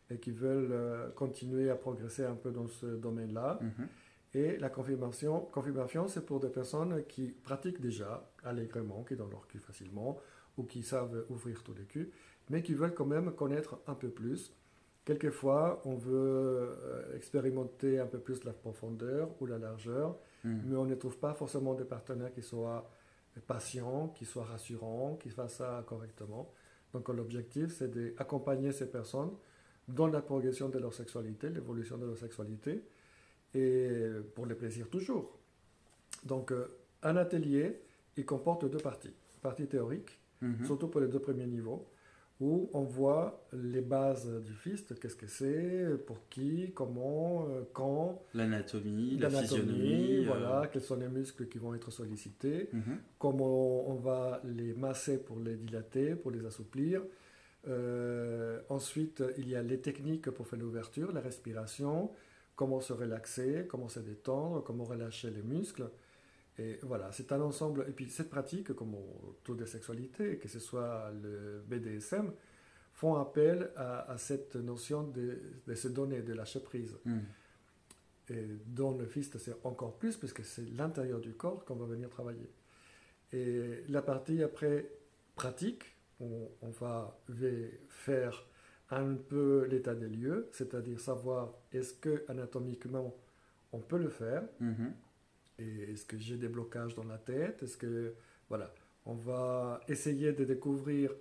et 0.10 0.18
qui 0.18 0.32
veulent 0.32 0.72
euh, 0.72 1.10
continuer 1.12 1.70
à 1.70 1.76
progresser 1.76 2.26
un 2.26 2.36
peu 2.36 2.52
dans 2.52 2.68
ce 2.68 2.86
domaine-là. 2.86 3.60
Mhm. 3.62 3.88
Et 4.34 4.58
la 4.58 4.70
confirmation, 4.70 5.42
confirmation 5.52 6.08
c'est 6.08 6.26
pour 6.26 6.40
des 6.40 6.50
personnes 6.50 7.04
qui 7.08 7.28
pratiquent 7.28 7.82
déjà 7.82 8.30
allègrement, 8.44 9.04
qui 9.04 9.16
donnent 9.16 9.32
leur 9.32 9.48
cul 9.48 9.60
facilement, 9.60 10.20
ou 10.58 10.64
qui 10.64 10.84
savent 10.84 11.26
ouvrir 11.30 11.64
tous 11.64 11.74
les 11.74 11.84
culs, 11.84 12.12
mais 12.50 12.62
qui 12.62 12.74
veulent 12.74 12.94
quand 12.94 13.06
même 13.06 13.32
connaître 13.32 13.80
un 13.88 13.94
peu 13.94 14.10
plus. 14.10 14.54
Quelquefois, 15.06 15.82
on 15.86 15.96
veut 15.96 16.14
euh, 16.14 17.16
expérimenter 17.16 18.00
un 18.00 18.06
peu 18.06 18.20
plus 18.20 18.44
la 18.44 18.54
profondeur 18.54 19.30
ou 19.40 19.46
la 19.46 19.58
largeur, 19.58 20.18
Hmm. 20.44 20.58
mais 20.66 20.76
on 20.76 20.86
ne 20.86 20.96
trouve 20.96 21.18
pas 21.20 21.36
forcément 21.36 21.76
des 21.76 21.84
partenaires 21.86 22.32
qui 22.34 22.42
soient 22.42 22.90
patients, 23.48 24.08
qui 24.10 24.26
soient 24.26 24.44
rassurants, 24.46 25.16
qui 25.22 25.30
fassent 25.30 25.58
ça 25.58 25.84
correctement. 25.88 26.52
Donc 26.94 27.10
l'objectif, 27.10 27.72
c'est 27.78 27.92
d'accompagner 27.92 28.72
ces 28.72 28.90
personnes 28.90 29.32
dans 29.88 30.08
la 30.08 30.20
progression 30.22 30.68
de 30.70 30.80
leur 30.80 30.94
sexualité, 30.96 31.50
l'évolution 31.50 31.98
de 32.00 32.06
leur 32.08 32.18
sexualité, 32.18 32.84
et 33.54 34.10
pour 34.34 34.46
les 34.48 34.56
plaisirs 34.56 34.90
toujours. 34.90 35.38
Donc 36.24 36.52
euh, 36.52 36.68
un 37.04 37.16
atelier, 37.18 37.82
il 38.18 38.26
comporte 38.26 38.66
deux 38.70 38.80
parties. 38.80 39.14
Partie 39.42 39.68
théorique, 39.68 40.18
Mhm. 40.42 40.66
surtout 40.66 40.88
pour 40.88 41.02
les 41.02 41.08
deux 41.08 41.20
premiers 41.20 41.46
niveaux, 41.46 41.88
où 42.42 42.70
on 42.74 42.82
voit 42.82 43.46
les 43.54 43.82
bases 43.82 44.28
du 44.44 44.54
fist, 44.54 45.00
qu'est-ce 45.00 45.16
que 45.16 45.28
c'est, 45.28 45.86
pour 46.08 46.28
qui, 46.28 46.72
comment, 46.74 47.48
euh, 47.48 47.62
quand, 47.72 48.24
L'anatomie, 48.34 49.18
la 49.20 49.30
physionomie. 49.30 50.18
euh, 50.22 50.24
voilà, 50.26 50.68
quels 50.68 50.82
sont 50.82 50.96
les 50.98 51.08
muscles 51.08 51.48
qui 51.48 51.60
vont 51.60 51.76
être 51.76 51.92
sollicités, 51.92 52.70
mhm. 52.74 52.98
comment 53.20 53.88
on 53.88 53.94
va 53.94 54.42
les 54.44 54.74
masser 54.74 55.20
pour 55.20 55.40
les 55.40 55.56
dilater, 55.56 56.16
pour 56.16 56.32
les 56.32 56.44
assouplir. 56.44 57.04
Euh, 57.68 58.60
ensuite, 58.70 59.24
il 59.38 59.48
y 59.48 59.56
a 59.56 59.62
les 59.62 59.80
techniques 59.80 60.32
pour 60.32 60.48
faire 60.48 60.58
l'ouverture, 60.58 61.12
la 61.12 61.22
respiration, 61.22 62.10
comment 62.56 62.82
se 62.82 62.92
relaxer, 62.92 63.68
comment 63.70 63.88
se 63.88 64.00
détendre, 64.00 64.64
comment 64.64 64.84
relâcher 64.84 65.30
les 65.30 65.44
muscles. 65.44 65.88
Et 66.58 66.80
voilà, 66.84 67.12
c'est 67.12 67.32
un 67.32 67.42
ensemble. 67.42 67.86
Et 67.88 67.92
puis 67.92 68.10
cette 68.10 68.30
pratique, 68.30 68.74
comme 68.74 68.96
autour 68.96 69.56
des 69.56 69.66
sexualités, 69.66 70.38
que 70.38 70.48
ce 70.48 70.60
soit 70.60 71.12
le 71.24 71.64
BDSM, 71.68 72.32
font 72.94 73.16
appel 73.16 73.72
à, 73.76 74.12
à 74.12 74.18
cette 74.18 74.56
notion 74.56 75.04
de, 75.04 75.40
de 75.66 75.76
se 75.76 75.88
donner, 75.88 76.22
de 76.22 76.34
lâcher 76.34 76.60
prise. 76.60 76.98
Mhm. 77.06 77.22
Et 78.30 78.48
dans 78.68 78.92
le 78.92 79.06
fist, 79.06 79.38
c'est 79.38 79.56
encore 79.64 79.98
plus, 79.98 80.18
puisque 80.18 80.44
c'est 80.44 80.70
l'intérieur 80.72 81.20
du 81.20 81.34
corps 81.34 81.66
qu'on 81.66 81.76
va 81.76 81.86
venir 81.86 82.10
travailler. 82.10 82.50
Et 83.34 83.84
la 83.90 84.02
partie 84.02 84.44
après 84.44 84.90
pratique, 85.36 85.84
on, 86.20 86.50
on 86.62 86.70
va 86.70 87.20
faire 87.90 88.46
un 88.90 89.16
peu 89.16 89.66
l'état 89.70 89.96
des 89.96 90.10
lieux, 90.10 90.50
c'est-à-dire 90.52 91.00
savoir 91.00 91.54
est-ce 91.72 91.94
que 91.94 92.24
anatomiquement 92.28 93.16
on 93.74 93.80
peut 93.80 93.98
le 93.98 94.10
faire, 94.10 94.44
et 94.60 94.66
est-ce 95.62 96.06
que 96.06 96.18
j'ai 96.18 96.38
des 96.38 96.48
blocages 96.48 96.96
dans 96.96 97.04
la 97.04 97.18
tête, 97.18 97.64
est-ce 97.64 97.78
que 97.78 98.14
voilà, 98.50 98.74
on 99.06 99.14
va 99.14 99.80
essayer 99.88 100.34
de 100.34 100.44
découvrir 100.44 101.14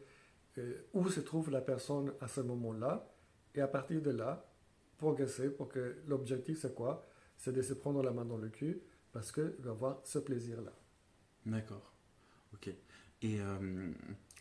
euh, 0.59 0.74
où 0.93 1.09
se 1.09 1.20
trouve 1.20 1.51
la 1.51 1.61
personne 1.61 2.12
à 2.20 2.28
ce 2.28 2.41
moment-là, 2.41 3.12
et 3.55 3.61
à 3.61 3.68
partir 3.68 4.01
de 4.03 4.11
là, 4.11 4.53
progresser 4.99 5.51
pour 5.51 5.68
que 5.68 5.97
l'objectif 6.07 6.59
c'est 6.61 6.74
quoi? 6.74 7.07
C'est 7.36 7.53
de 7.53 7.62
se 7.62 7.74
prendre 7.74 8.03
la 8.03 8.11
main 8.11 8.24
dans 8.24 8.36
le 8.36 8.49
cul 8.49 8.80
parce 9.12 9.32
qu'il 9.32 9.55
va 9.61 9.70
avoir 9.70 10.01
ce 10.05 10.18
plaisir-là. 10.18 10.72
D'accord. 11.47 11.95
Ok. 12.53 12.68
Et 13.22 13.41
euh, 13.41 13.93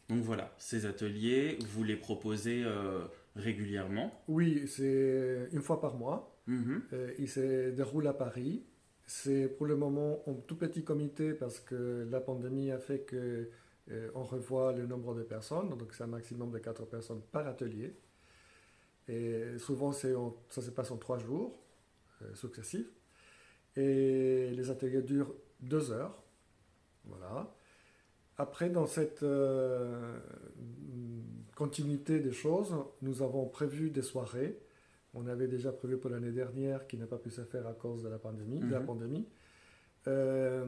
donc 0.10 0.24
voilà, 0.24 0.54
ces 0.58 0.86
ateliers, 0.86 1.58
vous 1.62 1.84
les 1.84 1.96
proposez 1.96 2.64
euh, 2.64 3.06
régulièrement? 3.36 4.24
Oui, 4.28 4.68
c'est 4.68 5.48
une 5.52 5.62
fois 5.62 5.80
par 5.80 5.96
mois. 5.96 6.36
Euh, 6.50 7.14
il 7.20 7.30
se 7.30 7.70
déroule 7.70 8.08
à 8.08 8.14
Paris. 8.14 8.66
C'est 9.10 9.50
pour 9.50 9.66
le 9.66 9.76
moment 9.76 10.24
un 10.28 10.36
tout 10.36 10.56
petit 10.56 10.86
comité 10.86 11.34
parce 11.34 11.60
que 11.60 12.08
la 12.10 12.22
pandémie 12.22 12.72
a 12.72 12.80
fait 12.80 13.00
que 13.02 13.50
euh, 13.92 14.10
on 14.16 14.24
revoit 14.24 14.72
le 14.72 14.86
nombre 14.88 15.14
de 15.16 15.24
personnes, 15.24 15.70
donc 15.78 15.94
c'est 15.94 16.04
un 16.04 16.08
maximum 16.08 16.50
de 16.52 16.60
4 16.60 16.86
personnes 16.86 17.22
par 17.32 17.46
atelier. 17.48 17.94
Et 19.08 19.58
souvent, 19.58 19.92
en- 19.92 20.36
ça 20.50 20.62
se 20.62 20.70
passe 20.72 20.92
en 20.92 20.98
3 20.98 21.18
jours 21.18 21.60
euh, 22.22 22.36
successifs. 22.36 22.90
Et 23.78 24.52
les 24.52 24.70
ateliers 24.72 25.02
durent 25.04 25.34
2 25.62 25.92
heures. 25.92 26.24
Voilà. 27.06 27.54
Après, 28.38 28.70
dans 28.70 28.88
cette 28.88 29.24
euh, 29.24 30.20
continuité 31.56 32.20
des 32.20 32.32
choses, 32.32 32.76
nous 33.02 33.22
avons 33.22 33.48
prévu 33.48 33.90
des 33.90 34.02
soirées 34.02 34.60
on 35.14 35.28
avait 35.28 35.48
déjà 35.48 35.72
prévu 35.72 35.98
pour 35.98 36.10
l'année 36.10 36.32
dernière 36.32 36.88
qui 36.88 36.98
n'a 36.98 37.08
pas 37.08 37.18
pu 37.18 37.30
se 37.32 37.42
faire 37.42 37.66
à 37.68 37.74
cause 37.74 38.04
de 38.04 38.10
la 38.10 38.20
pandémie. 38.20 38.60
de 38.60 38.72
la 38.72 38.80
Mhm. 38.80 38.86
pandémie. 38.86 39.28
Euh, 40.08 40.66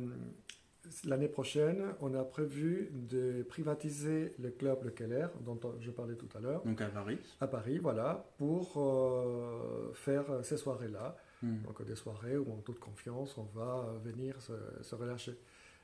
l'année 1.05 1.27
prochaine, 1.27 1.83
on 2.01 2.13
a 2.15 2.23
prévu 2.23 2.89
de 2.91 3.43
privatiser 3.43 4.33
le 4.39 4.49
club 4.49 4.83
Le 4.83 4.89
Keller, 4.91 5.27
dont 5.41 5.59
je 5.79 5.91
parlais 5.91 6.15
tout 6.15 6.27
à 6.35 6.39
l'heure, 6.39 6.63
Donc 6.63 6.81
à 6.81 6.87
Paris. 6.87 7.17
à 7.39 7.47
Paris, 7.47 7.77
voilà, 7.77 8.25
pour 8.37 8.73
euh, 8.77 9.91
faire 9.93 10.25
ces 10.43 10.57
soirées-là. 10.57 11.15
Mhm. 11.43 11.61
Donc 11.65 11.85
des 11.85 11.95
soirées 11.95 12.37
où 12.37 12.51
en 12.51 12.57
toute 12.61 12.79
confiance, 12.79 13.37
on 13.37 13.43
va 13.57 13.93
venir 14.03 14.39
se, 14.41 14.53
se 14.81 14.95
relâcher. 14.95 15.35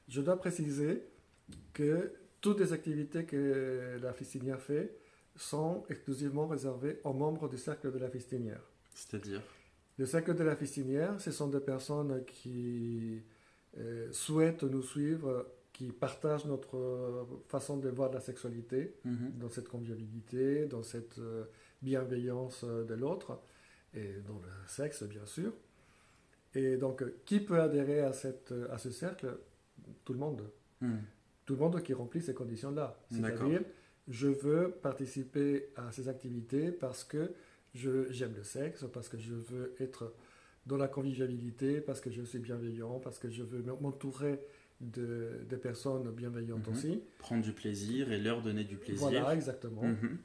Je 0.07 0.21
dois 0.21 0.37
préciser 0.37 1.03
que 1.73 2.11
toutes 2.41 2.59
les 2.59 2.73
activités 2.73 3.25
que 3.25 3.97
la 4.01 4.13
fistinière 4.13 4.59
fait 4.59 4.95
sont 5.38 5.85
exclusivement 5.89 6.47
réservées 6.47 6.99
aux 7.03 7.13
membres 7.13 7.47
du 7.49 7.57
cercle 7.57 7.91
de 7.91 7.99
la 7.99 8.09
fistinière. 8.09 8.61
C'est-à-dire 8.93 9.41
Le 9.97 10.05
cercle 10.05 10.35
de 10.35 10.43
la 10.43 10.55
fistinière, 10.55 11.19
ce 11.21 11.31
sont 11.31 11.47
des 11.47 11.59
personnes 11.59 12.23
qui 12.25 13.21
euh, 13.77 14.11
souhaitent 14.11 14.63
nous 14.63 14.81
suivre, 14.83 15.45
qui 15.73 15.91
partagent 15.91 16.45
notre 16.45 17.25
façon 17.47 17.77
de 17.77 17.89
voir 17.89 18.11
la 18.11 18.19
sexualité, 18.19 18.95
Mhm. 19.05 19.33
dans 19.39 19.49
cette 19.49 19.67
convivialité, 19.69 20.65
dans 20.65 20.83
cette 20.83 21.19
euh, 21.19 21.45
bienveillance 21.81 22.63
euh, 22.63 22.83
de 22.83 22.95
l'autre, 22.95 23.39
et 23.93 24.15
dans 24.27 24.39
le 24.39 24.49
sexe, 24.67 25.03
bien 25.03 25.25
sûr. 25.25 25.51
Et 26.55 26.77
donc, 26.77 27.03
qui 27.25 27.39
peut 27.39 27.59
adhérer 27.61 28.01
à, 28.01 28.13
cette, 28.13 28.53
à 28.71 28.77
ce 28.77 28.89
cercle? 28.91 29.38
Tout 30.03 30.13
le 30.13 30.19
monde. 30.19 30.49
Mhm. 30.81 31.01
Tout 31.45 31.53
le 31.53 31.59
monde 31.59 31.81
qui 31.83 31.93
remplit 31.93 32.21
ces 32.21 32.33
conditions-là. 32.33 32.99
D'accord. 33.11 33.47
C'est-à-dire, 33.47 33.61
je 34.07 34.27
veux 34.27 34.71
participer 34.81 35.67
à 35.75 35.91
ces 35.91 36.07
activités 36.09 36.71
parce 36.71 37.03
que 37.03 37.31
je- 37.75 38.11
j'aime 38.11 38.33
le 38.35 38.43
sexe, 38.43 38.85
parce 38.93 39.09
que 39.09 39.17
je 39.17 39.33
veux 39.33 39.73
être 39.79 40.13
dans 40.65 40.77
la 40.77 40.87
convivialité, 40.87 41.79
parce 41.81 42.01
que 42.01 42.09
je 42.11 42.21
suis 42.23 42.39
bienveillant, 42.39 42.99
parce 42.99 43.19
que 43.19 43.29
je 43.29 43.43
veux 43.43 43.61
m'entourer 43.81 44.39
de, 44.81 45.39
de 45.49 45.55
personnes 45.55 46.09
bienveillantes 46.11 46.67
Mhm. 46.67 46.73
aussi. 46.73 47.01
Prendre 47.19 47.43
du 47.43 47.51
plaisir 47.53 48.11
et 48.11 48.19
leur 48.19 48.41
donner 48.41 48.63
du 48.63 48.75
plaisir. 48.77 49.09
Voilà, 49.09 49.33
exactement. 49.33 49.83
Mhm. 49.83 50.17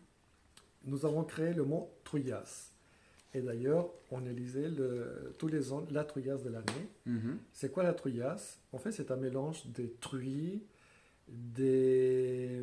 Nous 0.85 1.07
avons 1.07 1.25
créé 1.25 1.53
le 1.55 1.65
mot 1.65 1.91
trouillasse. 2.05 2.71
Et 3.35 3.41
d'ailleurs, 3.41 3.89
on 4.11 4.27
élisait 4.27 4.69
le- 4.69 5.35
tous 5.39 5.49
les 5.49 5.73
ans 5.73 5.87
la 5.91 6.05
trouillasse 6.05 6.43
de 6.43 6.51
l'année. 6.51 6.89
Mhm. 7.07 7.39
C'est 7.53 7.73
quoi 7.73 7.83
la 7.83 7.95
trouillasse 7.95 8.59
En 8.73 8.79
fait, 8.79 8.93
c'est 8.93 9.11
un 9.11 9.17
mélange 9.17 9.65
des 9.69 9.91
truies, 10.01 10.63
des, 11.29 12.63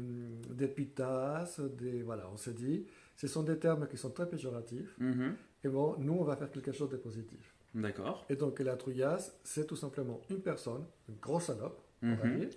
des 0.50 0.68
putasses, 0.68 1.60
des... 1.60 2.02
Voilà, 2.04 2.30
on 2.32 2.38
s'est 2.38 2.54
dit, 2.54 2.86
ce 3.16 3.28
sont 3.28 3.44
des 3.44 3.58
termes 3.58 3.88
qui 3.88 3.98
sont 3.98 4.12
très 4.12 4.28
péjoratifs. 4.30 4.96
Mhm. 5.00 5.36
Et 5.64 5.68
bon, 5.70 5.96
nous, 6.00 6.14
on 6.14 6.24
va 6.24 6.36
faire 6.36 6.52
quelque 6.52 6.72
chose 6.72 6.90
de 6.90 6.98
positif. 6.98 7.54
D'accord. 7.76 8.26
Et 8.30 8.36
donc, 8.36 8.60
la 8.60 8.76
trouillasse, 8.78 9.38
c'est 9.44 9.68
tout 9.68 9.76
simplement 9.76 10.22
une 10.30 10.40
personne, 10.40 10.86
une 11.08 11.16
grosse 11.22 11.46
salope, 11.46 11.82
on 12.02 12.16
va 12.16 12.26
Mhm. 12.26 12.40
dire, 12.40 12.50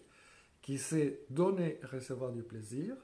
qui 0.63 0.79
sait 0.79 1.21
donner 1.29 1.79
et 1.83 1.87
recevoir 1.87 2.33
du 2.33 2.43
plaisir, 2.43 2.95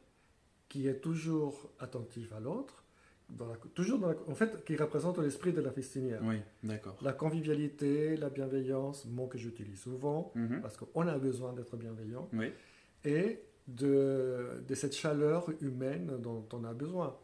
qui 0.69 0.87
est 0.87 1.01
toujours 1.01 1.71
attentive 1.81 2.33
à 2.35 2.41
l'autre, 2.41 2.85
dans 3.31 3.47
la- 3.49 3.57
toujours 3.75 3.99
dans 3.99 4.09
la- 4.09 4.17
en 4.29 4.35
fait, 4.35 4.65
qui 4.65 4.75
représente 4.77 5.19
l'esprit 5.19 5.53
de 5.53 5.61
la 5.61 5.71
fistinière. 5.73 6.21
Oui, 6.25 6.37
d'accord. 6.63 6.97
La 7.03 7.13
convivialité, 7.13 8.17
la 8.17 8.31
bienveillance, 8.31 9.05
mot 9.07 9.27
que 9.27 9.37
j'utilise 9.37 9.81
souvent, 9.81 10.33
Mhm. 10.35 10.61
parce 10.63 10.77
qu'on 10.79 11.07
a 11.09 11.19
besoin 11.19 11.53
d'être 11.53 11.77
bienveillant, 11.77 12.29
Oui. 12.33 12.53
Et 13.09 13.43
de, 13.67 14.63
de 14.67 14.75
cette 14.75 14.95
chaleur 14.95 15.51
humaine 15.63 16.19
dont 16.19 16.47
on 16.53 16.65
a 16.65 16.75
besoin. 16.75 17.17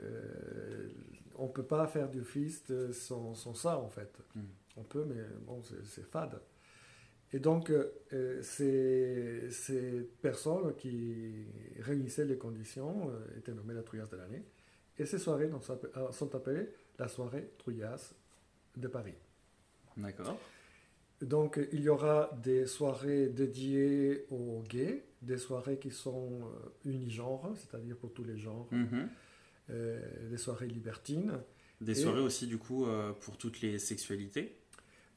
Euh, 0.00 0.88
on 1.36 1.46
ne 1.46 1.52
peut 1.52 1.64
pas 1.64 1.86
faire 1.86 2.08
du 2.10 2.24
fist 2.24 2.92
sans, 2.92 3.34
sans 3.34 3.54
ça, 3.54 3.78
en 3.78 3.88
fait. 3.88 4.12
Mm. 4.34 4.40
On 4.76 4.82
peut, 4.82 5.04
mais 5.04 5.22
bon, 5.46 5.62
c'est 5.84 6.06
fade. 6.06 6.40
Et 7.32 7.38
donc, 7.38 7.70
euh, 7.70 8.42
ces, 8.42 9.50
ces 9.50 10.02
personnes 10.20 10.74
qui 10.76 11.46
réunissaient 11.78 12.26
les 12.26 12.36
conditions 12.36 13.10
euh, 13.10 13.38
étaient 13.38 13.54
nommées 13.54 13.74
la 13.74 13.82
trouillasse 13.82 14.10
de 14.10 14.16
l'année. 14.16 14.44
Et 14.98 15.06
ces 15.06 15.18
soirées 15.18 15.48
donc, 15.48 15.62
sont 15.64 16.34
appelées 16.34 16.68
la 16.98 17.08
soirée 17.08 17.50
trouillasse 17.58 18.14
de 18.76 18.88
Paris. 18.88 19.14
D'accord. 19.96 20.38
Donc, 21.22 21.58
il 21.72 21.80
y 21.82 21.88
aura 21.88 22.30
des 22.42 22.66
soirées 22.66 23.28
dédiées 23.28 24.26
aux 24.30 24.62
gays, 24.68 25.04
des 25.22 25.38
soirées 25.38 25.78
qui 25.78 25.90
sont 25.90 26.40
euh, 26.42 26.90
unigenres, 26.90 27.52
c'est-à-dire 27.56 27.96
pour 27.96 28.12
tous 28.12 28.24
les 28.24 28.36
genres, 28.36 28.68
Mhm. 28.72 29.08
euh, 29.70 30.28
des 30.30 30.36
soirées 30.36 30.66
libertines. 30.66 31.32
Des 31.80 31.92
Et- 31.92 32.02
soirées 32.02 32.20
aussi, 32.20 32.46
du 32.46 32.58
coup, 32.58 32.86
euh, 32.86 33.12
pour 33.12 33.36
toutes 33.38 33.60
les 33.60 33.78
sexualités? 33.78 34.56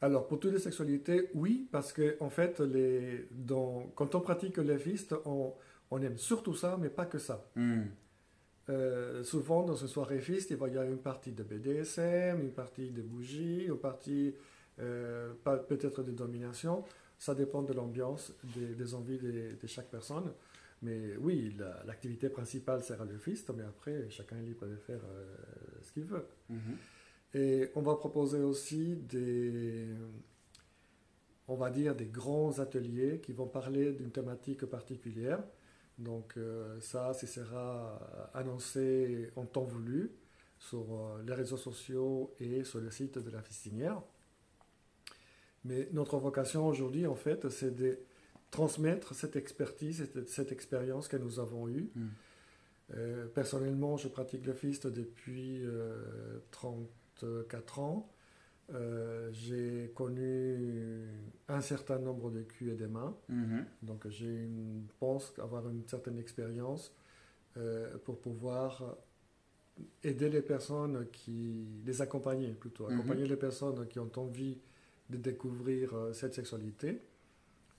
Alors, 0.01 0.27
pour 0.27 0.39
toutes 0.39 0.53
les 0.53 0.59
sexualités, 0.59 1.29
oui, 1.33 1.67
parce 1.71 1.91
que 1.91 2.17
en 2.19 2.29
fait, 2.29 2.59
les, 2.59 3.27
dans, 3.31 3.87
quand 3.95 4.13
on 4.13 4.21
pratique 4.21 4.57
le 4.57 4.77
fist, 4.77 5.13
on, 5.25 5.53
On 5.91 6.01
aime 6.01 6.17
surtout 6.17 6.55
ça, 6.55 6.77
mais 6.81 6.89
pas 6.89 7.05
que 7.05 7.19
ça. 7.19 7.47
Hmm. 7.55 7.83
Euh, 8.69 9.23
souvent, 9.23 9.63
dans 9.63 9.75
une 9.75 9.87
soirée 9.87 10.19
fist, 10.19 10.49
il 10.49 10.57
va 10.57 10.67
y 10.67 10.71
avoir 10.71 10.87
une 10.87 10.97
partie 10.97 11.31
de 11.31 11.43
BDSM, 11.43 12.41
une 12.41 12.51
partie 12.51 12.89
de 12.89 13.03
bougies, 13.03 13.65
une 13.67 13.77
partie 13.77 14.33
euh, 14.80 15.34
peut-être 15.43 16.03
de 16.03 16.11
domination. 16.11 16.84
Ça 17.17 17.34
dépend 17.34 17.63
de 17.63 17.73
l'ambiance, 17.73 18.34
des, 18.55 18.76
des 18.76 18.93
envies 18.93 19.17
de, 19.17 19.55
de 19.61 19.67
chaque 19.67 19.89
personne. 19.89 20.34
Mais 20.82 21.15
oui, 21.17 21.55
la- 21.57 21.84
l'activité 21.86 22.30
principale 22.30 22.84
sera 22.84 23.05
le 23.05 23.17
fist, 23.17 23.49
mais 23.55 23.63
après, 23.63 24.09
chacun 24.09 24.38
est 24.38 24.43
libre 24.43 24.67
de 24.67 24.76
faire 24.76 24.99
euh, 25.05 25.36
ce 25.82 25.91
qu'il 25.93 26.03
veut. 26.03 26.26
Mhm. 26.49 26.78
Et 27.34 27.71
on 27.76 27.82
va 27.82 27.95
proposer 27.95 28.39
aussi 28.39 28.95
des, 28.95 29.88
on 31.47 31.55
va 31.55 31.69
dire, 31.69 31.95
des 31.95 32.05
grands 32.07 32.59
ateliers 32.59 33.19
qui 33.21 33.34
vont 33.34 33.47
parler 33.47 33.93
d'une 33.93 34.11
thématique 34.11 34.65
particulière. 34.65 35.43
Donc 35.97 36.34
euh, 36.38 36.80
ça, 36.82 37.13
ce 37.13 37.28
sera 37.28 38.30
annoncé 38.34 39.30
en 39.36 39.45
temps 39.45 39.63
voulu 39.63 40.11
sur 40.59 40.80
euh, 40.93 41.23
les 41.26 41.34
réseaux 41.34 41.57
sociaux 41.57 42.34
et 42.39 42.63
sur 42.63 42.80
le 42.80 42.91
site 42.91 43.17
de 43.19 43.30
la 43.30 43.41
fistinière. 43.41 44.01
Mais 45.66 45.89
notre 45.91 46.18
vocation 46.18 46.68
aujourd'hui, 46.68 47.05
en 47.05 47.16
fait, 47.16 47.49
c'est 47.49 47.76
de 47.76 47.99
transmettre 48.51 49.13
cette 49.13 49.36
expertise, 49.36 49.97
cette, 50.13 50.30
cette 50.30 50.51
expérience 50.51 51.07
que 51.07 51.18
nous 51.18 51.39
avons 51.39 51.68
eue. 51.68 51.91
Mm. 51.95 52.07
Euh, 52.93 53.26
personnellement, 53.28 53.97
je 53.97 54.07
pratique 54.07 54.45
le 54.45 54.53
fist 54.53 54.88
depuis 54.88 55.61
euh, 55.66 56.39
34 56.51 57.80
ans. 57.80 58.11
Euh, 58.74 59.30
j'ai 59.32 59.91
connu 59.93 61.07
un 61.47 61.61
certain 61.61 61.99
nombre 61.99 62.32
de 62.32 62.41
culs 62.41 62.70
et 62.70 62.76
des 62.76 62.88
mains. 62.88 63.16
Mhm. 63.30 63.66
Donc, 63.84 64.07
je 64.09 64.47
pense 64.99 65.34
avoir 65.39 65.70
une 65.70 65.88
certaine 65.88 66.18
expérience 66.18 66.95
euh, 67.57 67.97
pour 67.99 68.20
pouvoir 68.20 68.97
aider 70.03 70.30
les 70.30 70.41
personnes 70.41 71.07
qui. 71.11 71.82
les 71.86 72.01
accompagner 72.01 72.53
plutôt. 72.53 72.88
Mhm. 72.88 72.93
Accompagner 72.93 73.28
les 73.28 73.36
personnes 73.36 73.88
qui 73.88 73.99
ont 73.99 74.11
envie 74.16 74.57
de 75.09 75.17
découvrir 75.17 75.93
euh, 75.95 76.13
cette 76.13 76.33
sexualité. 76.33 77.01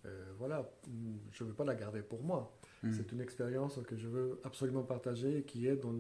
Euh, 0.04 0.24
voilà, 0.38 0.70
je 1.32 1.42
ne 1.44 1.48
veux 1.48 1.54
pas 1.54 1.64
la 1.64 1.74
garder 1.74 2.00
pour 2.02 2.22
moi. 2.22 2.56
Mhm. 2.82 2.92
C'est 2.92 3.10
une 3.12 3.20
expérience 3.20 3.80
que 3.88 3.96
je 3.96 4.06
veux 4.08 4.40
absolument 4.44 4.84
partager 4.84 5.38
et 5.38 5.42
qui 5.42 5.66
est 5.66 5.76
dans 5.76 5.94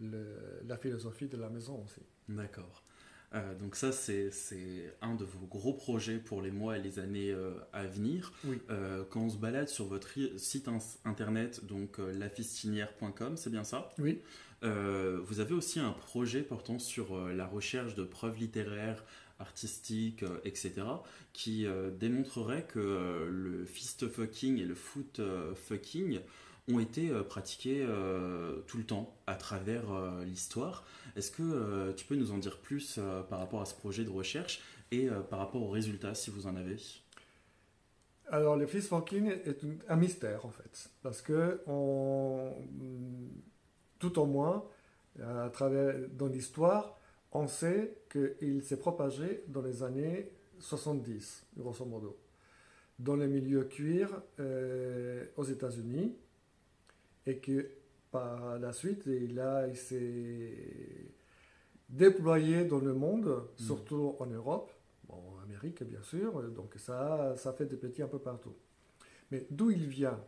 le- 0.00 0.60
la 0.66 0.76
philosophie 0.78 1.28
de 1.28 1.36
la 1.36 1.50
maison 1.50 1.82
aussi. 1.84 2.00
D'accord. 2.28 2.82
Euh, 3.34 3.54
donc 3.56 3.74
ça, 3.74 3.90
c'est 3.90 4.30
un 5.02 5.14
de 5.16 5.24
vos 5.24 5.46
gros 5.46 5.74
projets 5.74 6.18
pour 6.18 6.40
les 6.40 6.52
mois 6.52 6.78
et 6.78 6.80
les 6.80 7.00
années 7.00 7.32
euh, 7.32 7.54
à 7.72 7.84
venir. 7.84 8.32
Oui. 8.44 8.60
Quand 9.10 9.22
on 9.22 9.28
se 9.28 9.36
balade 9.38 9.68
sur 9.68 9.86
votre 9.86 10.08
site 10.38 10.68
internet, 11.04 11.64
donc 11.66 11.98
lafistinière.com, 11.98 13.36
c'est 13.36 13.50
bien 13.50 13.64
ça? 13.64 13.90
Oui, 13.98 14.22
Vous 14.62 15.40
avez 15.40 15.52
aussi 15.52 15.80
un 15.80 15.92
projet 15.92 16.42
portant 16.42 16.78
sur 16.78 17.28
la 17.28 17.46
recherche 17.46 17.94
de 17.96 18.04
preuves 18.04 18.38
littéraires, 18.38 19.04
artistiques, 19.38 20.22
euh, 20.22 20.40
etc., 20.44 20.72
qui 21.32 21.66
euh, 21.66 21.90
démontrerait 21.90 22.64
que 22.64 22.78
euh, 22.78 23.28
le 23.30 23.64
fist 23.64 24.08
fucking 24.08 24.58
et 24.58 24.64
le 24.64 24.74
foot 24.74 25.20
fucking 25.54 26.20
ont 26.68 26.80
été 26.80 27.10
pratiqués 27.28 27.86
tout 28.66 28.78
le 28.78 28.84
temps 28.84 29.14
à 29.26 29.34
travers 29.34 29.82
l'histoire. 30.24 30.82
Est-ce 31.14 31.30
que 31.30 31.92
tu 31.92 32.06
peux 32.06 32.14
nous 32.14 32.32
en 32.32 32.38
dire 32.38 32.56
plus 32.56 32.98
par 33.28 33.38
rapport 33.38 33.60
à 33.60 33.66
ce 33.66 33.74
projet 33.74 34.02
de 34.02 34.08
recherche 34.08 34.62
et 34.90 35.08
par 35.28 35.40
rapport 35.40 35.62
aux 35.62 35.68
résultats 35.68 36.14
si 36.14 36.30
vous 36.30 36.46
en 36.46 36.56
avez? 36.56 36.78
Alors, 38.28 38.56
le 38.56 38.66
fist 38.66 38.88
fucking 38.88 39.26
est 39.26 39.60
un 39.90 39.96
mystère 39.96 40.46
en 40.46 40.48
fait, 40.48 40.88
parce 41.02 41.20
que 41.20 41.60
on, 41.66 42.54
tout 43.98 44.18
au 44.18 44.24
moins, 44.24 44.64
à 45.22 45.50
travers 45.50 45.94
dans 46.14 46.28
l'histoire, 46.28 46.98
on 47.34 47.48
sait 47.48 47.96
qu'il 48.10 48.62
s'est 48.62 48.78
propagé 48.78 49.42
dans 49.48 49.60
les 49.60 49.82
années 49.82 50.30
70, 50.60 51.46
grosso 51.58 51.84
modo, 51.84 52.16
dans 52.98 53.16
les 53.16 53.26
milieux 53.26 53.64
cuir 53.64 54.22
euh, 54.38 55.26
aux 55.36 55.44
États-Unis, 55.44 56.14
et 57.26 57.38
que 57.38 57.68
par 58.12 58.58
la 58.60 58.72
suite, 58.72 59.06
il, 59.06 59.40
a, 59.40 59.66
il 59.66 59.76
s'est 59.76 60.54
déployé 61.88 62.64
dans 62.64 62.78
le 62.78 62.94
monde, 62.94 63.48
surtout 63.56 64.14
en 64.20 64.26
Europe, 64.26 64.70
bon, 65.08 65.16
en 65.16 65.42
Amérique 65.42 65.82
bien 65.82 66.02
sûr, 66.02 66.40
donc 66.50 66.74
ça, 66.76 67.34
ça 67.36 67.52
fait 67.52 67.66
des 67.66 67.76
petits 67.76 68.02
un 68.02 68.08
peu 68.08 68.20
partout. 68.20 68.54
Mais 69.32 69.44
d'où 69.50 69.70
il 69.70 69.86
vient? 69.86 70.20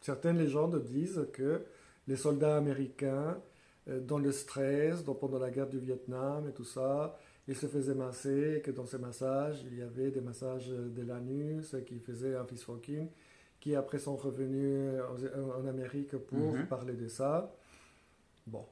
Certaines 0.00 0.38
légendes 0.38 0.82
disent 0.82 1.26
que 1.32 1.62
les 2.06 2.16
soldats 2.16 2.56
américains, 2.56 3.38
dans 3.86 4.18
le 4.18 4.32
stress, 4.32 5.04
donc 5.04 5.20
pendant 5.20 5.38
la 5.38 5.50
guerre 5.50 5.68
du 5.68 5.78
Vietnam 5.78 6.48
et 6.48 6.52
tout 6.52 6.64
ça, 6.64 7.18
ils 7.46 7.54
se 7.56 7.66
faisaient 7.66 7.94
masser, 7.94 8.54
et 8.56 8.60
que 8.62 8.70
dans 8.70 8.86
ces 8.86 8.98
massages, 8.98 9.62
il 9.70 9.76
y 9.78 9.82
avait 9.82 10.10
des 10.10 10.22
massages 10.22 10.68
de 10.68 11.02
l'anus, 11.02 11.76
qui 11.86 11.98
faisaient 11.98 12.34
un 12.36 12.44
fist 12.46 12.64
fucking, 12.64 13.08
qui 13.60 13.74
après 13.76 13.98
sont 13.98 14.16
revenus 14.16 15.00
en 15.56 15.66
Amérique 15.66 16.16
pour 16.16 16.54
Mhm. 16.54 16.66
parler 16.66 16.94
de 16.94 17.08
ça. 17.08 17.54
Bon. 18.46 18.64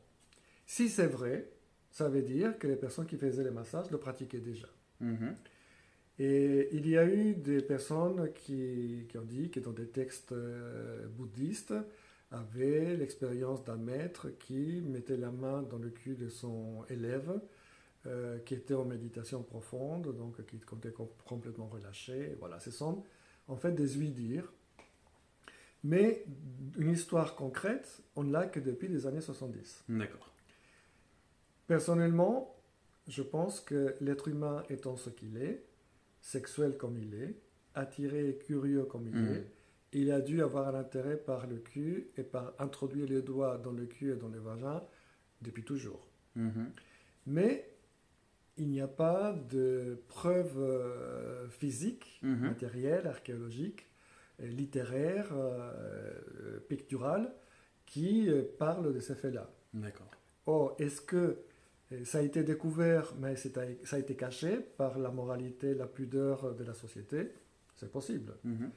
Si 0.66 0.88
c'est 0.88 1.06
vrai, 1.06 1.48
ça 1.90 2.08
veut 2.08 2.22
dire 2.22 2.58
que 2.58 2.66
les 2.66 2.76
personnes 2.76 3.06
qui 3.06 3.16
faisaient 3.16 3.44
les 3.44 3.50
massages 3.50 3.90
le 3.90 3.98
pratiquaient 3.98 4.40
déjà. 4.40 4.68
Mhm. 5.00 5.34
Et 6.18 6.68
il 6.72 6.88
y 6.88 6.96
a 6.96 7.04
eu 7.06 7.34
des 7.34 7.62
personnes 7.62 8.30
qui, 8.34 9.06
qui 9.08 9.18
ont 9.18 9.22
dit 9.24 9.50
que 9.50 9.60
dans 9.60 9.72
des 9.72 9.86
textes 9.88 10.32
euh, 10.32 11.06
bouddhistes, 11.08 11.74
avaient 12.32 12.96
l'expérience 12.96 13.62
d'un 13.64 13.76
maître 13.76 14.28
qui 14.30 14.82
mettait 14.82 15.16
la 15.16 15.30
main 15.30 15.62
dans 15.62 15.78
le 15.78 15.90
cul 15.90 16.14
de 16.16 16.28
son 16.28 16.84
élève, 16.88 17.40
euh, 18.06 18.38
qui 18.40 18.54
était 18.54 18.74
en 18.74 18.84
méditation 18.84 19.42
profonde, 19.42 20.16
donc 20.16 20.44
qui 20.46 20.56
était 20.56 20.90
com- 20.90 21.06
complètement 21.24 21.68
relâché. 21.68 22.34
Voilà, 22.40 22.58
ce 22.58 22.70
sont 22.70 23.04
en 23.48 23.56
fait 23.56 23.72
des 23.72 23.96
ouï-dire. 23.96 24.52
Mais 25.84 26.24
une 26.78 26.90
histoire 26.90 27.34
concrète, 27.36 28.02
on 28.16 28.22
ne 28.24 28.32
l'a 28.32 28.46
que 28.46 28.60
depuis 28.60 28.88
les 28.88 29.06
années 29.06 29.20
70. 29.20 29.84
D'accord. 29.88 30.32
Personnellement, 31.66 32.56
je 33.08 33.22
pense 33.22 33.60
que 33.60 33.94
l'être 34.00 34.28
humain 34.28 34.62
étant 34.70 34.96
ce 34.96 35.10
qu'il 35.10 35.36
est, 35.36 35.64
sexuel 36.20 36.76
comme 36.76 36.98
il 36.98 37.14
est, 37.14 37.34
attiré 37.74 38.28
et 38.28 38.36
curieux 38.36 38.84
comme 38.84 39.08
il 39.08 39.14
Mhm. 39.16 39.34
est, 39.34 39.46
il 39.92 40.10
a 40.10 40.20
dû 40.20 40.42
avoir 40.42 40.68
un 40.74 40.78
intérêt 40.78 41.16
par 41.16 41.46
le 41.46 41.56
cul 41.58 42.08
et 42.16 42.22
par 42.22 42.54
introduire 42.58 43.06
les 43.08 43.22
doigts 43.22 43.58
dans 43.58 43.72
le 43.72 43.86
cul 43.86 44.12
et 44.12 44.16
dans 44.16 44.28
le 44.28 44.38
vagin 44.38 44.82
depuis 45.42 45.64
toujours. 45.64 46.06
Mhm. 46.36 46.70
Mais 47.26 47.68
il 48.56 48.68
n'y 48.68 48.80
a 48.80 48.88
pas 48.88 49.32
de 49.50 49.98
preuves 50.08 50.58
euh, 50.58 51.48
physiques, 51.48 52.20
Mhm. 52.22 52.46
matérielles, 52.48 53.06
archéologiques, 53.06 53.86
euh, 54.40 54.46
littéraires, 54.46 55.28
euh, 55.32 56.58
picturales, 56.68 57.32
qui 57.86 58.28
euh, 58.30 58.42
parlent 58.58 58.92
de 58.94 59.00
ces 59.00 59.14
faits-là. 59.14 59.50
D'accord. 59.74 60.10
Or, 60.46 60.74
est-ce 60.78 61.00
que 61.00 61.36
euh, 61.92 62.04
ça 62.04 62.18
a 62.18 62.22
été 62.22 62.42
découvert, 62.42 63.14
mais 63.20 63.36
ça 63.36 63.50
a 63.92 63.98
été 63.98 64.16
caché 64.16 64.58
par 64.76 64.98
la 64.98 65.10
moralité, 65.10 65.74
la 65.74 65.86
pudeur 65.86 66.54
de 66.54 66.64
la 66.64 66.74
société? 66.74 67.32
C'est 67.76 67.90
possible. 67.90 68.34
Mhm. 68.44 68.70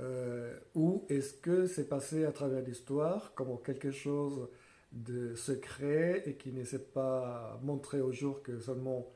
Euh, 0.00 0.58
ou 0.74 1.04
est-ce 1.08 1.34
que 1.34 1.66
c'est 1.66 1.88
passé 1.88 2.24
à 2.24 2.32
travers 2.32 2.62
l'histoire 2.62 3.34
comme 3.34 3.60
quelque 3.62 3.90
chose 3.92 4.48
de 4.92 5.34
secret 5.34 6.22
et 6.26 6.34
qui 6.34 6.52
ne 6.52 6.64
s'est 6.64 6.78
pas 6.84 7.60
montré 7.62 8.00
au 8.00 8.12
jour 8.12 8.42
que 8.42 8.58
seulement 8.60 9.06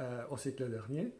euh, 0.00 0.22
au 0.30 0.36
siècle 0.36 0.68
dernier? 0.70 1.12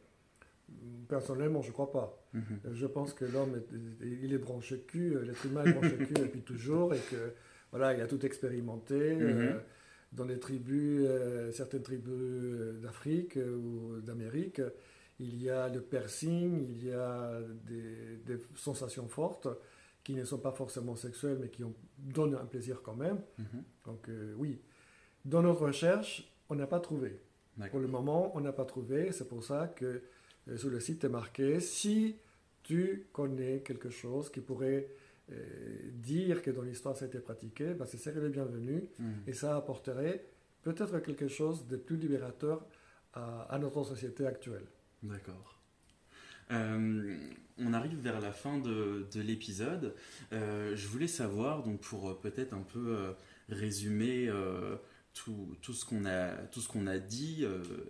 Personnellement, 1.09 1.63
je 1.63 1.69
ne 1.69 1.73
crois 1.73 1.93
pas. 1.93 2.19
Mhm. 2.33 2.61
Euh, 2.67 2.71
Je 2.75 2.87
pense 2.87 3.13
que 3.13 3.25
l'homme, 3.25 3.57
est- 3.57 4.07
il 4.23 4.33
est 4.33 4.39
branché 4.39 4.81
cul, 4.81 5.17
euh, 5.17 5.23
l'être 5.25 5.45
humain 5.45 5.65
est 5.65 5.73
branché 5.73 5.97
cul 5.99 6.15
depuis 6.25 6.41
toujours 6.43 6.95
et 6.95 6.99
que 7.11 7.33
voilà, 7.71 7.95
il 7.95 8.01
a 8.01 8.07
tout 8.07 8.25
expérimenté. 8.25 8.95
euh, 9.21 9.55
Mhm. 9.55 9.61
dans 10.13 10.25
les 10.27 10.39
tribus, 10.39 11.07
euh, 11.09 11.51
certaines 11.53 11.83
tribus 11.83 12.13
euh, 12.15 12.73
d'Afrique 12.83 13.39
euh, 13.39 13.57
ou 13.57 14.01
d'Amérique, 14.03 14.61
il 15.19 15.43
y 15.43 15.51
a 15.51 15.69
le 15.69 15.81
piercing, 15.81 16.67
il 16.69 16.85
y 16.87 16.93
a 16.93 17.41
des, 17.65 18.17
des 18.27 18.39
sensations 18.55 19.09
fortes 19.09 19.49
qui 20.03 20.15
ne 20.15 20.25
sont 20.25 20.39
pas 20.39 20.53
forcément 20.53 20.97
sexuelles 20.97 21.39
mais 21.41 21.49
qui 21.49 21.63
ont, 21.65 21.75
donnent 21.99 22.35
un 22.35 22.45
plaisir 22.47 22.83
quand 22.83 22.97
même. 22.97 23.21
Mhm. 23.39 23.63
Donc 23.87 24.09
euh, 24.09 24.35
oui, 24.37 24.61
dans 25.25 25.43
notre 25.43 25.67
recherche, 25.67 26.29
on 26.49 26.55
n'a 26.57 26.67
pas 26.67 26.81
trouvé. 26.81 27.21
Pour 27.71 27.81
le 27.81 27.87
moment, 27.87 28.35
on 28.37 28.41
n'a 28.41 28.53
pas 28.53 28.65
trouvé. 28.65 29.13
C'est 29.13 29.29
pour 29.29 29.45
ça 29.45 29.69
que 29.69 30.03
euh, 30.49 30.57
sur 30.57 30.71
le 30.71 30.81
site 30.81 31.05
est 31.05 31.09
marqué 31.09 31.61
si 31.61 32.17
tu 32.63 33.07
connais 33.13 33.61
quelque 33.61 33.91
chose 33.91 34.31
qui 34.31 34.41
pourrait 34.41 34.89
euh, 35.31 35.37
dire 35.95 36.43
que 36.43 36.51
dans 36.51 36.63
l'histoire 36.63 36.97
ça 36.97 37.05
a 37.05 37.09
été 37.09 37.19
pratiqué, 37.21 37.75
ben, 37.75 37.87
c'est 37.87 37.99
serait 37.99 38.21
le 38.21 38.29
bienvenu 38.31 38.89
Mhm. 38.99 39.23
et 39.27 39.33
ça 39.35 39.57
apporterait 39.57 40.25
peut-être 40.63 40.99
quelque 41.01 41.29
chose 41.29 41.67
de 41.69 41.77
plus 41.77 41.97
libérateur 41.97 42.65
à, 43.15 43.43
à 43.43 43.59
notre 43.59 43.85
société 43.85 44.27
actuelle. 44.27 44.65
D'accord. 45.03 45.59
on 46.51 47.73
arrive 47.73 47.99
vers 47.99 48.21
la 48.21 48.33
fin 48.33 48.59
de, 48.59 49.07
l'épisode. 49.17 49.95
je 50.31 50.87
voulais 50.87 51.09
savoir, 51.09 51.63
donc 51.63 51.81
pour 51.81 52.21
peut-être 52.21 52.53
un 52.53 52.63
peu 52.63 53.15
résumer 53.49 54.31
tout, 55.15 55.57
tout, 55.63 55.73
ce 55.73 55.85
qu'on 55.85 56.05
a, 56.05 56.91
a 56.91 56.99
dit, 56.99 57.45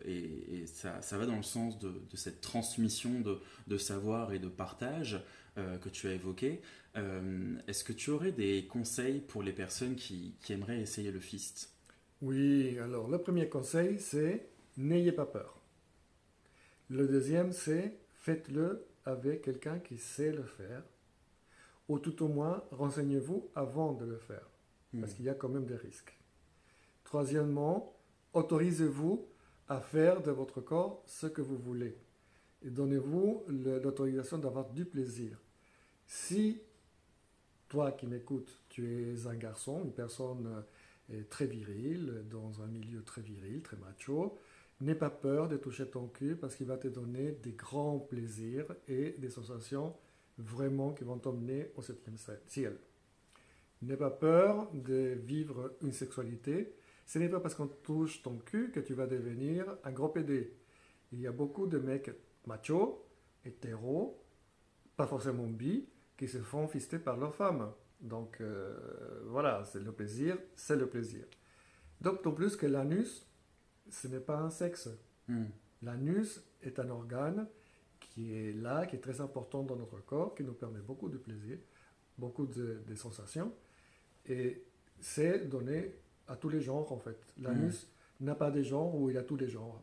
et, 0.04 0.64
ça, 0.66 1.02
ça, 1.02 1.18
va 1.18 1.26
dans 1.26 1.36
le 1.36 1.42
sens 1.42 1.78
de, 1.78 1.88
de 1.88 2.16
cette 2.16 2.40
transmission 2.40 3.20
de, 3.20 3.38
de, 3.66 3.78
savoir 3.78 4.32
et 4.32 4.38
de 4.38 4.48
partage 4.48 5.20
que 5.56 5.88
tu 5.88 6.08
as 6.08 6.14
évoqué. 6.14 6.60
Est-ce 6.94 7.84
que 7.84 7.92
tu 7.92 8.10
aurais 8.10 8.32
des 8.32 8.66
conseils 8.66 9.20
pour 9.20 9.42
les 9.42 9.52
personnes 9.52 9.96
qui, 9.96 10.34
qui 10.42 10.52
aimeraient 10.52 10.80
essayer 10.80 11.10
le 11.10 11.20
fist? 11.20 11.72
Oui, 12.20 12.78
alors 12.78 13.08
le 13.08 13.18
premier 13.18 13.48
conseil, 13.48 13.98
c'est 13.98 14.48
n'ayez 14.76 15.12
pas 15.12 15.26
peur. 15.26 15.61
Le 16.92 17.08
deuxième, 17.08 17.52
c'est 17.52 17.96
faites-le 18.16 18.84
avec 19.06 19.40
quelqu'un 19.40 19.78
qui 19.78 19.96
sait 19.96 20.30
le 20.30 20.42
faire, 20.42 20.82
ou 21.88 21.98
tout 21.98 22.22
au 22.22 22.28
moins 22.28 22.62
renseignez-vous 22.70 23.48
avant 23.54 23.94
de 23.94 24.04
le 24.04 24.18
faire, 24.18 24.46
parce 25.00 25.12
hmm. 25.12 25.16
qu'il 25.16 25.24
y 25.24 25.30
a 25.30 25.34
quand 25.34 25.48
même 25.48 25.64
des 25.64 25.76
risques. 25.76 26.14
Troisièmement, 27.02 27.96
autorisez-vous 28.34 29.26
à 29.70 29.80
faire 29.80 30.20
de 30.20 30.32
votre 30.32 30.60
corps 30.60 31.02
ce 31.06 31.26
que 31.26 31.40
vous 31.40 31.56
voulez, 31.56 31.96
et 32.62 32.68
donnez-vous 32.68 33.44
l'autorisation 33.48 34.36
d'avoir 34.36 34.68
du 34.68 34.84
plaisir. 34.84 35.38
Si 36.06 36.60
toi 37.70 37.92
qui 37.92 38.06
m'écoutes, 38.06 38.60
tu 38.68 38.86
es 38.86 39.26
un 39.26 39.36
garçon, 39.36 39.82
une 39.82 39.94
personne 39.94 40.62
très 41.30 41.46
viril, 41.46 42.26
dans 42.30 42.60
un 42.60 42.66
milieu 42.66 43.02
très 43.02 43.22
viril, 43.22 43.62
très 43.62 43.78
macho. 43.78 44.38
N'aie 44.82 44.96
pas 44.96 45.10
peur 45.10 45.46
de 45.46 45.56
toucher 45.56 45.86
ton 45.86 46.08
cul 46.08 46.34
parce 46.34 46.56
qu'il 46.56 46.66
va 46.66 46.76
te 46.76 46.88
donner 46.88 47.38
des 47.40 47.52
grands 47.52 48.00
plaisirs 48.00 48.66
et 48.88 49.14
des 49.16 49.30
sensations 49.30 49.94
vraiment 50.38 50.92
qui 50.92 51.04
vont 51.04 51.20
t'emmener 51.20 51.70
au 51.76 51.82
septième 51.82 52.16
ciel. 52.48 52.76
N'aie 53.82 53.96
pas 53.96 54.10
peur 54.10 54.68
de 54.74 55.16
vivre 55.24 55.76
une 55.82 55.92
sexualité. 55.92 56.74
Ce 57.06 57.20
n'est 57.20 57.28
pas 57.28 57.38
parce 57.38 57.54
qu'on 57.54 57.68
touche 57.68 58.22
ton 58.22 58.38
cul 58.38 58.72
que 58.72 58.80
tu 58.80 58.94
vas 58.94 59.06
devenir 59.06 59.66
un 59.84 59.92
gros 59.92 60.08
PD. 60.08 60.52
Il 61.12 61.20
y 61.20 61.28
a 61.28 61.32
beaucoup 61.32 61.68
de 61.68 61.78
mecs 61.78 62.10
machos, 62.48 63.06
hétéros, 63.44 64.20
pas 64.96 65.06
forcément 65.06 65.46
bi, 65.46 65.88
qui 66.16 66.26
se 66.26 66.38
font 66.38 66.66
fister 66.66 66.98
par 66.98 67.16
leurs 67.16 67.36
femmes. 67.36 67.70
Donc 68.00 68.40
euh, 68.40 69.22
voilà, 69.26 69.62
c'est 69.62 69.78
le 69.78 69.92
plaisir, 69.92 70.36
c'est 70.56 70.74
le 70.74 70.88
plaisir. 70.88 71.24
D'autant 72.00 72.32
plus 72.32 72.56
que 72.56 72.66
l'anus, 72.66 73.28
ce 73.90 74.08
n'est 74.08 74.20
pas 74.20 74.38
un 74.38 74.50
sexe. 74.50 74.88
Hmm. 75.28 75.46
L'anus 75.82 76.42
est 76.62 76.78
un 76.78 76.88
organe 76.90 77.46
qui 78.00 78.34
est 78.34 78.52
là, 78.52 78.86
qui 78.86 78.96
est 78.96 79.00
très 79.00 79.20
important 79.20 79.62
dans 79.62 79.76
notre 79.76 80.04
corps, 80.04 80.34
qui 80.34 80.44
nous 80.44 80.52
permet 80.52 80.80
beaucoup 80.80 81.08
de 81.08 81.18
plaisir, 81.18 81.58
beaucoup 82.18 82.46
de, 82.46 82.82
sensations. 82.94 83.52
Et 84.26 84.64
c'est 85.00 85.48
donné 85.48 85.94
à 86.28 86.36
tous 86.36 86.48
les 86.48 86.60
genres 86.60 86.92
en 86.92 86.98
fait. 86.98 87.18
L'anus 87.40 87.88
hmm. 88.20 88.24
n'a 88.24 88.34
pas 88.34 88.50
des 88.50 88.64
genres 88.64 88.94
où 88.94 89.10
il 89.10 89.16
a 89.18 89.22
tous 89.22 89.36
les 89.36 89.48
genres. 89.48 89.82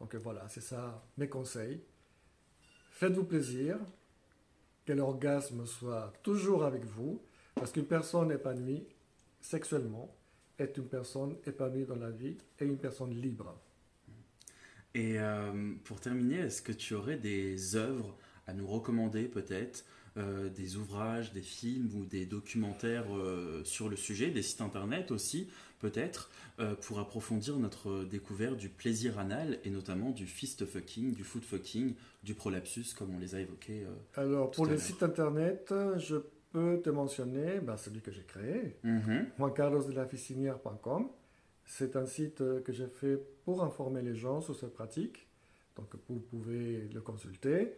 Donc 0.00 0.14
voilà, 0.16 0.48
c'est 0.48 0.60
ça 0.60 1.06
mes 1.16 1.28
conseils. 1.28 1.80
Faites-vous 2.90 3.24
plaisir, 3.24 3.78
que 4.84 4.92
l'orgasme 4.92 5.64
soit 5.66 6.12
toujours 6.22 6.64
avec 6.64 6.84
vous, 6.84 7.22
parce 7.54 7.72
qu'une 7.72 7.86
personne 7.86 8.32
épanouie 8.32 8.86
sexuellement 9.40 10.14
est 10.62 10.76
une 10.76 10.86
personne 10.86 11.36
épanouie 11.46 11.84
dans 11.84 11.96
la 11.96 12.10
vie 12.10 12.36
et 12.60 12.64
une 12.64 12.78
personne 12.78 13.10
libre. 13.10 13.54
Et 14.94 15.18
euh, 15.18 15.72
pour 15.84 16.00
terminer, 16.00 16.36
est-ce 16.36 16.62
que 16.62 16.72
tu 16.72 16.94
aurais 16.94 17.16
des 17.16 17.76
œuvres 17.76 18.16
à 18.46 18.52
nous 18.52 18.66
recommander 18.66 19.24
peut-être 19.24 19.84
euh, 20.18 20.50
des 20.50 20.76
ouvrages, 20.76 21.32
des 21.32 21.40
films 21.40 21.88
ou 21.94 22.04
des 22.04 22.26
documentaires 22.26 23.06
euh, 23.16 23.64
sur 23.64 23.88
le 23.88 23.96
sujet, 23.96 24.30
des 24.30 24.42
sites 24.42 24.60
internet 24.60 25.10
aussi 25.10 25.48
peut-être, 25.80 26.30
pour 26.82 27.00
approfondir 27.00 27.56
notre 27.56 28.04
découverte 28.04 28.56
du 28.56 28.68
plaisir 28.68 29.18
anal 29.18 29.58
et 29.64 29.70
notamment 29.70 30.10
du 30.10 30.28
fist 30.28 30.64
fucking, 30.64 31.12
du 31.12 31.24
foot 31.24 31.42
fucking, 31.42 31.94
du 32.22 32.34
prolapsus 32.34 32.94
comme 32.96 33.12
on 33.16 33.18
les 33.18 33.34
a 33.34 33.40
évoqués. 33.40 33.84
Alors 34.14 34.52
pour 34.52 34.66
les 34.66 34.78
sites 34.78 35.02
internet, 35.02 35.74
je 35.96 36.18
peux 36.52 36.80
te 36.82 36.90
mentionner 36.90 37.60
ben, 37.60 37.76
celui 37.76 38.00
que 38.00 38.10
j'ai 38.10 38.24
créé, 38.24 38.76
mm 38.84 38.98
-hmm. 38.98 39.24
C'est 41.64 41.96
un 41.96 42.06
site 42.06 42.42
que 42.64 42.72
j'ai 42.72 42.88
fait 43.00 43.16
pour 43.44 43.62
informer 43.62 44.02
les 44.02 44.14
gens 44.14 44.40
sur 44.40 44.54
cette 44.60 44.74
pratique. 44.74 45.18
Donc 45.76 45.88
vous 46.08 46.20
pouvez 46.20 46.88
le 46.92 47.00
consulter. 47.00 47.72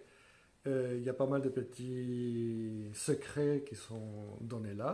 Euh, 0.66 0.94
il 0.96 1.04
y 1.04 1.10
a 1.10 1.14
pas 1.14 1.26
mal 1.26 1.42
de 1.42 1.50
petits 1.50 2.88
secrets 2.94 3.64
qui 3.66 3.74
sont 3.76 4.38
donnés 4.40 4.74
là. 4.74 4.92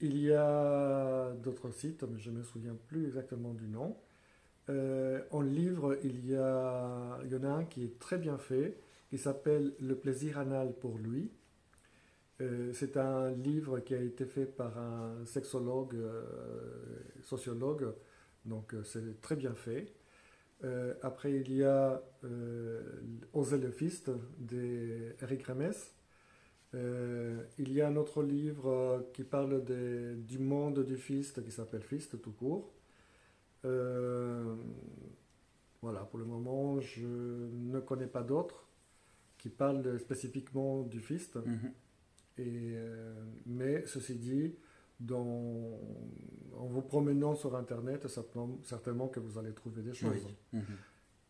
Il 0.00 0.18
y 0.18 0.32
a 0.32 1.32
d'autres 1.42 1.70
sites, 1.70 2.02
mais 2.04 2.18
je 2.18 2.30
ne 2.30 2.38
me 2.38 2.42
souviens 2.42 2.76
plus 2.88 3.06
exactement 3.06 3.54
du 3.54 3.68
nom. 3.68 3.96
Euh, 4.68 5.20
en 5.30 5.40
livre, 5.40 5.98
il 6.02 6.26
y, 6.26 6.34
a, 6.36 7.18
il 7.24 7.30
y 7.30 7.36
en 7.36 7.44
a 7.44 7.48
un 7.48 7.64
qui 7.64 7.84
est 7.84 7.98
très 7.98 8.18
bien 8.18 8.38
fait, 8.38 8.78
qui 9.08 9.18
s'appelle 9.18 9.72
Le 9.80 9.94
plaisir 9.94 10.38
anal 10.38 10.74
pour 10.74 10.98
lui. 10.98 11.30
Euh, 12.40 12.72
c'est 12.72 12.96
un 12.96 13.30
livre 13.30 13.78
qui 13.80 13.94
a 13.94 14.00
été 14.00 14.26
fait 14.26 14.46
par 14.46 14.76
un 14.76 15.24
sexologue, 15.24 15.94
euh, 15.94 16.24
sociologue, 17.22 17.94
donc 18.44 18.74
euh, 18.74 18.82
c'est 18.82 19.20
très 19.20 19.36
bien 19.36 19.54
fait. 19.54 19.94
après, 21.02 21.32
il 21.32 21.52
y 21.52 21.62
a 21.62 22.02
Oser 23.34 23.58
le 23.58 23.70
fist 23.70 24.10
d'Eric 24.38 25.42
Remes. 25.46 25.74
il 27.58 27.72
y 27.72 27.82
a 27.82 27.88
un 27.88 27.96
autre 27.96 28.22
livre 28.22 29.10
qui 29.12 29.24
parle 29.24 29.62
du 29.62 30.38
monde 30.38 30.82
du 30.84 30.96
fist 30.96 31.44
qui 31.44 31.52
s'appelle 31.52 31.82
Fist 31.82 32.20
tout 32.22 32.32
court. 32.32 32.72
voilà, 35.82 36.00
pour 36.10 36.18
le 36.18 36.24
moment, 36.24 36.80
je 36.80 37.06
ne 37.06 37.80
connais 37.80 38.06
pas 38.06 38.22
d'autres 38.22 38.66
qui 39.36 39.50
parlent 39.50 40.00
spécifiquement 40.00 40.82
du 40.82 41.00
fist. 41.00 41.36
Mhm. 41.36 41.72
Et, 42.38 42.74
euh, 42.76 43.14
mais 43.46 43.86
ceci 43.86 44.16
dit, 44.16 44.54
dans, 45.00 45.80
en 46.56 46.66
vous 46.66 46.82
promenant 46.82 47.34
sur 47.34 47.54
Internet, 47.56 48.06
certainement 48.62 49.08
que 49.08 49.20
vous 49.20 49.38
allez 49.38 49.52
trouver 49.52 49.82
des 49.82 49.94
choses. 49.94 50.26
Mhm. 50.52 50.62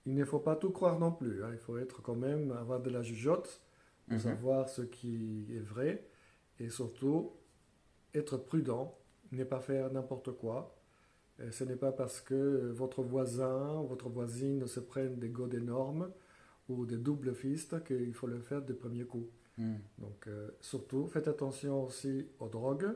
Il 0.07 0.14
ne 0.14 0.24
faut 0.24 0.38
pas 0.38 0.57
tout 0.57 0.70
croire 0.70 0.98
non 0.98 1.12
plus. 1.12 1.42
Hein. 1.42 1.50
Il 1.52 1.59
faut 1.59 1.78
être 1.78 2.02
quand 2.02 2.14
même, 2.14 2.52
avoir 2.52 2.80
de 2.80 2.90
la 2.90 3.02
jugeote 3.02 3.62
pour 4.07 4.14
mhm. 4.14 4.20
savoir 4.20 4.68
ce 4.68 4.82
qui 4.82 5.46
est 5.50 5.61
vrai 5.61 6.07
et 6.61 6.68
surtout 6.68 7.32
être 8.12 8.36
prudent, 8.36 8.98
ne 9.32 9.44
pas 9.44 9.61
faire 9.61 9.90
n'importe 9.92 10.32
quoi. 10.32 10.76
Et 11.42 11.50
ce 11.50 11.64
n'est 11.64 11.76
pas 11.76 11.90
parce 11.90 12.20
que 12.20 12.70
votre 12.72 13.02
voisin 13.02 13.80
ou 13.80 13.86
votre 13.88 14.09
voisine 14.09 14.66
se 14.66 14.78
prennent 14.78 15.18
des 15.18 15.30
godes 15.30 15.55
énormes 15.55 16.12
ou 16.68 16.86
des 16.86 16.98
doubles 16.98 17.34
fistes 17.34 17.82
qu'il 17.84 18.14
faut 18.14 18.28
le 18.28 18.38
faire 18.38 18.62
du 18.62 18.74
premier 18.74 19.05
coup. 19.05 19.28
Hmm. 19.59 19.76
Donc, 19.98 20.26
euh, 20.26 20.50
surtout, 20.61 21.07
faites 21.07 21.28
attention 21.28 21.84
aussi 21.84 22.28
aux 22.40 22.48
drogues. 22.48 22.90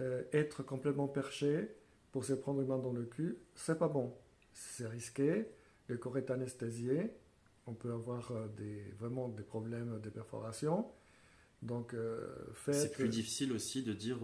Euh, 0.00 0.24
être 0.32 0.62
complètement 0.62 1.08
perché 1.08 1.68
pour 2.12 2.24
se 2.24 2.32
prendre 2.32 2.60
une 2.60 2.68
main 2.68 2.78
dans 2.78 2.92
le 2.92 3.04
cul, 3.04 3.38
c'est 3.54 3.78
pas 3.78 3.88
bon. 3.88 4.14
C'est 4.52 4.86
risqué. 4.86 5.48
Le 5.88 5.96
corps 5.96 6.18
est 6.18 6.30
anesthésié. 6.30 7.10
On 7.66 7.74
peut 7.74 7.92
avoir 7.92 8.32
euh, 8.32 8.48
vraiment 8.98 9.28
des 9.28 9.42
problèmes 9.42 10.00
de 10.00 10.10
perforation. 10.10 10.86
Donc, 11.62 11.94
C'est 12.70 12.92
plus 12.92 13.08
difficile 13.08 13.52
aussi 13.52 13.82
de 13.82 13.92
dire 13.92 14.18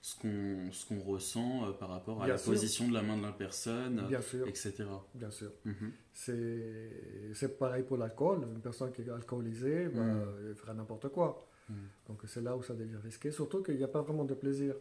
ce 0.00 0.14
qu'on 0.20 0.70
ce 0.70 0.86
qu'on 0.86 1.00
ressent 1.00 1.72
par 1.80 1.88
rapport 1.88 2.22
à 2.22 2.28
la 2.28 2.36
position 2.36 2.88
de 2.88 2.94
la 2.94 3.02
main 3.02 3.16
de 3.16 3.22
la 3.22 3.32
personne, 3.32 4.06
Bien 4.08 4.20
sûr. 4.20 4.46
etc. 4.46 4.84
Bien 5.14 5.30
sûr. 5.30 5.50
Mhm. 5.64 5.92
C'est 6.12 7.58
pareil 7.58 7.82
pour 7.82 7.96
l'alcool. 7.96 8.46
Une 8.54 8.60
personne 8.60 8.92
qui 8.92 9.02
est 9.02 9.10
alcoolisée 9.10 9.86
va 9.86 10.02
mhm. 10.02 10.54
faire 10.54 10.74
n'importe 10.74 11.08
quoi. 11.08 11.48
Mhm. 11.68 11.76
Donc 12.08 12.22
c'est 12.26 12.42
là 12.42 12.56
où 12.56 12.62
ça 12.62 12.74
devient 12.74 12.98
risqué. 13.02 13.30
Surtout 13.30 13.62
qu'il 13.62 13.76
n'y 13.76 13.84
a 13.84 13.88
pas 13.88 14.02
vraiment 14.02 14.24
de 14.24 14.34
plaisir. 14.34 14.74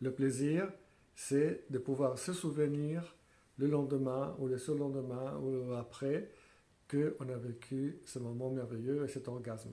Le 0.00 0.12
plaisir, 0.12 0.70
c'est 1.14 1.64
de 1.70 1.78
pouvoir 1.78 2.18
se 2.18 2.32
souvenir 2.32 3.16
le 3.58 3.66
lendemain 3.66 4.36
ou 4.38 4.46
le 4.46 4.56
surlendemain 4.56 5.36
ou 5.38 5.72
après 5.74 6.30
qu'on 6.88 7.28
a 7.28 7.36
vécu 7.36 7.98
ce 8.04 8.20
moment 8.20 8.50
merveilleux 8.50 9.04
et 9.04 9.08
cet 9.08 9.26
orgasme. 9.28 9.72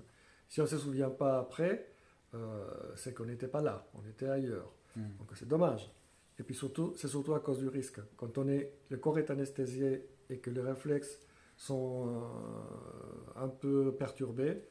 Si 0.56 0.62
on 0.62 0.64
ne 0.64 0.70
se 0.70 0.78
souvient 0.78 1.10
pas 1.10 1.38
après, 1.38 1.86
euh, 2.34 2.66
c'est 2.96 3.14
qu'on 3.14 3.26
n'était 3.26 3.50
pas 3.50 3.60
là, 3.60 3.86
on 3.94 4.10
était 4.10 4.30
ailleurs. 4.30 4.72
Hmm. 4.96 5.10
Donc 5.20 5.28
c'est 5.36 5.50
dommage. 5.50 5.92
Et 6.40 6.44
puis 6.44 6.56
surtout, 6.56 6.94
c'est 6.96 7.10
surtout 7.10 7.34
à 7.34 7.42
cause 7.42 7.60
du 7.60 7.68
risque. 7.68 8.00
Quand 8.16 8.38
on 8.38 8.48
est, 8.48 8.72
le 8.88 8.96
corps 8.96 9.20
est 9.20 9.30
anesthésié 9.30 10.08
et 10.30 10.38
que 10.38 10.50
les 10.50 10.62
réflexes 10.62 11.20
sont 11.58 12.08
euh, 12.08 13.42
un 13.44 13.50
peu 13.50 13.94
perturbés, 14.00 14.62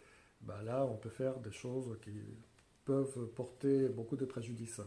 bah 0.40 0.62
là, 0.64 0.86
on 0.86 0.96
peut 0.96 1.10
faire 1.10 1.38
des 1.40 1.52
choses 1.52 1.98
qui 2.00 2.18
peuvent 2.86 3.26
porter 3.36 3.90
beaucoup 3.90 4.16
de 4.16 4.24
préjudice. 4.24 4.80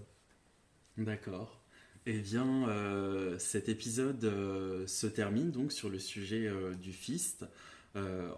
D'accord. 0.97 1.61
Eh 2.07 2.21
bien, 2.21 2.69
euh, 2.69 3.37
cet 3.37 3.69
épisode 3.69 4.25
euh, 4.25 4.87
se 4.87 5.05
termine 5.05 5.51
donc 5.51 5.71
sur 5.71 5.89
le 5.91 5.99
sujet 5.99 6.51
du 6.81 6.91
fist. 6.91 7.45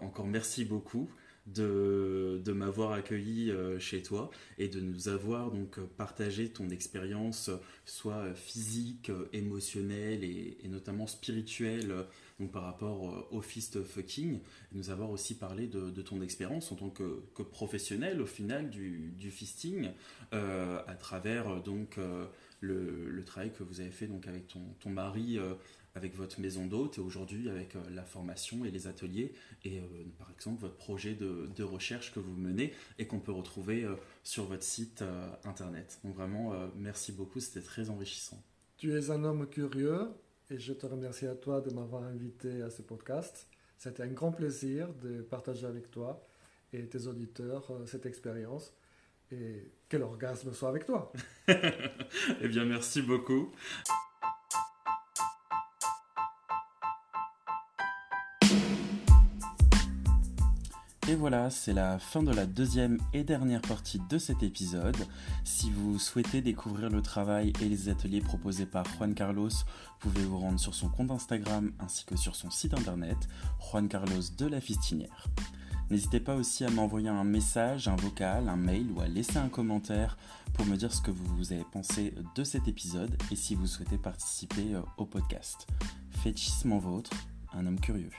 encore 0.02 0.26
merci 0.26 0.66
beaucoup 0.66 1.08
de, 1.54 2.52
m'avoir 2.52 2.92
accueilli 2.92 3.52
chez 3.78 4.02
toi 4.02 4.30
et 4.58 4.68
de 4.68 4.80
nous 4.80 5.08
avoir 5.08 5.50
donc 5.50 5.78
partagé 5.96 6.48
ton 6.48 6.68
expérience, 6.68 7.50
soit 7.84 8.34
physique, 8.34 9.10
émotionnelle 9.32 10.24
et, 10.24 10.58
notamment 10.68 11.06
spirituelle 11.06 11.94
donc 12.40 12.52
par 12.52 12.62
rapport 12.62 13.28
au 13.30 13.40
fist 13.42 13.82
fucking, 13.82 14.36
et 14.36 14.40
nous 14.72 14.90
avoir 14.90 15.10
aussi 15.10 15.34
parlé 15.34 15.66
de, 15.66 16.02
ton 16.02 16.22
expérience 16.22 16.72
en 16.72 16.76
tant 16.76 16.90
que, 16.90 17.22
professionnel 17.42 18.20
au 18.20 18.26
final 18.26 18.70
du, 18.70 19.30
fisting, 19.30 19.90
euh, 20.32 20.80
à 20.86 20.94
travers 20.94 21.48
euh, 21.48 21.60
donc 21.60 21.98
euh, 21.98 22.26
le, 22.60 23.22
travail 23.24 23.52
que 23.52 23.62
vous 23.62 23.80
avez 23.80 23.90
fait 23.90 24.06
donc 24.06 24.26
avec 24.26 24.46
ton 24.48 24.90
mari 24.90 25.38
avec 25.94 26.14
votre 26.14 26.40
maison 26.40 26.66
d'hôte 26.66 26.98
et 26.98 27.00
aujourd'hui 27.00 27.48
avec 27.48 27.74
la 27.90 28.04
formation 28.04 28.64
et 28.64 28.70
les 28.70 28.86
ateliers 28.86 29.32
et 29.64 29.80
par 30.18 30.30
exemple 30.30 30.60
votre 30.60 30.76
projet 30.76 31.14
de, 31.14 31.48
de, 31.56 31.62
recherche 31.64 32.12
que 32.12 32.20
vous 32.20 32.36
menez 32.36 32.72
et 32.98 33.06
qu'on 33.06 33.18
peut 33.18 33.32
retrouver 33.32 33.86
sur 34.22 34.44
votre 34.44 34.62
site 34.62 35.02
internet. 35.44 35.98
Donc 36.04 36.14
vraiment, 36.14 36.52
merci 36.76 37.12
beaucoup, 37.12 37.40
c'était 37.40 37.64
très 37.64 37.90
enrichissant. 37.90 38.42
Tu 38.76 38.96
es 38.96 39.10
un 39.10 39.24
homme 39.24 39.48
curieux, 39.48 40.08
et 40.50 40.58
je 40.58 40.72
te 40.72 40.86
remercie 40.86 41.26
à 41.26 41.34
toi 41.34 41.60
de 41.60 41.70
m'avoir 41.70 42.02
invité 42.02 42.62
à 42.62 42.70
ce 42.70 42.82
podcast. 42.82 43.46
C'était 43.78 44.02
un 44.02 44.08
grand 44.08 44.32
plaisir 44.32 44.92
de 44.94 45.22
partager 45.22 45.66
avec 45.66 45.90
toi 45.90 46.26
et 46.72 46.86
tes 46.86 47.06
auditeurs 47.06 47.70
euh, 47.70 47.86
cette 47.86 48.06
expérience. 48.06 48.74
Et 49.32 49.70
quel 49.88 50.02
orgasme 50.02 50.52
soit 50.52 50.68
avec 50.68 50.86
toi. 50.86 51.12
eh 51.48 52.48
bien, 52.48 52.64
merci 52.64 53.00
beaucoup. 53.00 53.52
Et 61.10 61.16
voilà, 61.16 61.50
c'est 61.50 61.72
la 61.72 61.98
fin 61.98 62.22
de 62.22 62.32
la 62.32 62.46
deuxième 62.46 62.98
et 63.12 63.24
dernière 63.24 63.62
partie 63.62 64.00
de 64.08 64.16
cet 64.16 64.44
épisode. 64.44 64.96
Si 65.42 65.68
vous 65.68 65.98
souhaitez 65.98 66.40
découvrir 66.40 66.88
le 66.88 67.02
travail 67.02 67.52
et 67.60 67.64
les 67.64 67.88
ateliers 67.88 68.20
proposés 68.20 68.64
par 68.64 68.84
Juan 68.96 69.12
Carlos, 69.12 69.48
vous 69.48 70.10
pouvez 70.10 70.24
vous 70.24 70.38
rendre 70.38 70.60
sur 70.60 70.72
son 70.72 70.88
compte 70.88 71.10
Instagram 71.10 71.72
ainsi 71.80 72.04
que 72.04 72.14
sur 72.14 72.36
son 72.36 72.48
site 72.52 72.74
internet, 72.74 73.16
Juan 73.58 73.88
Carlos 73.88 74.22
de 74.38 74.46
la 74.46 74.60
Fistinière. 74.60 75.26
N'hésitez 75.90 76.20
pas 76.20 76.36
aussi 76.36 76.64
à 76.64 76.70
m'envoyer 76.70 77.08
un 77.08 77.24
message, 77.24 77.88
un 77.88 77.96
vocal, 77.96 78.48
un 78.48 78.54
mail 78.54 78.86
ou 78.94 79.00
à 79.00 79.08
laisser 79.08 79.38
un 79.38 79.48
commentaire 79.48 80.16
pour 80.52 80.64
me 80.64 80.76
dire 80.76 80.94
ce 80.94 81.02
que 81.02 81.10
vous 81.10 81.52
avez 81.52 81.66
pensé 81.72 82.14
de 82.36 82.44
cet 82.44 82.68
épisode 82.68 83.20
et 83.32 83.36
si 83.36 83.56
vous 83.56 83.66
souhaitez 83.66 83.98
participer 83.98 84.74
euh, 84.74 84.82
au 84.96 85.06
podcast. 85.06 85.66
Fétichisme 86.22 86.78
vôtre, 86.78 87.10
un 87.52 87.66
homme 87.66 87.80
curieux. 87.80 88.12